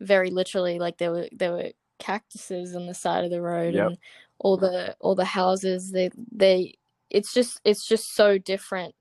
very 0.00 0.30
literally 0.30 0.78
like 0.78 0.96
there 0.98 1.10
were 1.10 1.28
there 1.32 1.52
were 1.52 1.70
cactuses 1.98 2.76
on 2.76 2.86
the 2.86 2.94
side 2.94 3.24
of 3.24 3.30
the 3.30 3.42
road 3.42 3.74
yep. 3.74 3.88
and 3.88 3.98
all 4.38 4.56
the 4.56 4.94
all 5.00 5.16
the 5.16 5.24
houses 5.24 5.90
they 5.90 6.08
they 6.30 6.72
it's 7.10 7.34
just 7.34 7.60
it's 7.64 7.86
just 7.86 8.14
so 8.14 8.38
different 8.38 8.94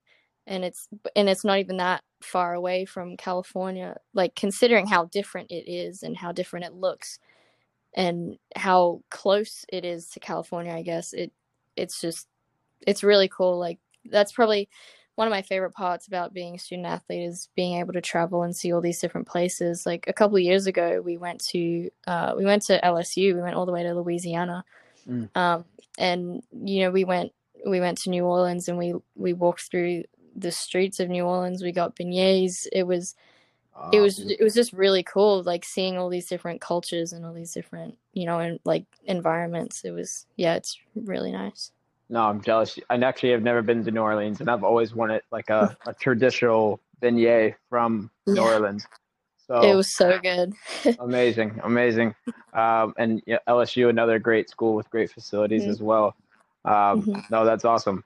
and 0.48 0.66
it's 0.66 0.88
and 1.16 1.30
it's 1.30 1.46
not 1.46 1.60
even 1.60 1.78
that 1.78 2.04
far 2.22 2.54
away 2.56 2.84
from 2.84 3.18
california 3.18 3.96
like 4.14 4.36
considering 4.36 4.88
how 4.88 5.06
different 5.06 5.52
it 5.52 5.70
is 5.70 6.02
and 6.02 6.18
how 6.18 6.32
different 6.32 6.66
it 6.66 6.74
looks 6.74 7.20
and 7.96 8.38
how 8.56 9.02
close 9.10 9.66
it 9.72 9.86
is 9.86 10.10
to 10.10 10.20
California, 10.20 10.74
I 10.74 10.82
guess 10.82 11.14
it 11.14 11.32
it's 11.76 12.02
just 12.02 12.28
it's 12.86 13.04
really 13.04 13.28
cool. 13.28 13.58
Like 13.58 13.80
that's 14.06 14.32
probably 14.32 14.70
one 15.16 15.28
of 15.28 15.32
my 15.32 15.44
favorite 15.44 15.74
parts 15.74 16.08
about 16.08 16.34
being 16.34 16.56
a 16.56 16.60
student 16.60 16.88
athlete 16.88 17.24
is 17.24 17.50
being 17.56 17.80
able 17.80 17.94
to 17.94 18.02
travel 18.02 18.44
and 18.44 18.56
see 18.56 18.74
all 18.74 18.82
these 18.82 19.00
different 19.00 19.28
places. 19.28 19.86
Like 19.86 20.06
a 20.08 20.14
couple 20.14 20.38
of 20.38 20.44
years 20.44 20.66
ago, 20.66 21.02
we 21.04 21.18
went 21.18 21.44
to 21.52 21.90
uh, 22.08 22.34
we 22.36 22.46
went 22.46 22.64
to 22.64 22.82
LSU. 22.82 23.36
We 23.36 23.42
went 23.42 23.56
all 23.56 23.66
the 23.66 23.72
way 23.72 23.84
to 23.84 23.94
Louisiana, 23.94 24.64
mm. 25.08 25.30
um, 25.36 25.66
and 25.98 26.42
you 26.52 26.82
know 26.82 26.92
we 26.92 27.04
went 27.04 27.32
we 27.68 27.80
went 27.80 28.00
to 28.00 28.10
New 28.10 28.26
Orleans 28.26 28.68
and 28.68 28.78
we 28.78 28.96
we 29.16 29.34
walked 29.34 29.70
through 29.70 30.04
the 30.36 30.52
streets 30.52 31.00
of 31.00 31.10
New 31.10 31.24
Orleans. 31.26 31.64
We 31.64 31.72
got 31.72 31.96
beignets. 31.96 32.66
It 32.72 32.88
was 32.88 33.16
it 33.92 34.00
was 34.00 34.20
it 34.20 34.42
was 34.42 34.54
just 34.54 34.74
really 34.74 35.04
cool 35.04 35.44
like 35.44 35.66
seeing 35.66 35.98
all 35.98 36.10
these 36.10 36.28
different 36.28 36.62
cultures 36.62 37.14
and 37.14 37.26
all 37.26 37.34
these 37.34 37.54
different 37.54 37.98
you 38.14 38.26
know 38.26 38.40
and 38.40 38.60
like 38.66 38.86
environments. 39.06 39.84
It 39.84 39.92
was 39.92 40.26
yeah 40.36 40.56
it's 40.56 40.78
really 40.96 41.32
nice. 41.32 41.72
No 42.10 42.24
i'm 42.24 42.42
jealous. 42.42 42.78
I 42.90 42.96
actually 42.98 43.32
have 43.32 43.42
never 43.42 43.62
been 43.62 43.84
to 43.84 43.92
new 43.92 44.02
orleans 44.02 44.42
and 44.42 44.50
i've 44.50 44.64
always 44.64 44.94
wanted 44.94 45.24
like 45.32 45.50
a, 45.50 45.76
a 45.86 45.94
traditional 45.94 46.80
beignet 47.02 47.56
from 47.70 48.12
new 48.28 48.36
yeah. 48.36 48.42
orleans. 48.42 48.86
So 49.48 49.62
it 49.62 49.76
was 49.76 49.94
so 49.94 50.20
good. 50.20 50.54
Amazing 51.00 51.60
amazing. 51.64 52.16
Um, 52.54 52.94
and 52.98 53.22
yeah, 53.26 53.40
lsu 53.48 53.90
another 53.90 54.20
great 54.20 54.50
school 54.50 54.76
with 54.76 54.90
great 54.90 55.12
facilities 55.12 55.64
mm-hmm. 55.64 55.72
as 55.72 55.82
well. 55.82 56.16
Um, 56.66 57.02
mm-hmm. 57.02 57.20
no 57.32 57.44
that's 57.44 57.66
awesome. 57.66 58.04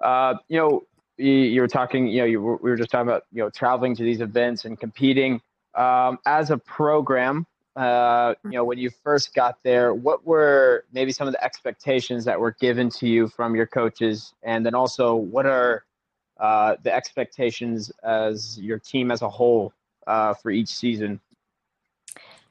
Uh, 0.00 0.34
you 0.48 0.58
know 0.58 0.82
you, 1.18 1.60
were 1.60 1.68
talking, 1.68 2.06
you 2.08 2.20
know, 2.20 2.24
you 2.24 2.40
were, 2.40 2.56
we 2.56 2.70
were 2.70 2.76
just 2.76 2.90
talking 2.90 3.08
about, 3.08 3.24
you 3.32 3.42
know, 3.42 3.50
traveling 3.50 3.96
to 3.96 4.02
these 4.02 4.20
events 4.20 4.64
and 4.64 4.78
competing 4.78 5.40
um, 5.74 6.18
as 6.26 6.50
a 6.50 6.58
program. 6.58 7.46
Uh, 7.74 8.34
you 8.44 8.52
know, 8.52 8.64
when 8.64 8.78
you 8.78 8.90
first 9.04 9.34
got 9.34 9.62
there, 9.62 9.92
what 9.92 10.26
were 10.26 10.84
maybe 10.92 11.12
some 11.12 11.26
of 11.26 11.34
the 11.34 11.44
expectations 11.44 12.24
that 12.24 12.40
were 12.40 12.52
given 12.52 12.88
to 12.88 13.06
you 13.06 13.28
from 13.28 13.54
your 13.54 13.66
coaches, 13.66 14.32
and 14.42 14.64
then 14.64 14.74
also 14.74 15.14
what 15.14 15.44
are 15.44 15.84
uh, 16.40 16.76
the 16.82 16.94
expectations 16.94 17.92
as 18.02 18.58
your 18.58 18.78
team 18.78 19.10
as 19.10 19.20
a 19.20 19.28
whole 19.28 19.74
uh, 20.06 20.32
for 20.32 20.50
each 20.50 20.68
season? 20.68 21.20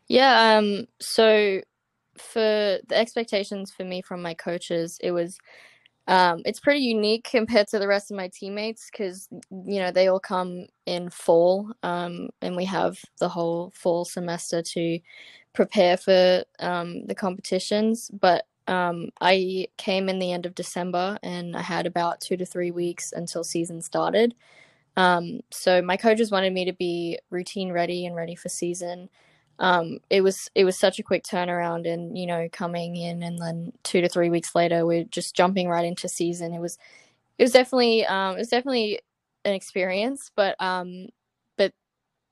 Yeah. 0.08 0.58
Um. 0.58 0.88
So 1.00 1.62
for 2.18 2.80
the 2.88 2.96
expectations 2.96 3.72
for 3.72 3.84
me 3.84 4.04
from 4.04 4.22
my 4.22 4.36
coaches, 4.36 5.00
it 5.02 5.12
was 5.12 5.40
um, 6.08 6.42
it's 6.46 6.60
pretty 6.60 6.82
unique 6.82 7.28
compared 7.30 7.68
to 7.70 7.80
the 7.80 7.88
rest 7.88 8.12
of 8.12 8.18
my 8.18 8.28
teammates 8.28 8.90
because 8.92 9.28
you 9.52 9.80
know 9.80 9.92
they 9.92 10.08
all 10.08 10.20
come 10.20 10.68
in 10.86 11.10
fall, 11.10 11.72
um, 11.84 12.30
and 12.42 12.56
we 12.56 12.66
have 12.66 13.00
the 13.20 13.30
whole 13.30 13.72
fall 13.76 14.06
semester 14.06 14.62
to 14.62 15.00
prepare 15.54 15.98
for 15.98 16.44
um, 16.60 17.06
the 17.08 17.16
competitions. 17.16 18.12
But 18.14 18.46
um, 18.68 19.10
I 19.22 19.68
came 19.78 20.10
in 20.10 20.20
the 20.20 20.32
end 20.32 20.46
of 20.46 20.54
December, 20.54 21.18
and 21.24 21.56
I 21.56 21.62
had 21.62 21.88
about 21.88 22.22
two 22.22 22.38
to 22.38 22.46
three 22.46 22.72
weeks 22.72 23.12
until 23.12 23.44
season 23.44 23.82
started. 23.82 24.36
Um, 24.98 25.42
so 25.52 25.82
my 25.82 25.98
coaches 25.98 26.32
wanted 26.32 26.54
me 26.54 26.66
to 26.66 26.74
be 26.74 27.20
routine 27.30 27.72
ready 27.72 28.06
and 28.06 28.16
ready 28.16 28.36
for 28.36 28.50
season 28.50 29.10
um, 29.60 30.00
it 30.10 30.22
was 30.22 30.50
it 30.56 30.66
was 30.66 30.78
such 30.78 31.00
a 31.00 31.04
quick 31.04 31.24
turnaround, 31.24 31.92
and 31.92 32.18
you 32.18 32.26
know, 32.26 32.48
coming 32.52 32.96
in 32.96 33.24
and 33.24 33.40
then 33.40 33.72
two 33.84 34.02
to 34.02 34.10
three 34.10 34.30
weeks 34.30 34.56
later, 34.56 34.86
we're 34.86 35.06
just 35.06 35.36
jumping 35.36 35.70
right 35.70 35.86
into 35.86 36.10
season. 36.10 36.54
It 36.54 36.60
was 36.60 36.78
it 37.38 37.44
was 37.44 37.52
definitely 37.54 38.06
um, 38.06 38.36
it 38.36 38.40
was 38.40 38.50
definitely 38.50 39.00
an 39.46 39.54
experience, 39.54 40.32
but 40.36 40.60
um, 40.62 41.08
but 41.58 41.74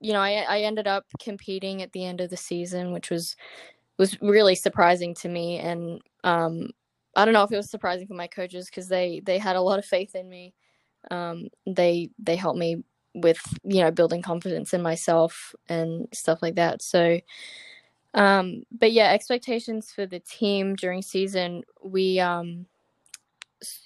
you 0.01 0.13
know, 0.13 0.19
I 0.19 0.45
I 0.49 0.59
ended 0.62 0.88
up 0.88 1.05
competing 1.21 1.81
at 1.81 1.93
the 1.93 2.05
end 2.05 2.21
of 2.21 2.29
the 2.29 2.38
season, 2.38 2.91
which 2.91 3.09
was 3.09 3.36
was 3.97 4.19
really 4.21 4.55
surprising 4.55 5.13
to 5.15 5.29
me, 5.29 5.59
and 5.59 6.01
um, 6.25 6.71
I 7.15 7.25
don't 7.25 7.33
know 7.33 7.43
if 7.43 7.51
it 7.51 7.57
was 7.57 7.69
surprising 7.69 8.07
for 8.07 8.15
my 8.15 8.27
coaches 8.27 8.67
because 8.67 8.89
they 8.89 9.21
they 9.25 9.38
had 9.38 9.55
a 9.55 9.62
lot 9.62 9.79
of 9.79 9.86
faith 9.86 10.15
in 10.15 10.29
me. 10.29 10.53
Um, 11.12 11.47
they 11.65 12.09
they 12.19 12.36
helped 12.36 12.59
me 12.59 12.83
with 13.13 13.41
you 13.63 13.82
know 13.82 13.91
building 13.91 14.21
confidence 14.21 14.73
in 14.73 14.82
myself 14.82 15.54
and 15.69 16.08
stuff 16.13 16.39
like 16.41 16.56
that 16.56 16.82
so 16.82 17.19
um 18.13 18.63
but 18.71 18.91
yeah 18.91 19.12
expectations 19.12 19.91
for 19.91 20.06
the 20.06 20.19
team 20.19 20.76
during 20.76 21.02
season 21.02 21.63
we 21.84 22.19
um 22.19 22.65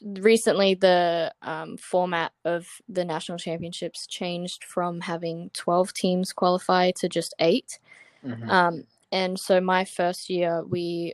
recently 0.04 0.74
the 0.74 1.32
um, 1.44 1.78
format 1.78 2.32
of 2.46 2.68
the 2.90 3.06
national 3.06 3.38
championships 3.38 4.08
changed 4.08 4.64
from 4.64 5.02
having 5.02 5.52
12 5.54 5.94
teams 5.94 6.34
qualify 6.34 6.92
to 6.92 7.08
just 7.08 7.36
8 7.40 7.80
mm-hmm. 8.26 8.50
um, 8.50 8.84
and 9.12 9.40
so 9.40 9.62
my 9.62 9.86
first 9.86 10.30
year 10.30 10.64
we 10.64 11.14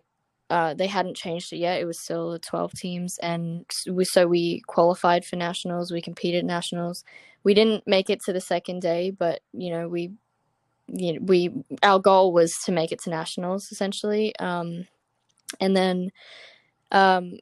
uh, 0.50 0.74
they 0.74 0.88
hadn't 0.88 1.16
changed 1.16 1.54
it 1.54 1.58
yet. 1.58 1.82
It 1.82 1.86
was 1.86 2.00
still 2.00 2.38
12 2.40 2.74
teams, 2.74 3.18
and 3.20 3.66
we 3.90 4.06
so 4.06 4.28
we 4.28 4.62
qualified 4.68 5.26
for 5.26 5.36
nationals. 5.36 5.92
We 5.92 6.02
competed 6.02 6.46
nationals. 6.46 7.04
We 7.44 7.54
didn't 7.54 7.88
make 7.88 8.10
it 8.10 8.22
to 8.26 8.34
the 8.34 8.42
second 8.42 8.82
day, 8.82 9.12
but 9.12 9.42
you 9.54 9.72
know 9.72 9.88
we, 9.88 10.12
you 10.88 11.14
know, 11.14 11.20
we 11.24 11.52
our 11.82 12.00
goal 12.00 12.34
was 12.34 12.54
to 12.66 12.72
make 12.72 12.92
it 12.92 13.02
to 13.04 13.10
nationals 13.10 13.72
essentially. 13.72 14.36
Um, 14.38 14.88
and 15.60 15.76
then, 15.76 16.12
um, 16.92 17.40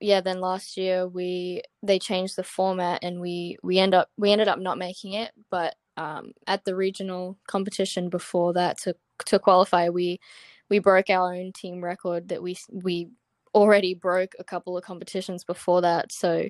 yeah, 0.00 0.20
then 0.20 0.40
last 0.40 0.76
year 0.76 1.08
we 1.08 1.62
they 1.82 1.98
changed 1.98 2.36
the 2.36 2.44
format, 2.44 3.00
and 3.02 3.20
we 3.20 3.56
we 3.62 3.78
end 3.78 3.94
up 3.94 4.10
we 4.16 4.30
ended 4.30 4.48
up 4.48 4.58
not 4.60 4.78
making 4.78 5.14
it, 5.14 5.32
but 5.50 5.74
um, 5.96 6.32
at 6.46 6.64
the 6.64 6.76
regional 6.76 7.36
competition 7.48 8.08
before 8.08 8.52
that 8.52 8.78
to 8.78 8.94
to 9.26 9.38
qualify 9.38 9.88
we 9.88 10.20
we 10.68 10.78
broke 10.78 11.10
our 11.10 11.34
own 11.34 11.52
team 11.52 11.82
record 11.82 12.28
that 12.28 12.42
we 12.42 12.56
we 12.70 13.08
already 13.54 13.94
broke 13.94 14.34
a 14.38 14.44
couple 14.44 14.76
of 14.76 14.84
competitions 14.84 15.44
before 15.44 15.80
that. 15.82 16.12
So 16.12 16.48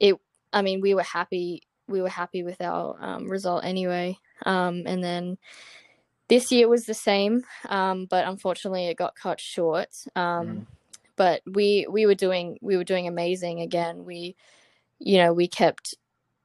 it, 0.00 0.16
I 0.52 0.62
mean, 0.62 0.80
we 0.80 0.94
were 0.94 1.02
happy. 1.02 1.62
We 1.88 2.00
were 2.00 2.08
happy 2.08 2.42
with 2.42 2.60
our 2.60 2.96
um, 3.00 3.28
result 3.28 3.64
anyway. 3.64 4.18
Um, 4.46 4.84
and 4.86 5.02
then 5.02 5.38
this 6.28 6.50
year 6.50 6.68
was 6.68 6.86
the 6.86 6.94
same, 6.94 7.44
um, 7.68 8.06
but 8.06 8.26
unfortunately 8.26 8.86
it 8.86 8.96
got 8.96 9.14
cut 9.14 9.40
short. 9.40 9.90
Mm. 10.16 10.66
But 11.16 11.42
we 11.46 11.86
we 11.88 12.06
were 12.06 12.14
doing 12.14 12.58
we 12.60 12.76
were 12.76 12.84
doing 12.84 13.06
amazing 13.06 13.60
again. 13.60 14.04
We, 14.04 14.36
you 14.98 15.18
know, 15.18 15.32
we 15.32 15.46
kept 15.46 15.94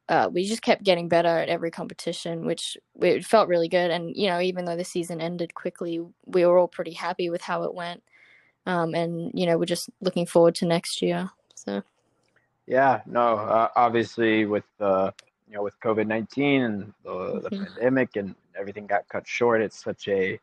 uh, 0.09 0.29
we 0.31 0.43
just 0.43 0.61
kept 0.61 0.83
getting 0.83 1.07
better 1.07 1.29
at 1.29 1.49
every 1.49 1.71
competition, 1.71 2.45
which 2.45 2.77
it 3.01 3.23
felt 3.23 3.47
really 3.47 3.69
good. 3.69 3.91
And 3.91 4.15
you 4.15 4.27
know, 4.27 4.41
even 4.41 4.65
though 4.65 4.75
the 4.75 4.83
season 4.83 5.21
ended 5.21 5.53
quickly, 5.53 6.01
we 6.25 6.45
were 6.45 6.57
all 6.57 6.67
pretty 6.67 6.93
happy 6.93 7.29
with 7.29 7.41
how 7.41 7.63
it 7.63 7.73
went. 7.73 8.03
Um, 8.65 8.93
and 8.93 9.31
you 9.33 9.45
know, 9.45 9.57
we're 9.57 9.65
just 9.65 9.89
looking 10.01 10.25
forward 10.25 10.55
to 10.55 10.65
next 10.65 11.01
year. 11.01 11.29
So. 11.55 11.83
Yeah. 12.65 13.01
No. 13.05 13.37
Uh, 13.37 13.69
obviously, 13.75 14.45
with 14.45 14.65
the 14.79 15.13
you 15.47 15.55
know 15.55 15.63
with 15.63 15.79
COVID 15.79 16.07
nineteen 16.07 16.63
and 16.63 16.93
the, 17.03 17.41
the 17.41 17.49
mm-hmm. 17.49 17.63
pandemic 17.65 18.15
and 18.15 18.35
everything 18.59 18.87
got 18.87 19.07
cut 19.09 19.27
short, 19.27 19.61
it's 19.61 19.81
such 19.81 20.07
a 20.07 20.39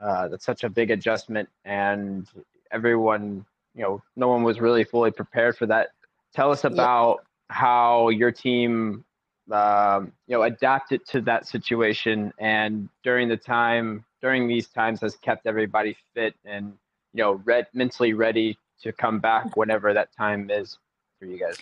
uh, 0.00 0.28
that's 0.28 0.44
such 0.44 0.64
a 0.64 0.68
big 0.68 0.90
adjustment, 0.90 1.48
and 1.64 2.26
everyone 2.70 3.46
you 3.76 3.82
know, 3.82 4.02
no 4.16 4.28
one 4.28 4.42
was 4.42 4.58
really 4.58 4.84
fully 4.84 5.10
prepared 5.10 5.56
for 5.56 5.66
that. 5.66 5.90
Tell 6.34 6.50
us 6.50 6.64
about 6.64 7.25
how 7.48 8.08
your 8.08 8.32
team 8.32 9.04
um, 9.50 10.12
you 10.26 10.36
know 10.36 10.42
adapted 10.42 11.06
to 11.06 11.20
that 11.22 11.46
situation 11.46 12.32
and 12.38 12.88
during 13.04 13.28
the 13.28 13.36
time 13.36 14.04
during 14.20 14.48
these 14.48 14.66
times 14.68 15.00
has 15.00 15.16
kept 15.16 15.46
everybody 15.46 15.96
fit 16.14 16.34
and 16.44 16.72
you 17.12 17.22
know 17.22 17.40
red, 17.44 17.66
mentally 17.72 18.12
ready 18.12 18.58
to 18.82 18.92
come 18.92 19.20
back 19.20 19.56
whenever 19.56 19.94
that 19.94 20.08
time 20.16 20.50
is 20.50 20.78
for 21.18 21.26
you 21.26 21.38
guys 21.38 21.56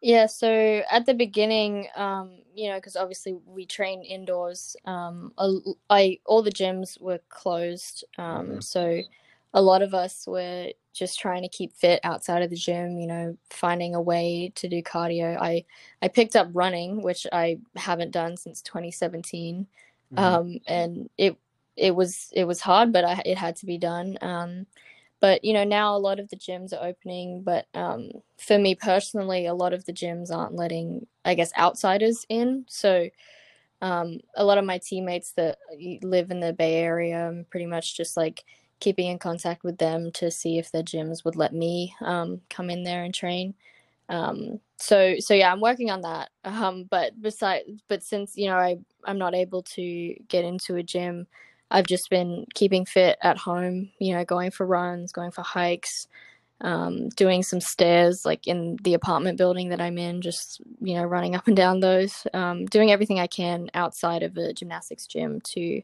yeah 0.00 0.26
so 0.26 0.82
at 0.90 1.06
the 1.06 1.14
beginning 1.14 1.86
um 1.94 2.38
you 2.54 2.68
know 2.68 2.76
because 2.76 2.96
obviously 2.96 3.36
we 3.46 3.64
train 3.64 4.02
indoors 4.02 4.76
um 4.84 5.32
I 5.88 6.18
all 6.26 6.42
the 6.42 6.50
gyms 6.50 7.00
were 7.00 7.20
closed 7.28 8.04
um 8.18 8.46
mm-hmm. 8.46 8.60
so 8.60 9.00
a 9.54 9.62
lot 9.62 9.80
of 9.80 9.94
us 9.94 10.26
were 10.26 10.72
just 10.96 11.18
trying 11.18 11.42
to 11.42 11.48
keep 11.48 11.72
fit 11.72 12.00
outside 12.04 12.42
of 12.42 12.50
the 12.50 12.56
gym, 12.56 12.98
you 12.98 13.06
know, 13.06 13.36
finding 13.50 13.94
a 13.94 14.00
way 14.00 14.52
to 14.56 14.68
do 14.68 14.82
cardio. 14.82 15.36
I 15.40 15.64
I 16.02 16.08
picked 16.08 16.36
up 16.36 16.48
running, 16.52 17.02
which 17.02 17.26
I 17.32 17.58
haven't 17.76 18.12
done 18.12 18.36
since 18.36 18.62
2017. 18.62 19.66
Mm-hmm. 20.14 20.18
Um, 20.18 20.60
and 20.66 21.10
it 21.18 21.36
it 21.76 21.94
was 21.94 22.30
it 22.32 22.44
was 22.44 22.60
hard, 22.60 22.92
but 22.92 23.04
I, 23.04 23.22
it 23.24 23.38
had 23.38 23.56
to 23.56 23.66
be 23.66 23.78
done. 23.78 24.16
Um, 24.20 24.66
but 25.20 25.44
you 25.44 25.52
know, 25.52 25.64
now 25.64 25.96
a 25.96 25.98
lot 25.98 26.18
of 26.18 26.28
the 26.28 26.36
gyms 26.36 26.72
are 26.72 26.86
opening, 26.86 27.42
but 27.42 27.66
um, 27.74 28.10
for 28.38 28.58
me 28.58 28.74
personally, 28.74 29.46
a 29.46 29.54
lot 29.54 29.72
of 29.72 29.84
the 29.84 29.92
gyms 29.92 30.30
aren't 30.30 30.54
letting, 30.54 31.06
I 31.24 31.34
guess, 31.34 31.52
outsiders 31.58 32.26
in. 32.28 32.64
So 32.68 33.08
um, 33.82 34.20
a 34.34 34.44
lot 34.44 34.58
of 34.58 34.64
my 34.64 34.78
teammates 34.78 35.32
that 35.32 35.58
live 36.02 36.30
in 36.30 36.40
the 36.40 36.52
Bay 36.52 36.76
Area, 36.76 37.44
pretty 37.50 37.66
much 37.66 37.96
just 37.96 38.16
like 38.16 38.44
keeping 38.80 39.08
in 39.08 39.18
contact 39.18 39.64
with 39.64 39.78
them 39.78 40.10
to 40.12 40.30
see 40.30 40.58
if 40.58 40.70
their 40.70 40.82
gyms 40.82 41.24
would 41.24 41.36
let 41.36 41.54
me 41.54 41.94
um, 42.02 42.40
come 42.50 42.70
in 42.70 42.82
there 42.84 43.04
and 43.04 43.14
train. 43.14 43.54
Um, 44.08 44.60
so 44.76 45.16
so 45.18 45.34
yeah, 45.34 45.50
I'm 45.50 45.60
working 45.60 45.90
on 45.90 46.02
that. 46.02 46.30
Um, 46.46 46.84
but 46.88 47.20
besides, 47.20 47.68
but 47.88 48.02
since 48.04 48.36
you 48.36 48.46
know 48.46 48.56
I 48.56 48.76
I'm 49.04 49.18
not 49.18 49.34
able 49.34 49.62
to 49.62 50.14
get 50.28 50.44
into 50.44 50.76
a 50.76 50.82
gym, 50.82 51.26
I've 51.70 51.86
just 51.86 52.08
been 52.08 52.46
keeping 52.54 52.84
fit 52.84 53.18
at 53.20 53.36
home. 53.36 53.90
You 53.98 54.14
know, 54.14 54.24
going 54.24 54.52
for 54.52 54.64
runs, 54.64 55.12
going 55.12 55.32
for 55.32 55.42
hikes, 55.42 56.06
um, 56.60 57.08
doing 57.10 57.42
some 57.42 57.60
stairs 57.60 58.24
like 58.24 58.46
in 58.46 58.76
the 58.82 58.94
apartment 58.94 59.38
building 59.38 59.70
that 59.70 59.80
I'm 59.80 59.98
in. 59.98 60.22
Just 60.22 60.60
you 60.80 60.94
know, 60.94 61.04
running 61.04 61.34
up 61.34 61.48
and 61.48 61.56
down 61.56 61.80
those. 61.80 62.26
Um, 62.32 62.66
doing 62.66 62.92
everything 62.92 63.18
I 63.18 63.26
can 63.26 63.70
outside 63.74 64.22
of 64.22 64.36
a 64.36 64.52
gymnastics 64.52 65.06
gym 65.06 65.40
to 65.52 65.82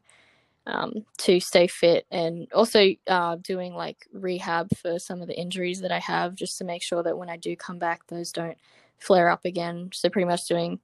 um, 0.67 1.05
to 1.19 1.41
stay 1.41 1.67
fit 1.67 2.07
and 2.11 2.47
also 2.53 2.91
uh, 3.09 3.37
doing 3.37 3.75
like 3.75 4.07
rehab 4.13 4.69
for 4.77 4.99
some 4.99 5.21
of 5.21 5.29
the 5.29 5.39
injuries 5.39 5.81
that 5.81 5.93
I 5.93 5.99
have 5.99 6.35
just 6.35 6.59
to 6.59 6.65
make 6.65 6.83
sure 6.83 7.03
that 7.03 7.19
when 7.19 7.29
I 7.29 7.37
do 7.37 7.57
come 7.57 7.79
back, 7.79 8.07
those 8.07 8.33
don't 8.33 8.57
flare 8.99 9.29
up 9.29 9.45
again. 9.45 9.91
So, 9.93 10.09
pretty 10.09 10.27
much 10.27 10.47
doing 10.47 10.81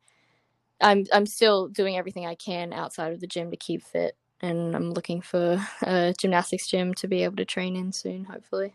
I'm 0.81 1.05
I'm 1.13 1.27
still 1.27 1.69
doing 1.69 1.97
everything 1.97 2.27
I 2.27 2.35
can 2.35 2.73
outside 2.73 3.13
of 3.13 3.21
the 3.21 3.27
gym 3.27 3.51
to 3.51 3.57
keep 3.57 3.83
fit, 3.83 4.17
and 4.41 4.75
I'm 4.75 4.93
looking 4.93 5.21
for 5.21 5.61
a 5.83 6.15
gymnastics 6.19 6.69
gym 6.69 6.95
to 6.95 7.09
be 7.09 7.25
able 7.25 7.37
to 7.37 7.45
train 7.45 7.77
in 7.77 7.93
soon, 7.93 8.25
hopefully. 8.25 8.75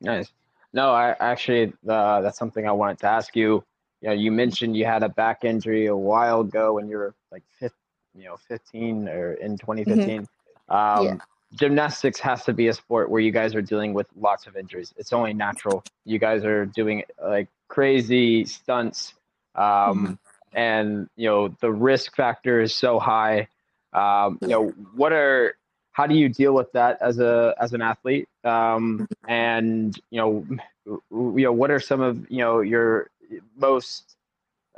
Nice. 0.00 0.32
No, 0.72 0.90
I 0.92 1.14
actually 1.20 1.72
uh, 1.88 2.22
that's 2.22 2.38
something 2.38 2.66
I 2.66 2.72
wanted 2.72 2.98
to 3.00 3.06
ask 3.06 3.36
you. 3.36 3.62
You 4.00 4.08
know, 4.08 4.14
you 4.14 4.32
mentioned 4.32 4.76
you 4.76 4.84
had 4.84 5.02
a 5.02 5.08
back 5.08 5.44
injury 5.44 5.86
a 5.86 5.96
while 5.96 6.40
ago 6.40 6.74
when 6.74 6.88
you 6.88 6.96
were 6.96 7.14
like 7.30 7.44
fifth, 7.58 7.76
you 8.14 8.24
know, 8.24 8.36
15 8.36 9.08
or 9.08 9.34
in 9.34 9.58
2015. 9.58 10.06
Mm-hmm. 10.06 10.24
Um, 10.72 11.04
yeah. 11.04 11.16
Gymnastics 11.54 12.18
has 12.20 12.44
to 12.46 12.54
be 12.54 12.68
a 12.68 12.72
sport 12.72 13.10
where 13.10 13.20
you 13.20 13.30
guys 13.30 13.54
are 13.54 13.60
dealing 13.60 13.92
with 13.92 14.06
lots 14.18 14.46
of 14.46 14.56
injuries. 14.56 14.94
It's 14.96 15.12
only 15.12 15.34
natural. 15.34 15.84
You 16.06 16.18
guys 16.18 16.44
are 16.44 16.64
doing 16.64 17.04
like 17.22 17.48
crazy 17.68 18.46
stunts, 18.46 19.14
um, 19.54 19.62
mm-hmm. 19.62 20.12
and 20.54 21.10
you 21.16 21.28
know 21.28 21.48
the 21.60 21.70
risk 21.70 22.16
factor 22.16 22.62
is 22.62 22.74
so 22.74 22.98
high. 22.98 23.48
Um, 23.92 24.38
you 24.40 24.48
know, 24.48 24.68
what 24.96 25.12
are 25.12 25.54
how 25.92 26.06
do 26.06 26.14
you 26.14 26.30
deal 26.30 26.54
with 26.54 26.72
that 26.72 26.96
as 27.02 27.18
a 27.18 27.54
as 27.60 27.74
an 27.74 27.82
athlete? 27.82 28.30
Um, 28.44 29.06
and 29.28 29.94
you 30.10 30.20
know, 30.20 30.46
you 30.86 31.44
know, 31.44 31.52
what 31.52 31.70
are 31.70 31.80
some 31.80 32.00
of 32.00 32.30
you 32.30 32.38
know 32.38 32.60
your 32.60 33.10
most 33.58 34.16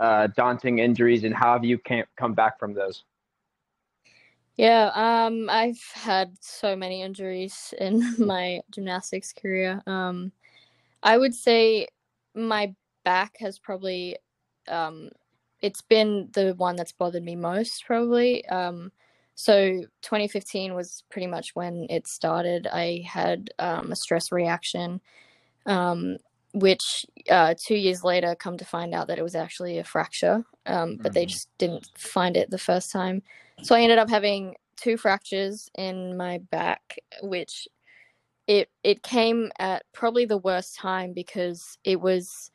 uh, 0.00 0.26
daunting 0.36 0.80
injuries, 0.80 1.22
and 1.22 1.32
how 1.32 1.52
have 1.52 1.64
you 1.64 1.78
can 1.78 2.04
come 2.16 2.34
back 2.34 2.58
from 2.58 2.74
those? 2.74 3.04
Yeah, 4.56 4.90
um, 4.94 5.48
I've 5.50 5.80
had 5.94 6.36
so 6.40 6.76
many 6.76 7.02
injuries 7.02 7.74
in 7.78 8.14
my 8.18 8.60
gymnastics 8.70 9.32
career. 9.32 9.82
Um, 9.86 10.32
I 11.02 11.18
would 11.18 11.34
say 11.34 11.88
my 12.34 12.74
back 13.04 13.36
has 13.40 13.58
probably 13.58 14.18
um, 14.68 15.10
it's 15.62 15.82
been 15.82 16.30
the 16.34 16.54
one 16.56 16.76
that's 16.76 16.92
bothered 16.92 17.24
me 17.24 17.36
most, 17.36 17.84
probably. 17.86 18.46
Um, 18.48 18.92
so 19.36 19.82
2015 20.02 20.74
was 20.74 21.04
pretty 21.10 21.26
much 21.28 21.54
when 21.56 21.86
it 21.90 22.06
started. 22.08 22.68
I 22.72 23.04
had 23.06 23.50
um, 23.58 23.92
a 23.92 23.96
stress 23.96 24.32
reaction, 24.32 25.00
um, 25.66 26.18
which 26.54 27.04
uh, 27.28 27.54
two 27.58 27.74
years 27.74 28.04
later, 28.04 28.34
come 28.36 28.56
to 28.56 28.64
find 28.64 28.94
out 28.94 29.08
that 29.08 29.18
it 29.18 29.22
was 29.22 29.34
actually 29.34 29.78
a 29.78 29.84
fracture, 29.84 30.44
um, 30.66 30.96
but 30.96 31.06
mm-hmm. 31.06 31.12
they 31.12 31.26
just 31.26 31.48
didn't 31.58 31.88
find 31.98 32.36
it 32.36 32.50
the 32.50 32.58
first 32.58 32.92
time. 32.92 33.22
So 33.62 33.74
I 33.74 33.82
ended 33.82 33.98
up 33.98 34.08
having 34.08 34.54
two 34.76 34.96
fractures 34.96 35.68
in 35.76 36.16
my 36.16 36.38
back, 36.50 36.96
which 37.22 37.68
it 38.46 38.70
it 38.82 39.02
came 39.02 39.50
at 39.58 39.82
probably 39.92 40.26
the 40.26 40.38
worst 40.38 40.76
time 40.76 41.12
because 41.12 41.76
it 41.84 42.00
was 42.00 42.50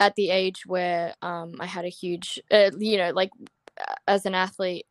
at 0.00 0.14
the 0.16 0.30
age 0.30 0.64
where 0.66 1.14
um, 1.22 1.54
I 1.60 1.66
had 1.66 1.84
a 1.84 1.88
huge, 1.88 2.40
uh, 2.50 2.70
you 2.78 2.96
know, 2.96 3.10
like 3.10 3.30
as 4.08 4.26
an 4.26 4.34
athlete, 4.34 4.86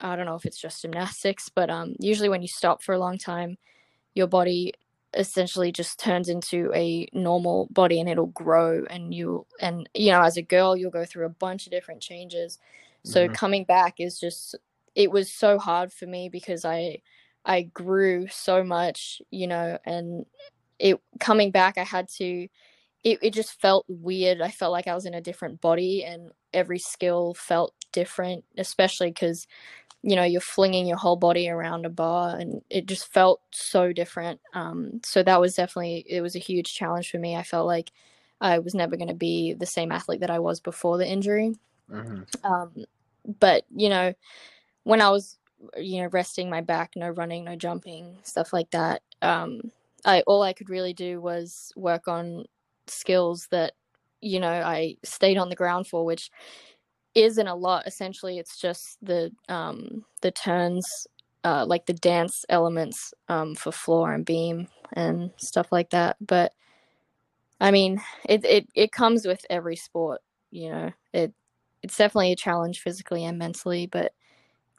I 0.00 0.14
don't 0.14 0.26
know 0.26 0.34
if 0.36 0.44
it's 0.44 0.60
just 0.60 0.82
gymnastics, 0.82 1.48
but 1.48 1.70
um, 1.70 1.94
usually 1.98 2.28
when 2.28 2.42
you 2.42 2.48
stop 2.48 2.82
for 2.82 2.94
a 2.94 2.98
long 2.98 3.18
time, 3.18 3.56
your 4.14 4.26
body 4.26 4.72
essentially 5.14 5.72
just 5.72 5.98
turns 5.98 6.28
into 6.28 6.70
a 6.74 7.08
normal 7.12 7.68
body 7.70 8.00
and 8.00 8.08
it'll 8.08 8.26
grow 8.26 8.84
and 8.90 9.14
you 9.14 9.46
and 9.60 9.88
you 9.94 10.10
know 10.10 10.22
as 10.22 10.36
a 10.36 10.42
girl 10.42 10.76
you'll 10.76 10.90
go 10.90 11.04
through 11.04 11.26
a 11.26 11.30
bunch 11.30 11.66
of 11.66 11.72
different 11.72 12.00
changes 12.00 12.58
so 13.04 13.24
mm-hmm. 13.24 13.34
coming 13.34 13.64
back 13.64 13.94
is 13.98 14.18
just 14.18 14.56
it 14.94 15.10
was 15.10 15.32
so 15.32 15.58
hard 15.58 15.92
for 15.92 16.06
me 16.06 16.28
because 16.28 16.64
i 16.64 16.98
i 17.44 17.62
grew 17.62 18.26
so 18.28 18.62
much 18.62 19.22
you 19.30 19.46
know 19.46 19.78
and 19.86 20.26
it 20.78 21.00
coming 21.20 21.50
back 21.50 21.78
i 21.78 21.84
had 21.84 22.08
to 22.08 22.48
it, 23.04 23.18
it 23.22 23.32
just 23.32 23.60
felt 23.60 23.84
weird 23.88 24.40
i 24.40 24.50
felt 24.50 24.72
like 24.72 24.88
i 24.88 24.94
was 24.94 25.06
in 25.06 25.14
a 25.14 25.20
different 25.20 25.60
body 25.60 26.04
and 26.04 26.30
every 26.52 26.78
skill 26.78 27.32
felt 27.34 27.74
different 27.92 28.44
especially 28.58 29.08
because 29.08 29.46
you 30.06 30.14
know 30.14 30.22
you're 30.22 30.40
flinging 30.40 30.86
your 30.86 30.96
whole 30.96 31.16
body 31.16 31.48
around 31.48 31.84
a 31.84 31.90
bar 31.90 32.36
and 32.38 32.62
it 32.70 32.86
just 32.86 33.12
felt 33.12 33.40
so 33.50 33.92
different 33.92 34.40
um, 34.54 35.00
so 35.04 35.22
that 35.22 35.40
was 35.40 35.56
definitely 35.56 36.06
it 36.08 36.20
was 36.20 36.36
a 36.36 36.40
huge 36.40 36.72
challenge 36.72 37.10
for 37.10 37.18
me 37.18 37.34
i 37.34 37.42
felt 37.42 37.66
like 37.66 37.90
i 38.40 38.60
was 38.60 38.72
never 38.72 38.96
going 38.96 39.08
to 39.08 39.14
be 39.14 39.52
the 39.52 39.66
same 39.66 39.90
athlete 39.90 40.20
that 40.20 40.30
i 40.30 40.38
was 40.38 40.60
before 40.60 40.96
the 40.96 41.06
injury 41.06 41.52
mm-hmm. 41.90 42.22
um, 42.50 42.72
but 43.40 43.64
you 43.74 43.88
know 43.88 44.14
when 44.84 45.02
i 45.02 45.10
was 45.10 45.38
you 45.76 46.00
know 46.00 46.08
resting 46.12 46.48
my 46.48 46.60
back 46.60 46.92
no 46.94 47.08
running 47.10 47.44
no 47.44 47.56
jumping 47.56 48.16
stuff 48.22 48.52
like 48.52 48.70
that 48.70 49.02
um, 49.22 49.60
i 50.04 50.22
all 50.28 50.42
i 50.42 50.52
could 50.52 50.70
really 50.70 50.94
do 50.94 51.20
was 51.20 51.72
work 51.74 52.06
on 52.06 52.44
skills 52.86 53.48
that 53.50 53.72
you 54.20 54.38
know 54.38 54.52
i 54.52 54.96
stayed 55.02 55.36
on 55.36 55.48
the 55.48 55.56
ground 55.56 55.84
for 55.88 56.04
which 56.04 56.30
isn't 57.16 57.46
a 57.48 57.54
lot. 57.54 57.86
Essentially, 57.86 58.38
it's 58.38 58.58
just 58.58 58.98
the 59.02 59.32
um, 59.48 60.04
the 60.20 60.30
turns, 60.30 61.06
uh, 61.42 61.64
like 61.66 61.86
the 61.86 61.94
dance 61.94 62.44
elements 62.48 63.12
um, 63.28 63.54
for 63.54 63.72
floor 63.72 64.12
and 64.12 64.24
beam 64.24 64.68
and 64.92 65.32
stuff 65.36 65.72
like 65.72 65.90
that. 65.90 66.16
But 66.20 66.52
I 67.60 67.70
mean, 67.70 68.00
it 68.28 68.44
it 68.44 68.68
it 68.74 68.92
comes 68.92 69.26
with 69.26 69.44
every 69.50 69.76
sport. 69.76 70.20
You 70.50 70.70
know, 70.70 70.92
it 71.12 71.32
it's 71.82 71.96
definitely 71.96 72.32
a 72.32 72.36
challenge 72.36 72.80
physically 72.80 73.24
and 73.24 73.38
mentally, 73.38 73.86
but 73.86 74.12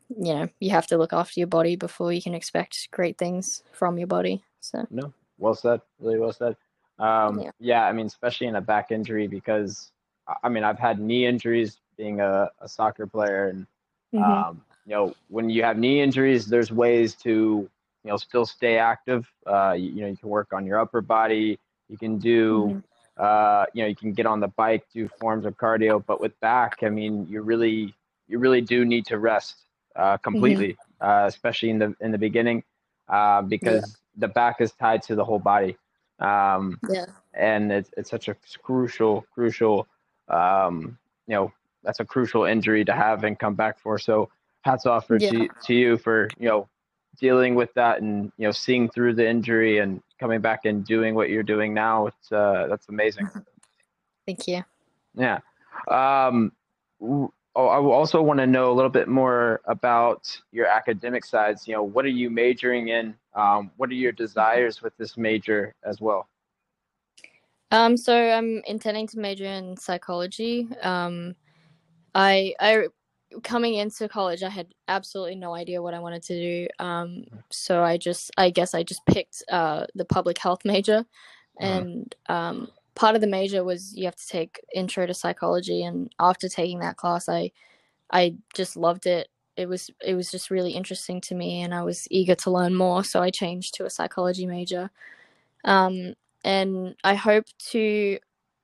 you 0.09 0.33
know, 0.33 0.47
you 0.59 0.69
have 0.69 0.87
to 0.87 0.97
look 0.97 1.13
after 1.13 1.39
your 1.39 1.47
body 1.47 1.75
before 1.75 2.13
you 2.13 2.21
can 2.21 2.33
expect 2.33 2.89
great 2.91 3.17
things 3.17 3.63
from 3.73 3.97
your 3.97 4.07
body. 4.07 4.43
So 4.61 4.85
no, 4.91 5.11
well 5.39 5.55
said, 5.55 5.81
really 5.99 6.19
well 6.19 6.33
said. 6.33 6.55
Um, 6.99 7.41
yeah. 7.41 7.51
yeah, 7.59 7.85
I 7.85 7.91
mean, 7.91 8.05
especially 8.05 8.47
in 8.47 8.55
a 8.55 8.61
back 8.61 8.91
injury 8.91 9.27
because 9.27 9.91
I 10.43 10.49
mean, 10.49 10.63
I've 10.63 10.79
had 10.79 10.99
knee 10.99 11.25
injuries 11.25 11.79
being 11.97 12.21
a, 12.21 12.49
a 12.61 12.69
soccer 12.69 13.07
player 13.07 13.49
and 13.49 13.67
mm-hmm. 14.13 14.23
um, 14.23 14.61
you 14.85 14.93
know 14.93 15.13
when 15.27 15.49
you 15.49 15.63
have 15.63 15.77
knee 15.77 16.01
injuries 16.01 16.45
there's 16.45 16.71
ways 16.71 17.15
to 17.15 17.69
you 18.03 18.11
know 18.11 18.17
still 18.17 18.45
stay 18.45 18.77
active 18.77 19.27
uh, 19.47 19.73
you, 19.73 19.89
you, 19.89 20.01
know 20.01 20.07
you 20.07 20.17
can 20.17 20.29
work 20.29 20.53
on 20.53 20.65
your 20.65 20.79
upper 20.79 21.01
body 21.01 21.59
you 21.89 21.97
can 21.97 22.17
do 22.17 22.67
mm-hmm. 22.67 22.79
uh, 23.17 23.65
you 23.73 23.81
know 23.81 23.87
you 23.87 23.95
can 23.95 24.13
get 24.13 24.25
on 24.25 24.39
the 24.39 24.47
bike 24.49 24.85
do 24.93 25.09
forms 25.19 25.45
of 25.45 25.57
cardio 25.57 26.03
but 26.05 26.21
with 26.21 26.39
back 26.39 26.77
i 26.83 26.89
mean 26.89 27.27
you 27.27 27.41
really 27.41 27.93
you 28.27 28.39
really 28.39 28.61
do 28.61 28.85
need 28.85 29.05
to 29.05 29.17
rest 29.17 29.55
uh, 29.95 30.15
completely 30.17 30.73
mm-hmm. 31.01 31.09
uh, 31.09 31.27
especially 31.27 31.69
in 31.69 31.79
the 31.79 31.95
in 31.99 32.11
the 32.11 32.17
beginning 32.17 32.63
uh, 33.09 33.41
because 33.41 33.81
yeah. 33.81 34.27
the 34.27 34.27
back 34.27 34.61
is 34.61 34.71
tied 34.73 35.01
to 35.01 35.15
the 35.15 35.25
whole 35.25 35.39
body 35.39 35.75
um, 36.19 36.79
yeah. 36.89 37.05
and 37.33 37.71
it's, 37.71 37.91
it's 37.97 38.09
such 38.09 38.27
a 38.27 38.35
crucial 38.63 39.25
crucial 39.33 39.87
um, 40.29 40.97
you 41.27 41.35
know 41.35 41.51
that's 41.83 41.99
a 41.99 42.05
crucial 42.05 42.43
injury 42.43 42.83
to 42.85 42.93
have 42.93 43.23
and 43.23 43.37
come 43.37 43.55
back 43.55 43.79
for. 43.79 43.97
So 43.97 44.29
hats 44.61 44.85
off 44.85 45.07
for, 45.07 45.17
yeah. 45.17 45.31
to, 45.31 45.49
to 45.63 45.73
you 45.73 45.97
for 45.97 46.29
you 46.37 46.47
know 46.47 46.67
dealing 47.19 47.55
with 47.55 47.73
that 47.73 48.01
and 48.01 48.31
you 48.37 48.45
know 48.47 48.51
seeing 48.51 48.89
through 48.89 49.15
the 49.15 49.27
injury 49.27 49.79
and 49.79 50.01
coming 50.19 50.41
back 50.41 50.65
and 50.65 50.85
doing 50.85 51.15
what 51.15 51.29
you're 51.29 51.43
doing 51.43 51.73
now. 51.73 52.07
It's 52.07 52.31
uh, 52.31 52.67
that's 52.69 52.89
amazing. 52.89 53.29
Thank 54.25 54.47
you. 54.47 54.63
Yeah. 55.15 55.39
Um, 55.89 56.51
oh, 57.01 57.31
I 57.55 57.77
also 57.79 58.21
want 58.21 58.39
to 58.39 58.47
know 58.47 58.71
a 58.71 58.75
little 58.75 58.91
bit 58.91 59.07
more 59.07 59.61
about 59.65 60.39
your 60.51 60.67
academic 60.67 61.25
sides. 61.25 61.67
You 61.67 61.75
know, 61.75 61.83
what 61.83 62.05
are 62.05 62.09
you 62.09 62.29
majoring 62.29 62.89
in? 62.89 63.15
Um, 63.33 63.71
what 63.77 63.89
are 63.89 63.95
your 63.95 64.11
desires 64.11 64.81
with 64.81 64.95
this 64.97 65.17
major 65.17 65.73
as 65.83 66.01
well? 66.01 66.27
Um, 67.71 67.97
so 67.97 68.15
I'm 68.15 68.61
intending 68.65 69.07
to 69.07 69.19
major 69.19 69.45
in 69.45 69.75
psychology. 69.77 70.67
Um, 70.81 71.35
I 72.15 72.53
I 72.59 72.87
coming 73.43 73.75
into 73.75 74.07
college 74.07 74.41
I 74.41 74.49
had 74.49 74.67
absolutely 74.87 75.35
no 75.35 75.53
idea 75.53 75.81
what 75.81 75.93
I 75.93 75.99
wanted 75.99 76.23
to 76.23 76.39
do. 76.39 76.67
Um, 76.79 77.25
so 77.49 77.83
I 77.83 77.97
just 77.97 78.31
I 78.37 78.49
guess 78.49 78.73
I 78.73 78.83
just 78.83 79.05
picked 79.05 79.43
uh, 79.51 79.85
the 79.95 80.05
public 80.05 80.37
health 80.37 80.61
major, 80.65 81.05
uh-huh. 81.59 81.67
and 81.67 82.15
um, 82.27 82.69
part 82.95 83.15
of 83.15 83.21
the 83.21 83.27
major 83.27 83.63
was 83.63 83.93
you 83.95 84.05
have 84.05 84.15
to 84.15 84.27
take 84.27 84.59
intro 84.73 85.05
to 85.05 85.13
psychology, 85.13 85.83
and 85.83 86.11
after 86.19 86.47
taking 86.47 86.79
that 86.79 86.97
class, 86.97 87.27
I 87.27 87.51
I 88.11 88.35
just 88.55 88.77
loved 88.77 89.05
it. 89.05 89.27
It 89.57 89.67
was 89.67 89.89
it 90.05 90.15
was 90.15 90.31
just 90.31 90.49
really 90.51 90.71
interesting 90.71 91.19
to 91.21 91.35
me, 91.35 91.61
and 91.61 91.73
I 91.73 91.83
was 91.83 92.07
eager 92.09 92.35
to 92.35 92.51
learn 92.51 92.75
more. 92.75 93.03
So 93.03 93.21
I 93.21 93.29
changed 93.29 93.75
to 93.75 93.85
a 93.85 93.89
psychology 93.89 94.45
major, 94.45 94.89
um, 95.65 96.13
and 96.47 96.95
I 97.03 97.15
hope 97.15 97.45
to. 97.71 98.17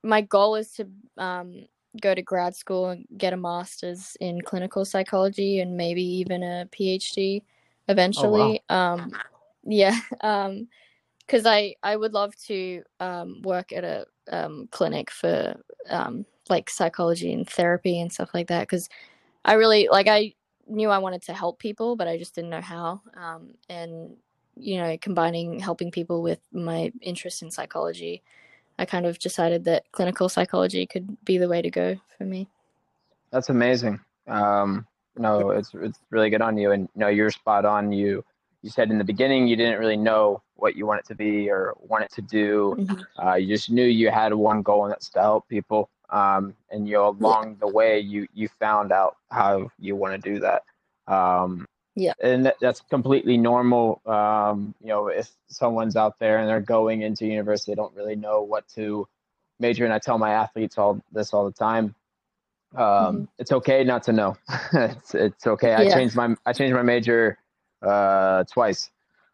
My 0.05 0.21
goal 0.21 0.55
is 0.55 0.71
to 0.73 0.87
um, 1.17 1.65
go 2.01 2.13
to 2.15 2.21
grad 2.21 2.55
school 2.55 2.89
and 2.89 3.05
get 3.17 3.33
a 3.33 3.37
master's 3.37 4.17
in 4.19 4.41
clinical 4.41 4.83
psychology 4.83 5.59
and 5.59 5.77
maybe 5.77 6.03
even 6.03 6.43
a 6.43 6.67
PhD 6.71 7.41
eventually. 7.87 8.61
Oh, 8.69 8.75
wow. 8.75 8.93
Um, 8.93 9.11
yeah, 9.63 9.97
um, 10.21 10.67
because 11.19 11.45
I 11.45 11.75
I 11.83 11.95
would 11.95 12.13
love 12.13 12.35
to 12.47 12.83
um, 12.99 13.41
work 13.43 13.71
at 13.73 13.83
a 13.83 14.05
um, 14.31 14.67
clinic 14.71 15.11
for 15.11 15.55
um, 15.89 16.25
like 16.49 16.69
psychology 16.69 17.33
and 17.33 17.47
therapy 17.49 17.99
and 17.99 18.11
stuff 18.11 18.31
like 18.33 18.47
that. 18.47 18.61
Because 18.61 18.87
I 19.45 19.53
really 19.53 19.89
like 19.91 20.07
I 20.07 20.33
knew 20.67 20.89
I 20.89 20.99
wanted 20.99 21.23
to 21.23 21.33
help 21.33 21.59
people, 21.59 21.97
but 21.97 22.07
I 22.07 22.17
just 22.17 22.33
didn't 22.33 22.49
know 22.51 22.61
how. 22.61 23.01
Um, 23.15 23.55
and 23.69 24.15
you 24.55 24.77
know, 24.77 24.97
combining 25.01 25.59
helping 25.59 25.91
people 25.91 26.21
with 26.21 26.39
my 26.51 26.91
interest 27.01 27.41
in 27.41 27.51
psychology 27.51 28.23
I 28.79 28.85
kind 28.85 29.05
of 29.05 29.19
decided 29.19 29.65
that 29.65 29.91
clinical 29.91 30.29
psychology 30.29 30.85
could 30.85 31.23
be 31.23 31.37
the 31.37 31.47
way 31.47 31.61
to 31.61 31.69
go 31.69 31.95
for 32.17 32.25
me. 32.25 32.47
That's 33.31 33.49
amazing. 33.49 33.99
Um, 34.27 34.87
no, 35.17 35.51
it's 35.51 35.71
it's 35.73 35.99
really 36.09 36.29
good 36.29 36.41
on 36.41 36.57
you, 36.57 36.71
and 36.71 36.89
no, 36.95 37.07
you're 37.07 37.29
spot 37.29 37.65
on. 37.65 37.91
You 37.91 38.23
you 38.61 38.69
said 38.69 38.89
in 38.89 38.97
the 38.97 39.03
beginning 39.03 39.47
you 39.47 39.55
didn't 39.55 39.79
really 39.79 39.97
know 39.97 40.41
what 40.55 40.75
you 40.75 40.85
want 40.85 40.99
it 40.99 41.05
to 41.07 41.15
be 41.15 41.49
or 41.49 41.73
want 41.79 42.03
it 42.03 42.11
to 42.13 42.21
do. 42.21 42.75
Mm-hmm. 42.79 43.27
Uh, 43.27 43.35
you 43.35 43.47
just 43.47 43.69
knew 43.69 43.85
you 43.85 44.09
had 44.09 44.33
one 44.33 44.61
goal, 44.61 44.85
and 44.85 44.91
that's 44.91 45.09
to 45.09 45.21
help 45.21 45.47
people. 45.47 45.89
Um, 46.09 46.55
and 46.71 46.87
you 46.87 46.95
know, 46.95 47.09
along 47.09 47.51
yeah. 47.51 47.55
the 47.59 47.67
way, 47.67 47.99
you 47.99 48.27
you 48.33 48.47
found 48.59 48.91
out 48.91 49.17
how 49.29 49.69
you 49.77 49.95
want 49.95 50.13
to 50.21 50.33
do 50.33 50.39
that. 50.39 50.63
Um, 51.07 51.67
yeah, 51.95 52.13
and 52.21 52.45
that, 52.45 52.55
that's 52.59 52.81
completely 52.81 53.37
normal. 53.37 54.01
Um, 54.05 54.73
you 54.81 54.87
know, 54.87 55.07
if 55.07 55.29
someone's 55.47 55.95
out 55.95 56.19
there 56.19 56.37
and 56.39 56.49
they're 56.49 56.59
going 56.59 57.01
into 57.01 57.25
university, 57.25 57.71
they 57.71 57.75
don't 57.75 57.95
really 57.95 58.15
know 58.15 58.41
what 58.41 58.67
to 58.69 59.07
major. 59.59 59.85
And 59.85 59.93
I 59.93 59.99
tell 59.99 60.17
my 60.17 60.31
athletes 60.31 60.77
all 60.77 61.01
this 61.11 61.33
all 61.33 61.45
the 61.45 61.51
time. 61.51 61.95
Um, 62.75 62.81
mm-hmm. 62.83 63.23
It's 63.37 63.51
okay 63.51 63.83
not 63.83 64.03
to 64.03 64.13
know. 64.13 64.37
it's 64.73 65.13
it's 65.13 65.45
okay. 65.45 65.69
Yeah. 65.69 65.79
I 65.79 65.89
changed 65.89 66.15
my 66.15 66.35
I 66.45 66.53
changed 66.53 66.75
my 66.75 66.81
major 66.81 67.37
uh, 67.81 68.43
twice. 68.45 68.89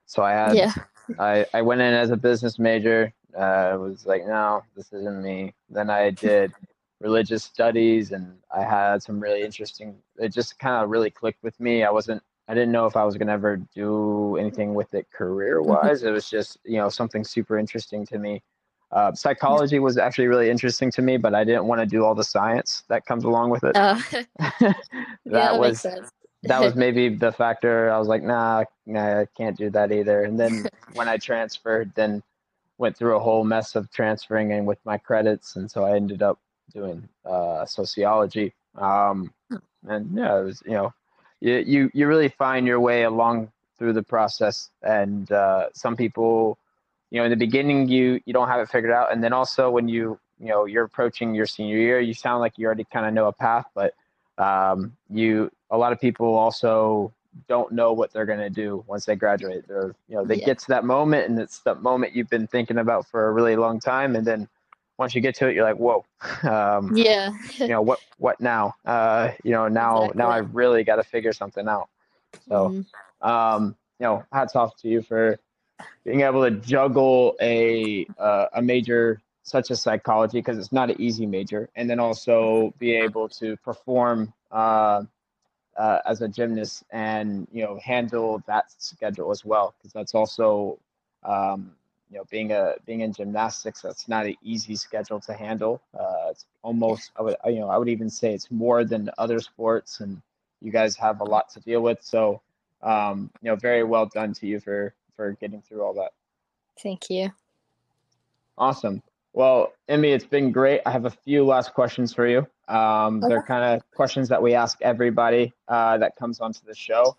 So 0.05 0.23
I 0.23 0.31
had 0.31 0.55
yeah. 0.55 0.73
I 1.19 1.45
I 1.53 1.61
went 1.61 1.81
in 1.81 1.93
as 1.93 2.11
a 2.11 2.17
business 2.17 2.59
major. 2.59 3.13
Uh, 3.37 3.41
I 3.41 3.75
was 3.75 4.05
like, 4.05 4.25
no, 4.25 4.63
this 4.75 4.91
isn't 4.91 5.23
me. 5.23 5.53
Then 5.69 5.89
I 5.89 6.09
did 6.09 6.51
religious 6.99 7.43
studies, 7.43 8.11
and 8.11 8.37
I 8.53 8.63
had 8.63 9.01
some 9.03 9.19
really 9.19 9.41
interesting. 9.43 9.95
It 10.17 10.33
just 10.33 10.59
kind 10.59 10.83
of 10.83 10.89
really 10.89 11.09
clicked 11.11 11.43
with 11.43 11.59
me. 11.59 11.83
I 11.83 11.91
wasn't. 11.91 12.21
I 12.49 12.55
didn't 12.55 12.71
know 12.71 12.87
if 12.87 12.97
I 12.97 13.05
was 13.05 13.15
gonna 13.15 13.31
ever 13.31 13.57
do 13.75 14.35
anything 14.37 14.73
with 14.73 14.95
it 14.95 15.09
career 15.11 15.61
wise. 15.61 16.01
It 16.01 16.09
was 16.09 16.29
just 16.29 16.57
you 16.65 16.77
know 16.77 16.89
something 16.89 17.23
super 17.23 17.59
interesting 17.59 18.05
to 18.07 18.17
me. 18.17 18.41
Uh, 18.91 19.13
psychology 19.13 19.77
was 19.77 19.99
actually 19.99 20.25
really 20.25 20.49
interesting 20.49 20.89
to 20.89 21.03
me, 21.03 21.15
but 21.15 21.35
I 21.35 21.43
didn't 21.43 21.65
want 21.65 21.79
to 21.79 21.85
do 21.85 22.03
all 22.03 22.15
the 22.15 22.23
science 22.23 22.83
that 22.89 23.05
comes 23.05 23.23
along 23.23 23.51
with 23.51 23.63
it. 23.63 23.75
Uh, 23.75 23.99
that, 24.11 24.25
yeah, 24.61 24.73
that 25.25 25.59
was 25.59 25.85
that 26.43 26.59
was 26.59 26.75
maybe 26.85 27.09
the 27.09 27.31
factor. 27.31 27.91
I 27.91 27.99
was 27.99 28.07
like, 28.07 28.23
nah, 28.23 28.63
nah, 28.87 29.21
I 29.21 29.27
can't 29.37 29.55
do 29.55 29.69
that 29.69 29.91
either. 29.91 30.23
And 30.23 30.39
then 30.39 30.65
when 30.93 31.07
I 31.07 31.17
transferred, 31.17 31.91
then 31.93 32.23
went 32.79 32.97
through 32.97 33.15
a 33.15 33.19
whole 33.19 33.43
mess 33.43 33.75
of 33.75 33.91
transferring 33.91 34.53
and 34.53 34.65
with 34.65 34.79
my 34.85 34.97
credits, 34.97 35.55
and 35.55 35.69
so 35.69 35.83
I 35.83 35.95
ended 35.95 36.23
up 36.23 36.39
doing 36.73 37.07
uh, 37.25 37.65
sociology. 37.65 38.55
Um, 38.75 39.31
and 39.87 40.17
yeah, 40.17 40.39
it 40.39 40.45
was 40.45 40.63
you 40.65 40.71
know, 40.71 40.93
you, 41.41 41.63
you 41.65 41.91
you 41.93 42.07
really 42.07 42.29
find 42.29 42.67
your 42.67 42.79
way 42.79 43.03
along 43.03 43.51
through 43.77 43.93
the 43.93 44.03
process, 44.03 44.69
and 44.81 45.31
uh, 45.31 45.67
some 45.73 45.95
people 45.95 46.57
you 47.11 47.19
know 47.19 47.25
in 47.25 47.31
the 47.31 47.37
beginning 47.37 47.87
you 47.87 48.19
you 48.25 48.33
don't 48.33 48.47
have 48.47 48.59
it 48.59 48.69
figured 48.69 48.91
out. 48.91 49.11
And 49.11 49.23
then 49.23 49.33
also 49.33 49.69
when 49.69 49.87
you 49.87 50.19
you 50.39 50.47
know 50.47 50.65
you're 50.65 50.85
approaching 50.85 51.35
your 51.35 51.45
senior 51.45 51.77
year 51.77 51.99
you 51.99 52.13
sound 52.13 52.39
like 52.39 52.57
you 52.57 52.65
already 52.65 52.85
kind 52.85 53.05
of 53.05 53.13
know 53.13 53.27
a 53.27 53.33
path 53.33 53.65
but 53.75 53.93
um, 54.37 54.95
you 55.09 55.51
a 55.69 55.77
lot 55.77 55.91
of 55.91 55.99
people 55.99 56.35
also 56.35 57.13
don't 57.47 57.71
know 57.71 57.93
what 57.93 58.11
they're 58.11 58.25
going 58.25 58.39
to 58.39 58.49
do 58.49 58.83
once 58.87 59.05
they 59.05 59.15
graduate. 59.15 59.67
They're 59.67 59.95
you 60.07 60.15
know 60.15 60.25
they 60.25 60.39
yeah. 60.39 60.45
get 60.45 60.59
to 60.59 60.67
that 60.69 60.85
moment 60.85 61.29
and 61.29 61.39
it's 61.39 61.59
that 61.59 61.81
moment 61.81 62.15
you've 62.15 62.29
been 62.29 62.47
thinking 62.47 62.77
about 62.77 63.07
for 63.07 63.27
a 63.27 63.31
really 63.31 63.55
long 63.55 63.79
time. 63.79 64.15
And 64.15 64.25
then 64.25 64.47
once 64.99 65.15
you 65.15 65.21
get 65.21 65.33
to 65.33 65.47
it 65.47 65.55
you're 65.55 65.63
like 65.63 65.77
whoa 65.77 66.05
um, 66.43 66.95
yeah 66.95 67.31
you 67.57 67.67
know 67.67 67.81
what 67.81 67.99
what 68.17 68.39
now 68.39 68.75
uh, 68.85 69.31
you 69.43 69.51
know 69.51 69.67
now 69.67 70.03
exactly. 70.03 70.19
now 70.19 70.29
i 70.29 70.37
really 70.37 70.83
got 70.83 70.97
to 70.97 71.03
figure 71.03 71.33
something 71.33 71.67
out 71.67 71.89
so 72.47 72.69
mm-hmm. 72.69 73.27
um, 73.27 73.75
you 73.99 74.05
know 74.05 74.23
hats 74.31 74.55
off 74.55 74.75
to 74.75 74.87
you 74.87 75.01
for 75.01 75.39
being 76.03 76.21
able 76.21 76.43
to 76.43 76.51
juggle 76.51 77.35
a 77.41 78.05
uh, 78.19 78.45
a 78.53 78.61
major 78.61 79.21
such 79.49 79.71
as 79.71 79.81
psychology 79.81 80.37
because 80.37 80.57
it's 80.57 80.71
not 80.71 80.89
an 80.89 81.01
easy 81.01 81.25
major, 81.25 81.69
and 81.75 81.89
then 81.89 81.99
also 81.99 82.73
be 82.77 82.95
able 82.95 83.27
to 83.27 83.57
perform 83.57 84.31
uh, 84.51 85.03
uh, 85.77 85.99
as 86.05 86.21
a 86.21 86.27
gymnast 86.27 86.83
and 86.91 87.47
you 87.51 87.63
know 87.63 87.79
handle 87.83 88.43
that 88.47 88.65
schedule 88.77 89.31
as 89.31 89.43
well 89.43 89.73
because 89.77 89.91
that's 89.91 90.13
also 90.13 90.77
um, 91.23 91.71
you 92.09 92.17
know 92.17 92.25
being 92.29 92.51
a 92.51 92.75
being 92.85 93.01
in 93.01 93.13
gymnastics 93.13 93.81
that's 93.81 94.07
not 94.07 94.25
an 94.25 94.35
easy 94.43 94.75
schedule 94.75 95.19
to 95.21 95.33
handle. 95.33 95.81
Uh, 95.97 96.29
it's 96.31 96.45
almost 96.61 97.11
I 97.17 97.21
would 97.21 97.35
you 97.45 97.59
know 97.59 97.69
I 97.69 97.77
would 97.77 97.89
even 97.89 98.09
say 98.09 98.33
it's 98.33 98.49
more 98.51 98.83
than 98.83 99.09
other 99.17 99.39
sports, 99.39 99.99
and 99.99 100.21
you 100.61 100.71
guys 100.71 100.95
have 100.95 101.21
a 101.21 101.25
lot 101.25 101.49
to 101.49 101.59
deal 101.59 101.81
with. 101.81 101.99
So 102.01 102.41
um, 102.81 103.29
you 103.41 103.49
know 103.49 103.55
very 103.55 103.83
well 103.83 104.07
done 104.07 104.33
to 104.35 104.47
you 104.47 104.59
for 104.59 104.93
for 105.15 105.33
getting 105.33 105.61
through 105.61 105.83
all 105.83 105.93
that. 105.95 106.11
Thank 106.81 107.09
you. 107.09 107.31
Awesome. 108.57 109.01
Well, 109.33 109.73
Emmy, 109.87 110.11
it's 110.11 110.25
been 110.25 110.51
great. 110.51 110.81
I 110.85 110.91
have 110.91 111.05
a 111.05 111.11
few 111.11 111.45
last 111.45 111.73
questions 111.73 112.13
for 112.13 112.27
you. 112.27 112.47
Um, 112.67 113.17
okay. 113.17 113.29
They're 113.29 113.43
kind 113.43 113.75
of 113.75 113.91
questions 113.91 114.27
that 114.29 114.41
we 114.41 114.53
ask 114.53 114.77
everybody 114.81 115.53
uh, 115.67 115.97
that 115.99 116.15
comes 116.15 116.39
onto 116.39 116.59
the 116.65 116.75
show. 116.75 117.15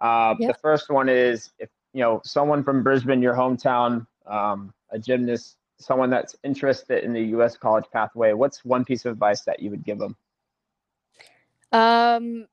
Uh, 0.00 0.34
yep. 0.38 0.52
The 0.52 0.58
first 0.60 0.90
one 0.90 1.08
is 1.08 1.50
if 1.58 1.70
you 1.92 2.00
know 2.00 2.20
someone 2.24 2.62
from 2.62 2.82
Brisbane, 2.82 3.22
your 3.22 3.34
hometown, 3.34 4.06
um, 4.26 4.72
a 4.90 4.98
gymnast, 4.98 5.56
someone 5.78 6.10
that's 6.10 6.36
interested 6.44 7.04
in 7.04 7.12
the 7.12 7.22
U.S. 7.22 7.56
college 7.56 7.84
pathway. 7.92 8.32
What's 8.32 8.64
one 8.64 8.84
piece 8.84 9.04
of 9.04 9.12
advice 9.12 9.42
that 9.42 9.60
you 9.60 9.70
would 9.70 9.84
give 9.84 9.98
them? 9.98 10.16
Um, 11.72 12.46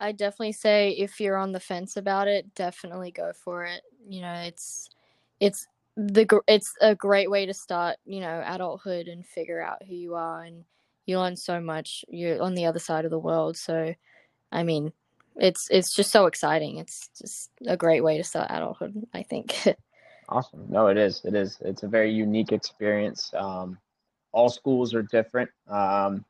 I 0.00 0.10
definitely 0.10 0.52
say 0.52 0.90
if 0.90 1.20
you're 1.20 1.36
on 1.36 1.52
the 1.52 1.60
fence 1.60 1.96
about 1.96 2.26
it, 2.26 2.54
definitely 2.54 3.12
go 3.12 3.32
for 3.32 3.64
it. 3.64 3.82
You 4.08 4.22
know, 4.22 4.34
it's 4.34 4.90
it's 5.38 5.68
the 5.96 6.40
it's 6.48 6.74
a 6.80 6.94
great 6.94 7.30
way 7.30 7.46
to 7.46 7.54
start, 7.54 7.98
you 8.04 8.20
know, 8.20 8.42
adulthood 8.44 9.06
and 9.06 9.24
figure 9.24 9.62
out 9.62 9.84
who 9.86 9.94
you 9.94 10.14
are 10.16 10.42
and 10.42 10.64
you 11.06 11.18
learn 11.18 11.36
so 11.36 11.60
much. 11.60 12.04
You're 12.08 12.42
on 12.42 12.54
the 12.54 12.66
other 12.66 12.80
side 12.80 13.04
of 13.04 13.12
the 13.12 13.18
world, 13.18 13.56
so 13.56 13.94
I 14.50 14.62
mean, 14.64 14.92
it's 15.36 15.68
it's 15.70 15.94
just 15.94 16.10
so 16.10 16.26
exciting. 16.26 16.78
It's 16.78 17.08
just 17.16 17.50
a 17.66 17.76
great 17.76 18.02
way 18.02 18.16
to 18.18 18.24
start 18.24 18.50
adulthood, 18.50 19.06
I 19.14 19.22
think. 19.22 19.54
awesome. 20.32 20.66
No, 20.68 20.88
it 20.88 20.96
is. 20.96 21.22
It 21.24 21.34
is. 21.34 21.58
It's 21.60 21.82
a 21.82 21.88
very 21.88 22.12
unique 22.12 22.52
experience. 22.52 23.32
Um, 23.34 23.78
all 24.32 24.48
schools 24.48 24.94
are 24.94 25.02
different. 25.02 25.50
Um, 25.68 26.24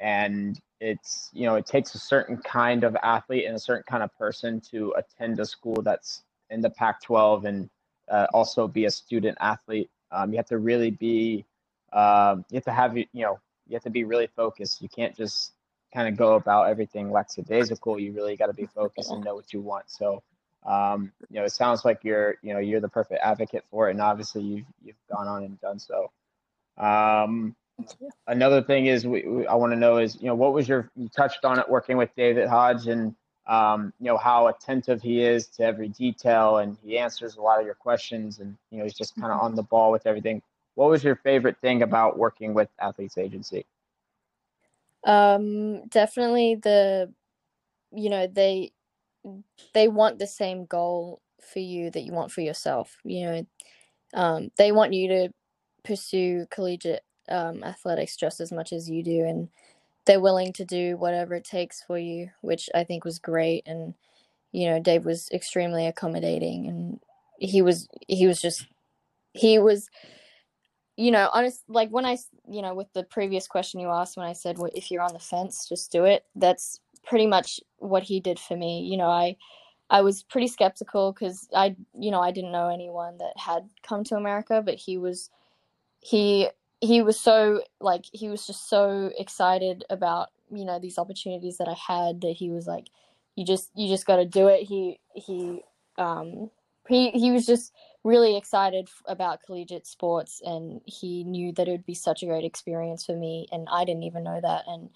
and 0.00 0.58
it's 0.80 1.28
you 1.32 1.44
know 1.44 1.56
it 1.56 1.66
takes 1.66 1.94
a 1.94 1.98
certain 1.98 2.36
kind 2.38 2.84
of 2.84 2.96
athlete 3.02 3.46
and 3.46 3.56
a 3.56 3.58
certain 3.58 3.84
kind 3.88 4.02
of 4.02 4.16
person 4.16 4.60
to 4.70 4.94
attend 4.96 5.40
a 5.40 5.44
school 5.44 5.82
that's 5.82 6.22
in 6.50 6.60
the 6.60 6.70
Pac-12 6.70 7.44
and 7.44 7.70
uh, 8.10 8.26
also 8.32 8.68
be 8.68 8.84
a 8.84 8.90
student 8.90 9.36
athlete. 9.40 9.90
Um, 10.12 10.30
you 10.30 10.36
have 10.36 10.46
to 10.46 10.58
really 10.58 10.90
be 10.92 11.44
um, 11.92 12.44
you 12.50 12.56
have 12.56 12.64
to 12.64 12.72
have 12.72 12.96
you 12.96 13.06
know 13.14 13.40
you 13.66 13.74
have 13.74 13.82
to 13.82 13.90
be 13.90 14.04
really 14.04 14.28
focused. 14.28 14.80
You 14.80 14.88
can't 14.88 15.16
just 15.16 15.52
kind 15.92 16.08
of 16.08 16.16
go 16.16 16.34
about 16.34 16.68
everything 16.68 17.10
lackadaisical. 17.10 17.98
You 17.98 18.12
really 18.12 18.36
got 18.36 18.46
to 18.46 18.54
be 18.54 18.66
focused 18.66 19.10
and 19.10 19.24
know 19.24 19.34
what 19.34 19.52
you 19.52 19.60
want. 19.60 19.90
So 19.90 20.22
um, 20.68 21.10
you 21.30 21.40
know 21.40 21.44
it 21.44 21.52
sounds 21.52 21.84
like 21.84 22.04
you're 22.04 22.36
you 22.42 22.52
know 22.52 22.60
you're 22.60 22.80
the 22.80 22.88
perfect 22.88 23.20
advocate 23.22 23.64
for 23.70 23.88
it, 23.88 23.92
and 23.92 24.00
obviously 24.00 24.42
you've 24.42 24.66
you've 24.84 24.96
gone 25.10 25.26
on 25.26 25.42
and 25.42 25.60
done 25.60 25.78
so. 25.78 26.10
Um, 26.76 27.56
Another 28.26 28.62
thing 28.62 28.86
is 28.86 29.06
we, 29.06 29.22
we 29.26 29.46
I 29.46 29.54
want 29.54 29.72
to 29.72 29.78
know 29.78 29.98
is 29.98 30.16
you 30.20 30.26
know 30.26 30.34
what 30.34 30.52
was 30.52 30.68
your 30.68 30.90
you 30.96 31.08
touched 31.08 31.44
on 31.44 31.58
it 31.58 31.68
working 31.68 31.96
with 31.96 32.10
David 32.16 32.48
Hodge 32.48 32.88
and 32.88 33.14
um, 33.46 33.92
you 34.00 34.06
know 34.06 34.16
how 34.16 34.48
attentive 34.48 35.00
he 35.00 35.22
is 35.22 35.46
to 35.46 35.62
every 35.62 35.88
detail 35.88 36.58
and 36.58 36.76
he 36.84 36.98
answers 36.98 37.36
a 37.36 37.40
lot 37.40 37.60
of 37.60 37.66
your 37.66 37.76
questions 37.76 38.40
and 38.40 38.56
you 38.70 38.78
know 38.78 38.84
he's 38.84 38.94
just 38.94 39.14
kind 39.14 39.32
of 39.32 39.40
on 39.40 39.54
the 39.54 39.62
ball 39.62 39.92
with 39.92 40.06
everything. 40.06 40.42
What 40.74 40.90
was 40.90 41.04
your 41.04 41.16
favorite 41.16 41.56
thing 41.60 41.82
about 41.82 42.18
working 42.18 42.52
with 42.52 42.68
Athletes 42.80 43.16
Agency? 43.16 43.64
Um, 45.04 45.86
definitely 45.86 46.56
the 46.56 47.12
you 47.92 48.10
know 48.10 48.26
they 48.26 48.72
they 49.74 49.88
want 49.88 50.18
the 50.18 50.26
same 50.26 50.66
goal 50.66 51.20
for 51.40 51.58
you 51.58 51.90
that 51.90 52.02
you 52.02 52.12
want 52.12 52.32
for 52.32 52.40
yourself. 52.40 52.96
You 53.04 53.26
know, 53.26 53.46
um, 54.14 54.50
they 54.56 54.72
want 54.72 54.92
you 54.92 55.08
to 55.08 55.28
pursue 55.84 56.46
collegiate 56.50 57.02
um, 57.28 57.62
athletics 57.62 58.16
just 58.16 58.40
as 58.40 58.52
much 58.52 58.72
as 58.72 58.88
you 58.88 59.02
do, 59.02 59.24
and 59.24 59.48
they're 60.06 60.20
willing 60.20 60.52
to 60.54 60.64
do 60.64 60.96
whatever 60.96 61.34
it 61.34 61.44
takes 61.44 61.82
for 61.82 61.98
you, 61.98 62.30
which 62.40 62.68
I 62.74 62.84
think 62.84 63.04
was 63.04 63.18
great. 63.18 63.64
And 63.66 63.94
you 64.52 64.68
know, 64.68 64.80
Dave 64.80 65.04
was 65.04 65.28
extremely 65.30 65.86
accommodating, 65.86 66.66
and 66.66 67.00
he 67.38 67.62
was 67.62 67.88
he 68.06 68.26
was 68.26 68.40
just 68.40 68.66
he 69.34 69.58
was 69.58 69.88
you 70.96 71.12
know 71.12 71.30
honest 71.32 71.62
like 71.68 71.88
when 71.90 72.04
i 72.04 72.18
you 72.50 72.60
know 72.60 72.74
with 72.74 72.92
the 72.92 73.04
previous 73.04 73.46
question 73.46 73.78
you 73.78 73.88
asked 73.88 74.16
when 74.16 74.26
i 74.26 74.32
said 74.32 74.58
well, 74.58 74.70
if 74.74 74.90
you're 74.90 75.02
on 75.02 75.12
the 75.12 75.18
fence 75.18 75.66
just 75.68 75.92
do 75.92 76.04
it 76.04 76.24
that's 76.34 76.80
pretty 77.04 77.26
much 77.26 77.60
what 77.78 78.02
he 78.02 78.20
did 78.20 78.38
for 78.38 78.56
me. 78.56 78.82
You 78.82 78.96
know 78.96 79.08
i 79.08 79.36
i 79.90 80.02
was 80.02 80.22
pretty 80.22 80.48
skeptical 80.48 81.12
because 81.12 81.48
i 81.54 81.74
you 81.98 82.10
know 82.10 82.20
i 82.20 82.30
didn't 82.30 82.52
know 82.52 82.68
anyone 82.68 83.16
that 83.18 83.32
had 83.36 83.68
come 83.82 84.04
to 84.04 84.16
america 84.16 84.62
but 84.64 84.74
he 84.74 84.98
was 84.98 85.30
he 86.00 86.48
he 86.80 87.02
was 87.02 87.18
so 87.18 87.62
like 87.80 88.04
he 88.12 88.28
was 88.28 88.46
just 88.46 88.68
so 88.68 89.10
excited 89.18 89.84
about 89.90 90.28
you 90.50 90.64
know 90.64 90.78
these 90.78 90.98
opportunities 90.98 91.58
that 91.58 91.68
I 91.68 91.74
had 91.74 92.20
that 92.22 92.36
he 92.36 92.50
was 92.50 92.66
like 92.66 92.88
you 93.36 93.44
just 93.44 93.70
you 93.74 93.88
just 93.88 94.06
got 94.06 94.16
to 94.16 94.24
do 94.24 94.48
it. 94.48 94.62
He 94.62 95.00
he 95.14 95.62
um 95.98 96.50
he 96.88 97.10
he 97.10 97.30
was 97.32 97.46
just 97.46 97.72
really 98.04 98.36
excited 98.36 98.88
about 99.06 99.42
collegiate 99.44 99.86
sports 99.86 100.40
and 100.44 100.80
he 100.86 101.24
knew 101.24 101.52
that 101.52 101.68
it 101.68 101.72
would 101.72 101.86
be 101.86 101.94
such 101.94 102.22
a 102.22 102.26
great 102.26 102.44
experience 102.44 103.04
for 103.04 103.16
me 103.16 103.46
and 103.52 103.68
I 103.70 103.84
didn't 103.84 104.04
even 104.04 104.22
know 104.24 104.40
that 104.40 104.64
and 104.66 104.88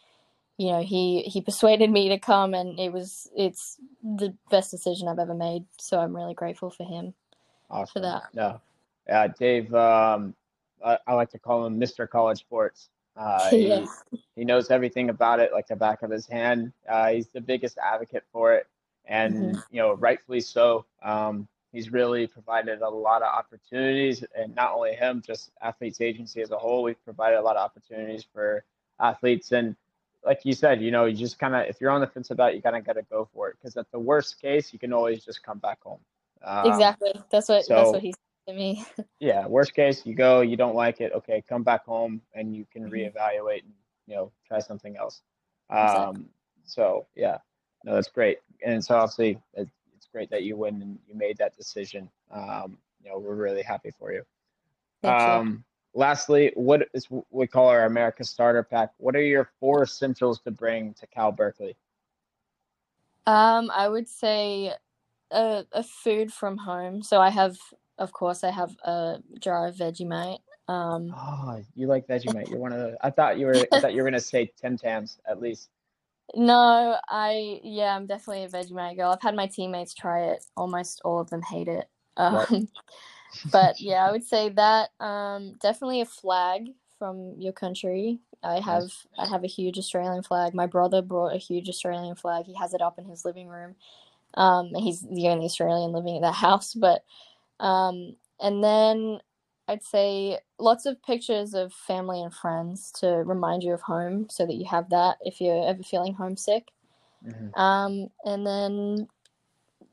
you 0.63 0.71
know, 0.71 0.81
he 0.81 1.23
he 1.23 1.41
persuaded 1.41 1.91
me 1.91 2.09
to 2.11 2.19
come, 2.19 2.55
and 2.55 2.79
it 2.79 2.93
was 2.93 3.29
it's 3.37 3.79
the 4.05 4.33
best 4.49 4.71
decision 4.71 5.09
I've 5.09 5.19
ever 5.19 5.35
made. 5.35 5.65
So 5.79 5.99
I'm 5.99 6.15
really 6.15 6.35
grateful 6.35 6.71
for 6.71 6.85
him. 6.85 7.15
Awesome. 7.69 7.93
For 7.93 8.01
that. 8.01 8.23
No, 8.33 8.61
yeah, 9.09 9.27
Dave. 9.27 9.75
Um, 9.75 10.35
I, 10.85 10.99
I 11.07 11.15
like 11.15 11.31
to 11.31 11.39
call 11.41 11.67
him 11.67 11.81
Mr. 11.81 12.09
College 12.09 12.39
Sports. 12.39 12.91
Uh, 13.17 13.49
yeah. 13.53 13.87
he, 14.13 14.19
he 14.37 14.45
knows 14.45 14.71
everything 14.71 15.11
about 15.11 15.41
it 15.41 15.53
like 15.53 15.67
the 15.67 15.75
back 15.75 16.03
of 16.03 16.11
his 16.13 16.27
hand. 16.29 16.73
Uh, 16.89 17.09
he's 17.09 17.27
the 17.27 17.41
biggest 17.41 17.77
advocate 17.79 18.25
for 18.33 18.55
it, 18.55 18.69
and 19.07 19.35
Mhm. 19.57 19.65
you 19.73 19.83
know, 19.83 19.95
rightfully 19.95 20.41
so. 20.41 20.85
Um, 21.03 21.49
he's 21.73 21.91
really 21.91 22.29
provided 22.29 22.83
a 22.83 22.89
lot 22.89 23.23
of 23.23 23.35
opportunities, 23.35 24.25
and 24.37 24.55
not 24.55 24.75
only 24.75 24.95
him, 24.95 25.23
just 25.27 25.51
athletes 25.61 26.01
agency 26.01 26.41
as 26.41 26.53
a 26.53 26.57
whole. 26.59 26.85
We've 26.85 27.05
provided 27.05 27.39
a 27.41 27.43
lot 27.43 27.57
of 27.57 27.65
opportunities 27.65 28.25
for 28.33 28.63
athletes, 29.01 29.51
and 29.51 29.75
like 30.25 30.41
you 30.45 30.53
said, 30.53 30.81
you 30.83 30.91
know, 30.91 31.05
you 31.07 31.17
just 31.17 31.39
kind 31.39 31.55
of 31.55 31.67
if 31.67 31.81
you're 31.81 31.91
on 31.91 32.01
the 32.01 32.07
fence 32.07 32.31
about, 32.31 32.53
it, 32.53 32.57
you 32.57 32.63
kind 32.63 32.77
of 32.77 32.85
got 32.85 32.95
to 32.95 33.03
go 33.03 33.29
for 33.35 33.49
it 33.49 33.57
because 33.61 33.77
at 33.77 33.91
the 33.91 33.99
worst 33.99 34.41
case, 34.41 34.73
you 34.73 34.79
can 34.79 34.93
always 34.93 35.25
just 35.25 35.43
come 35.43 35.59
back 35.59 35.83
home. 35.83 36.01
Um, 36.45 36.67
exactly. 36.73 37.13
That's 37.31 37.49
what 37.49 37.67
that's 37.69 37.93
what 37.93 38.03
he 38.03 38.13
said 38.13 38.53
to 38.53 38.59
me. 38.59 38.85
yeah 39.21 39.47
worst 39.47 39.73
case 39.75 40.05
you 40.05 40.15
go 40.15 40.41
you 40.41 40.57
don't 40.57 40.75
like 40.75 41.01
it 41.01 41.13
okay 41.13 41.43
come 41.49 41.63
back 41.63 41.85
home 41.85 42.21
and 42.35 42.55
you 42.57 42.67
can 42.73 42.83
Mhm. 42.85 42.91
reevaluate 42.91 43.63
and 43.63 43.73
you 44.09 44.17
know 44.17 44.33
try 44.49 44.59
something 44.59 44.97
else 44.97 45.23
Exactly. 45.71 46.03
um 46.03 46.29
so 46.65 47.07
yeah 47.15 47.39
no 47.85 47.95
that's 47.95 48.09
great 48.09 48.39
and 48.67 48.85
so 48.85 48.97
obviously 48.97 49.39
it, 49.55 49.69
it's 49.95 50.09
great 50.09 50.29
that 50.31 50.43
you 50.43 50.57
win 50.57 50.83
and 50.83 50.99
you 51.07 51.15
made 51.15 51.37
that 51.39 51.57
decision 51.57 52.11
um 52.33 52.77
you 53.03 53.11
know 53.11 53.19
we're 53.19 53.35
really 53.37 53.63
happy 53.63 53.93
for 53.97 54.13
you 54.13 54.25
Thank 55.03 55.25
you. 55.27 55.72
Lastly 55.95 56.53
what 56.55 56.89
is 56.95 57.11
what 57.11 57.25
we 57.31 57.47
call 57.47 57.69
our 57.69 57.85
america 57.85 58.25
starter 58.25 58.63
pack 58.63 58.91
what 58.99 59.15
are 59.15 59.23
your 59.23 59.51
four 59.61 59.83
essentials 59.83 60.41
to 60.41 60.51
bring 60.51 60.95
to 60.95 61.07
cal 61.09 61.33
berkeley 61.33 61.77
Um, 63.27 63.71
I 63.73 63.89
would 63.89 64.09
say 64.09 64.73
a 65.31 65.65
a 65.73 65.83
food 65.83 66.33
from 66.33 66.57
home. 66.57 67.03
So 67.03 67.21
I 67.21 67.31
have, 67.31 67.57
of 67.99 68.13
course, 68.13 68.43
I 68.43 68.51
have 68.51 68.75
a 68.85 69.19
jar 69.39 69.69
of 69.69 69.77
Vegemite. 69.77 70.41
Um, 70.69 71.13
oh 71.15 71.61
you 71.75 71.87
like 71.89 72.07
vegemite 72.07 72.49
you're 72.49 72.59
one 72.59 72.73
of 72.73 72.79
the 72.79 72.97
i 73.03 73.11
thought 73.11 73.37
you 73.37 73.47
were 73.47 73.67
i 73.73 73.81
thought 73.81 73.93
you 73.93 74.03
were 74.03 74.09
going 74.09 74.21
to 74.21 74.21
say 74.21 74.51
tim 74.61 74.79
tams 74.79 75.19
at 75.27 75.41
least 75.41 75.69
no, 76.35 76.97
I 77.09 77.61
yeah, 77.63 77.95
I'm 77.95 78.07
definitely 78.07 78.45
a 78.45 78.49
Vegemite 78.49 78.97
girl. 78.97 79.11
I've 79.11 79.21
had 79.21 79.35
my 79.35 79.47
teammates 79.47 79.93
try 79.93 80.23
it. 80.27 80.45
Almost 80.57 81.03
all 81.05 81.21
of 81.21 81.29
them 81.31 81.43
hate 81.43 81.69
it. 81.69 81.89
Um, 82.17 82.69
but 83.51 83.81
yeah, 83.81 84.07
I 84.07 84.13
would 84.13 84.25
say 84.25 84.49
that 84.51 84.91
um, 85.01 85.55
definitely 85.61 86.01
a 86.01 86.07
flag 86.07 86.69
from 86.99 87.35
your 87.39 87.53
country. 87.53 88.21
I 88.43 88.61
have 88.61 88.91
I 89.19 89.27
have 89.27 89.45
a 89.45 89.49
huge 89.49 89.79
Australian 89.79 90.23
flag. 90.23 90.55
My 90.55 90.67
brother 90.67 91.03
brought 91.03 91.35
a 91.35 91.39
huge 91.39 91.69
Australian 91.69 92.17
flag. 92.17 92.47
He 92.47 92.55
has 92.55 92.75
it 92.75 92.83
up 92.83 92.99
in 92.99 93.05
his 93.05 93.25
living 93.25 93.49
room. 93.49 93.77
Um, 94.35 94.75
he's 94.75 95.01
the 95.03 95.29
only 95.29 95.47
Australian 95.47 95.93
living 95.93 96.17
in 96.17 96.23
that 96.23 96.35
house. 96.47 96.75
But 96.75 97.05
um, 97.61 98.17
and 98.41 98.63
then 98.63 99.21
I'd 99.69 99.85
say 99.85 100.39
lots 100.59 100.87
of 100.87 101.03
pictures 101.03 101.55
of 101.55 101.73
family 101.73 102.21
and 102.23 102.35
friends 102.35 102.91
to 103.01 103.09
remind 103.09 103.63
you 103.63 103.73
of 103.73 103.83
home, 103.83 104.27
so 104.31 104.47
that 104.47 104.55
you 104.55 104.65
have 104.67 104.91
that 104.91 105.19
if 105.23 105.41
you're 105.41 105.69
ever 105.69 105.83
feeling 105.83 106.15
homesick. 106.15 106.69
Mhm. 107.25 107.57
Um, 107.57 108.09
and 108.25 108.47
then 108.47 109.09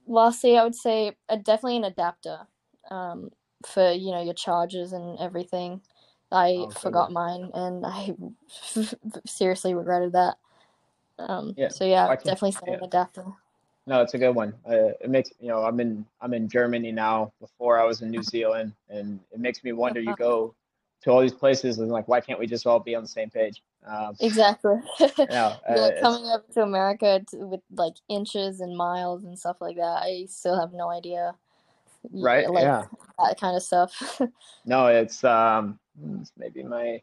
lastly, 0.08 0.58
I 0.58 0.64
would 0.64 0.76
say 0.76 1.16
uh, 1.30 1.38
definitely 1.38 1.78
an 1.78 1.84
adapter 1.86 2.48
um, 2.90 3.30
for 3.66 3.92
you 3.92 4.12
know 4.12 4.22
your 4.24 4.34
charges 4.34 4.94
and 4.94 5.18
everything. 5.20 5.82
I 6.32 6.58
Oh, 6.62 6.70
forgot 6.72 7.12
mine, 7.12 7.50
and 7.54 7.86
I 7.86 8.16
seriously 9.26 9.74
regretted 9.74 10.14
that. 10.14 10.38
Um, 11.18 11.56
Yeah, 11.58 11.70
so 11.70 11.86
yeah, 11.86 12.08
I 12.08 12.16
can- 12.16 12.26
definitely 12.28 12.74
an 12.74 12.74
yeah. 12.76 12.86
adapter. 12.86 13.26
No, 13.88 14.02
it's 14.02 14.14
a 14.14 14.18
good 14.20 14.36
one. 14.36 14.54
Uh, 14.68 14.94
it 15.02 15.10
makes 15.10 15.32
you 15.40 15.48
know 15.48 15.64
I'm 15.64 15.80
in 15.80 16.06
I'm 16.22 16.34
in 16.34 16.48
Germany 16.48 16.92
now. 16.92 17.34
Before 17.40 17.80
I 17.80 17.86
was 17.86 18.02
in 18.02 18.12
New 18.12 18.22
Zealand, 18.24 18.74
and 18.90 19.20
it 19.32 19.40
makes 19.40 19.64
me 19.64 19.72
wonder. 19.72 20.00
You 20.00 20.14
go 20.14 20.54
to 21.04 21.12
all 21.12 21.22
these 21.22 21.34
places 21.34 21.80
and 21.80 21.90
like, 21.90 22.08
why 22.08 22.22
can't 22.22 22.40
we 22.40 22.46
just 22.48 22.68
all 22.68 22.80
be 22.80 22.96
on 22.96 23.02
the 23.04 23.08
same 23.10 23.30
page? 23.30 23.64
Um, 23.88 24.18
Exactly. 24.20 24.76
no, 25.30 25.60
uh, 25.70 25.92
yeah, 25.92 25.92
coming 26.00 26.28
up 26.30 26.50
to 26.54 26.62
America 26.62 27.22
to, 27.32 27.38
with 27.48 27.62
like 27.72 27.94
inches 28.10 28.60
and 28.62 28.76
miles 28.78 29.24
and 29.24 29.38
stuff 29.40 29.58
like 29.62 29.78
that, 29.78 30.04
I 30.04 30.26
still 30.30 30.60
have 30.60 30.74
no 30.74 30.90
idea. 30.90 31.36
Right? 32.12 32.50
Like 32.50 32.64
yeah. 32.64 32.86
that 33.20 33.39
kind 33.39 33.56
of 33.56 33.64
stuff. 33.64 34.22
No, 34.66 34.88
it's 34.88 35.24
um 35.24 35.80
it's 36.20 36.32
maybe 36.38 36.64
my 36.64 37.02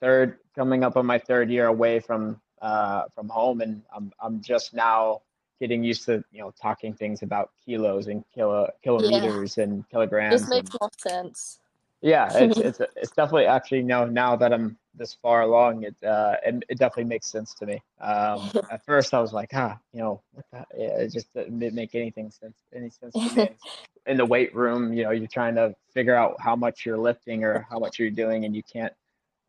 third 0.00 0.38
coming 0.54 0.84
up 0.84 0.96
on 0.96 1.06
my 1.06 1.18
third 1.18 1.50
year 1.50 1.66
away 1.66 2.00
from 2.00 2.40
uh 2.60 3.04
from 3.14 3.28
home, 3.28 3.60
and 3.60 3.82
I'm 3.94 4.12
I'm 4.20 4.40
just 4.40 4.74
now 4.74 5.22
getting 5.60 5.82
used 5.82 6.04
to 6.06 6.22
you 6.30 6.40
know 6.40 6.52
talking 6.60 6.92
things 6.92 7.22
about 7.22 7.50
kilos 7.64 8.06
and 8.06 8.24
kilo 8.34 8.68
kilometers 8.84 9.58
and 9.58 9.88
kilograms. 9.90 10.40
This 10.40 10.50
makes 10.50 10.70
more 10.80 10.90
sense. 10.98 11.58
Yeah, 12.02 12.28
it's 12.34 12.58
it's 12.58 12.80
it's 12.96 13.10
definitely 13.12 13.46
actually 13.46 13.82
know 13.82 14.04
now 14.04 14.36
that 14.36 14.52
I'm 14.52 14.76
this 14.94 15.14
far 15.14 15.42
along, 15.42 15.84
it 15.84 15.96
uh 16.04 16.36
it, 16.44 16.62
it 16.68 16.78
definitely 16.78 17.04
makes 17.04 17.26
sense 17.28 17.54
to 17.54 17.66
me. 17.66 17.82
Um, 18.00 18.50
at 18.70 18.84
first 18.84 19.14
I 19.14 19.20
was 19.20 19.32
like, 19.32 19.50
ah, 19.54 19.78
you 19.92 20.00
know, 20.00 20.20
what 20.32 20.44
the, 20.52 20.66
yeah, 20.78 20.98
it 20.98 21.12
just 21.12 21.32
didn't 21.32 21.74
make 21.74 21.94
anything 21.94 22.30
sense 22.30 22.56
any 22.74 22.90
sense 22.90 23.14
to 23.14 23.40
me. 23.40 23.50
In 24.06 24.16
the 24.16 24.26
weight 24.26 24.52
room, 24.52 24.92
you 24.92 25.04
know, 25.04 25.12
you're 25.12 25.28
trying 25.28 25.54
to 25.54 25.76
figure 25.94 26.16
out 26.16 26.34
how 26.40 26.56
much 26.56 26.84
you're 26.84 26.98
lifting 26.98 27.44
or 27.44 27.64
how 27.70 27.78
much 27.78 28.00
you're 28.00 28.10
doing, 28.10 28.44
and 28.44 28.56
you 28.56 28.62
can't 28.64 28.92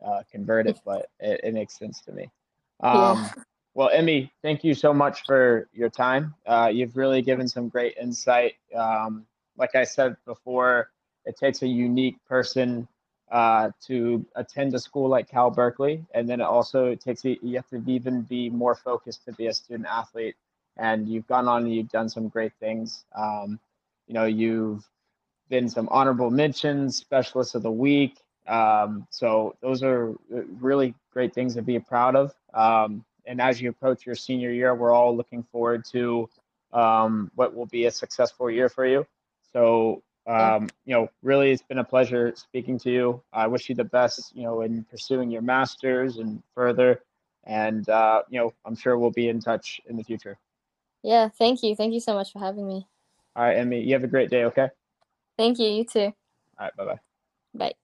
uh, 0.04 0.22
convert 0.30 0.68
it, 0.68 0.78
but 0.84 1.08
it, 1.18 1.40
it 1.42 1.54
makes 1.54 1.76
sense 1.76 2.00
to 2.02 2.12
me. 2.12 2.30
Um, 2.80 3.30
Well, 3.74 3.90
Emmy, 3.92 4.30
thank 4.42 4.62
you 4.62 4.72
so 4.74 4.94
much 4.94 5.24
for 5.26 5.68
your 5.72 5.90
time. 5.90 6.34
Uh, 6.46 6.70
you've 6.72 6.96
really 6.96 7.22
given 7.22 7.48
some 7.48 7.68
great 7.68 7.96
insight. 8.00 8.54
Um, 8.74 9.26
like 9.56 9.74
I 9.74 9.82
said 9.82 10.16
before, 10.24 10.90
it 11.34 11.38
takes 11.38 11.62
a 11.62 11.66
unique 11.66 12.16
person 12.28 12.86
uh, 13.30 13.70
to 13.86 14.24
attend 14.36 14.74
a 14.74 14.78
school 14.78 15.08
like 15.08 15.28
Cal 15.28 15.50
Berkeley, 15.50 16.04
and 16.14 16.28
then 16.28 16.40
it 16.40 16.44
also 16.44 16.86
it 16.86 17.00
takes 17.00 17.24
a, 17.24 17.38
you 17.42 17.56
have 17.56 17.68
to 17.68 17.82
even 17.86 18.22
be 18.22 18.50
more 18.50 18.74
focused 18.74 19.24
to 19.24 19.32
be 19.32 19.46
a 19.48 19.52
student 19.52 19.88
athlete. 19.88 20.36
And 20.76 21.08
you've 21.08 21.26
gone 21.26 21.46
on 21.48 21.64
and 21.64 21.74
you've 21.74 21.90
done 21.90 22.08
some 22.08 22.28
great 22.28 22.52
things. 22.58 23.04
Um, 23.16 23.60
you 24.06 24.14
know, 24.14 24.24
you've 24.24 24.84
been 25.48 25.68
some 25.68 25.88
honorable 25.90 26.30
mentions, 26.30 26.96
specialist 26.96 27.54
of 27.54 27.62
the 27.62 27.70
week. 27.70 28.16
Um, 28.46 29.06
so 29.10 29.56
those 29.60 29.82
are 29.82 30.14
really 30.28 30.94
great 31.12 31.32
things 31.32 31.54
to 31.54 31.62
be 31.62 31.78
proud 31.78 32.16
of. 32.16 32.34
Um, 32.52 33.04
and 33.24 33.40
as 33.40 33.60
you 33.60 33.70
approach 33.70 34.04
your 34.04 34.16
senior 34.16 34.50
year, 34.50 34.74
we're 34.74 34.92
all 34.92 35.16
looking 35.16 35.44
forward 35.44 35.84
to 35.92 36.28
um, 36.72 37.30
what 37.36 37.54
will 37.54 37.66
be 37.66 37.86
a 37.86 37.90
successful 37.90 38.50
year 38.50 38.68
for 38.68 38.84
you. 38.84 39.06
So, 39.52 40.02
um, 40.26 40.68
you 40.86 40.94
know, 40.94 41.08
really, 41.22 41.50
it's 41.50 41.62
been 41.62 41.78
a 41.78 41.84
pleasure 41.84 42.32
speaking 42.36 42.78
to 42.80 42.90
you. 42.90 43.22
I 43.32 43.46
wish 43.46 43.68
you 43.68 43.74
the 43.74 43.84
best, 43.84 44.34
you 44.34 44.42
know, 44.42 44.62
in 44.62 44.84
pursuing 44.84 45.30
your 45.30 45.42
master's 45.42 46.16
and 46.16 46.42
further. 46.54 47.02
And, 47.44 47.88
uh, 47.88 48.22
you 48.30 48.38
know, 48.38 48.54
I'm 48.64 48.74
sure 48.74 48.98
we'll 48.98 49.10
be 49.10 49.28
in 49.28 49.40
touch 49.40 49.80
in 49.86 49.96
the 49.96 50.04
future. 50.04 50.38
Yeah, 51.02 51.28
thank 51.28 51.62
you. 51.62 51.76
Thank 51.76 51.92
you 51.92 52.00
so 52.00 52.14
much 52.14 52.32
for 52.32 52.38
having 52.38 52.66
me. 52.66 52.86
All 53.36 53.44
right, 53.44 53.58
Emmy, 53.58 53.80
you 53.80 53.92
have 53.92 54.04
a 54.04 54.08
great 54.08 54.30
day, 54.30 54.44
okay? 54.44 54.70
Thank 55.36 55.58
you. 55.58 55.68
You 55.68 55.84
too. 55.84 56.00
All 56.00 56.14
right, 56.60 56.76
bye 56.76 56.84
bye. 56.84 57.00
Bye. 57.54 57.74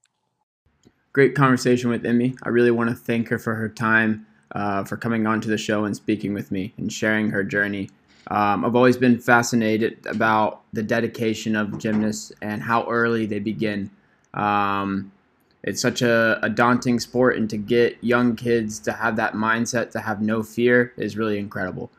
Great 1.12 1.34
conversation 1.34 1.90
with 1.90 2.06
Emmy. 2.06 2.36
I 2.44 2.48
really 2.48 2.70
want 2.70 2.88
to 2.88 2.96
thank 2.96 3.28
her 3.28 3.38
for 3.38 3.56
her 3.56 3.68
time, 3.68 4.26
uh, 4.52 4.84
for 4.84 4.96
coming 4.96 5.26
on 5.26 5.40
to 5.42 5.48
the 5.48 5.58
show 5.58 5.84
and 5.84 5.94
speaking 5.94 6.32
with 6.32 6.50
me 6.50 6.72
and 6.78 6.90
sharing 6.90 7.30
her 7.30 7.44
journey. 7.44 7.90
Um, 8.30 8.64
I've 8.64 8.76
always 8.76 8.96
been 8.96 9.18
fascinated 9.18 10.06
about 10.06 10.62
the 10.72 10.82
dedication 10.82 11.56
of 11.56 11.78
gymnasts 11.78 12.32
and 12.40 12.62
how 12.62 12.88
early 12.88 13.26
they 13.26 13.40
begin. 13.40 13.90
Um, 14.34 15.12
it's 15.62 15.82
such 15.82 16.00
a, 16.00 16.38
a 16.42 16.48
daunting 16.48 17.00
sport, 17.00 17.36
and 17.36 17.50
to 17.50 17.58
get 17.58 17.98
young 18.02 18.36
kids 18.36 18.78
to 18.80 18.92
have 18.92 19.16
that 19.16 19.34
mindset, 19.34 19.90
to 19.90 20.00
have 20.00 20.22
no 20.22 20.42
fear, 20.42 20.94
is 20.96 21.16
really 21.16 21.38
incredible. 21.38 21.90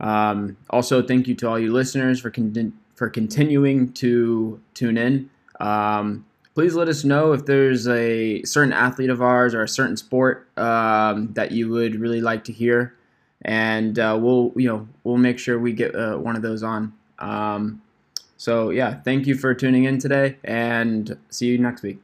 Um, 0.00 0.56
also, 0.70 1.02
thank 1.02 1.28
you 1.28 1.34
to 1.36 1.48
all 1.48 1.58
you 1.58 1.72
listeners 1.72 2.20
for 2.20 2.30
con- 2.30 2.72
for 2.94 3.08
continuing 3.10 3.92
to 3.92 4.60
tune 4.74 4.96
in. 4.96 5.30
Um, 5.60 6.24
please 6.54 6.74
let 6.74 6.88
us 6.88 7.04
know 7.04 7.32
if 7.32 7.44
there's 7.44 7.86
a 7.86 8.42
certain 8.42 8.72
athlete 8.72 9.10
of 9.10 9.20
ours 9.20 9.54
or 9.54 9.62
a 9.62 9.68
certain 9.68 9.96
sport 9.96 10.48
um, 10.56 11.32
that 11.34 11.52
you 11.52 11.68
would 11.68 12.00
really 12.00 12.22
like 12.22 12.44
to 12.44 12.52
hear, 12.52 12.95
and 13.46 13.98
uh, 13.98 14.18
we'll 14.20 14.52
you 14.56 14.68
know 14.68 14.86
we'll 15.04 15.16
make 15.16 15.38
sure 15.38 15.58
we 15.58 15.72
get 15.72 15.94
uh, 15.94 16.16
one 16.16 16.36
of 16.36 16.42
those 16.42 16.62
on. 16.62 16.92
Um, 17.18 17.80
so 18.36 18.68
yeah, 18.68 19.00
thank 19.00 19.26
you 19.26 19.34
for 19.34 19.54
tuning 19.54 19.84
in 19.84 19.98
today, 19.98 20.36
and 20.44 21.16
see 21.30 21.46
you 21.46 21.56
next 21.56 21.82
week. 21.82 21.98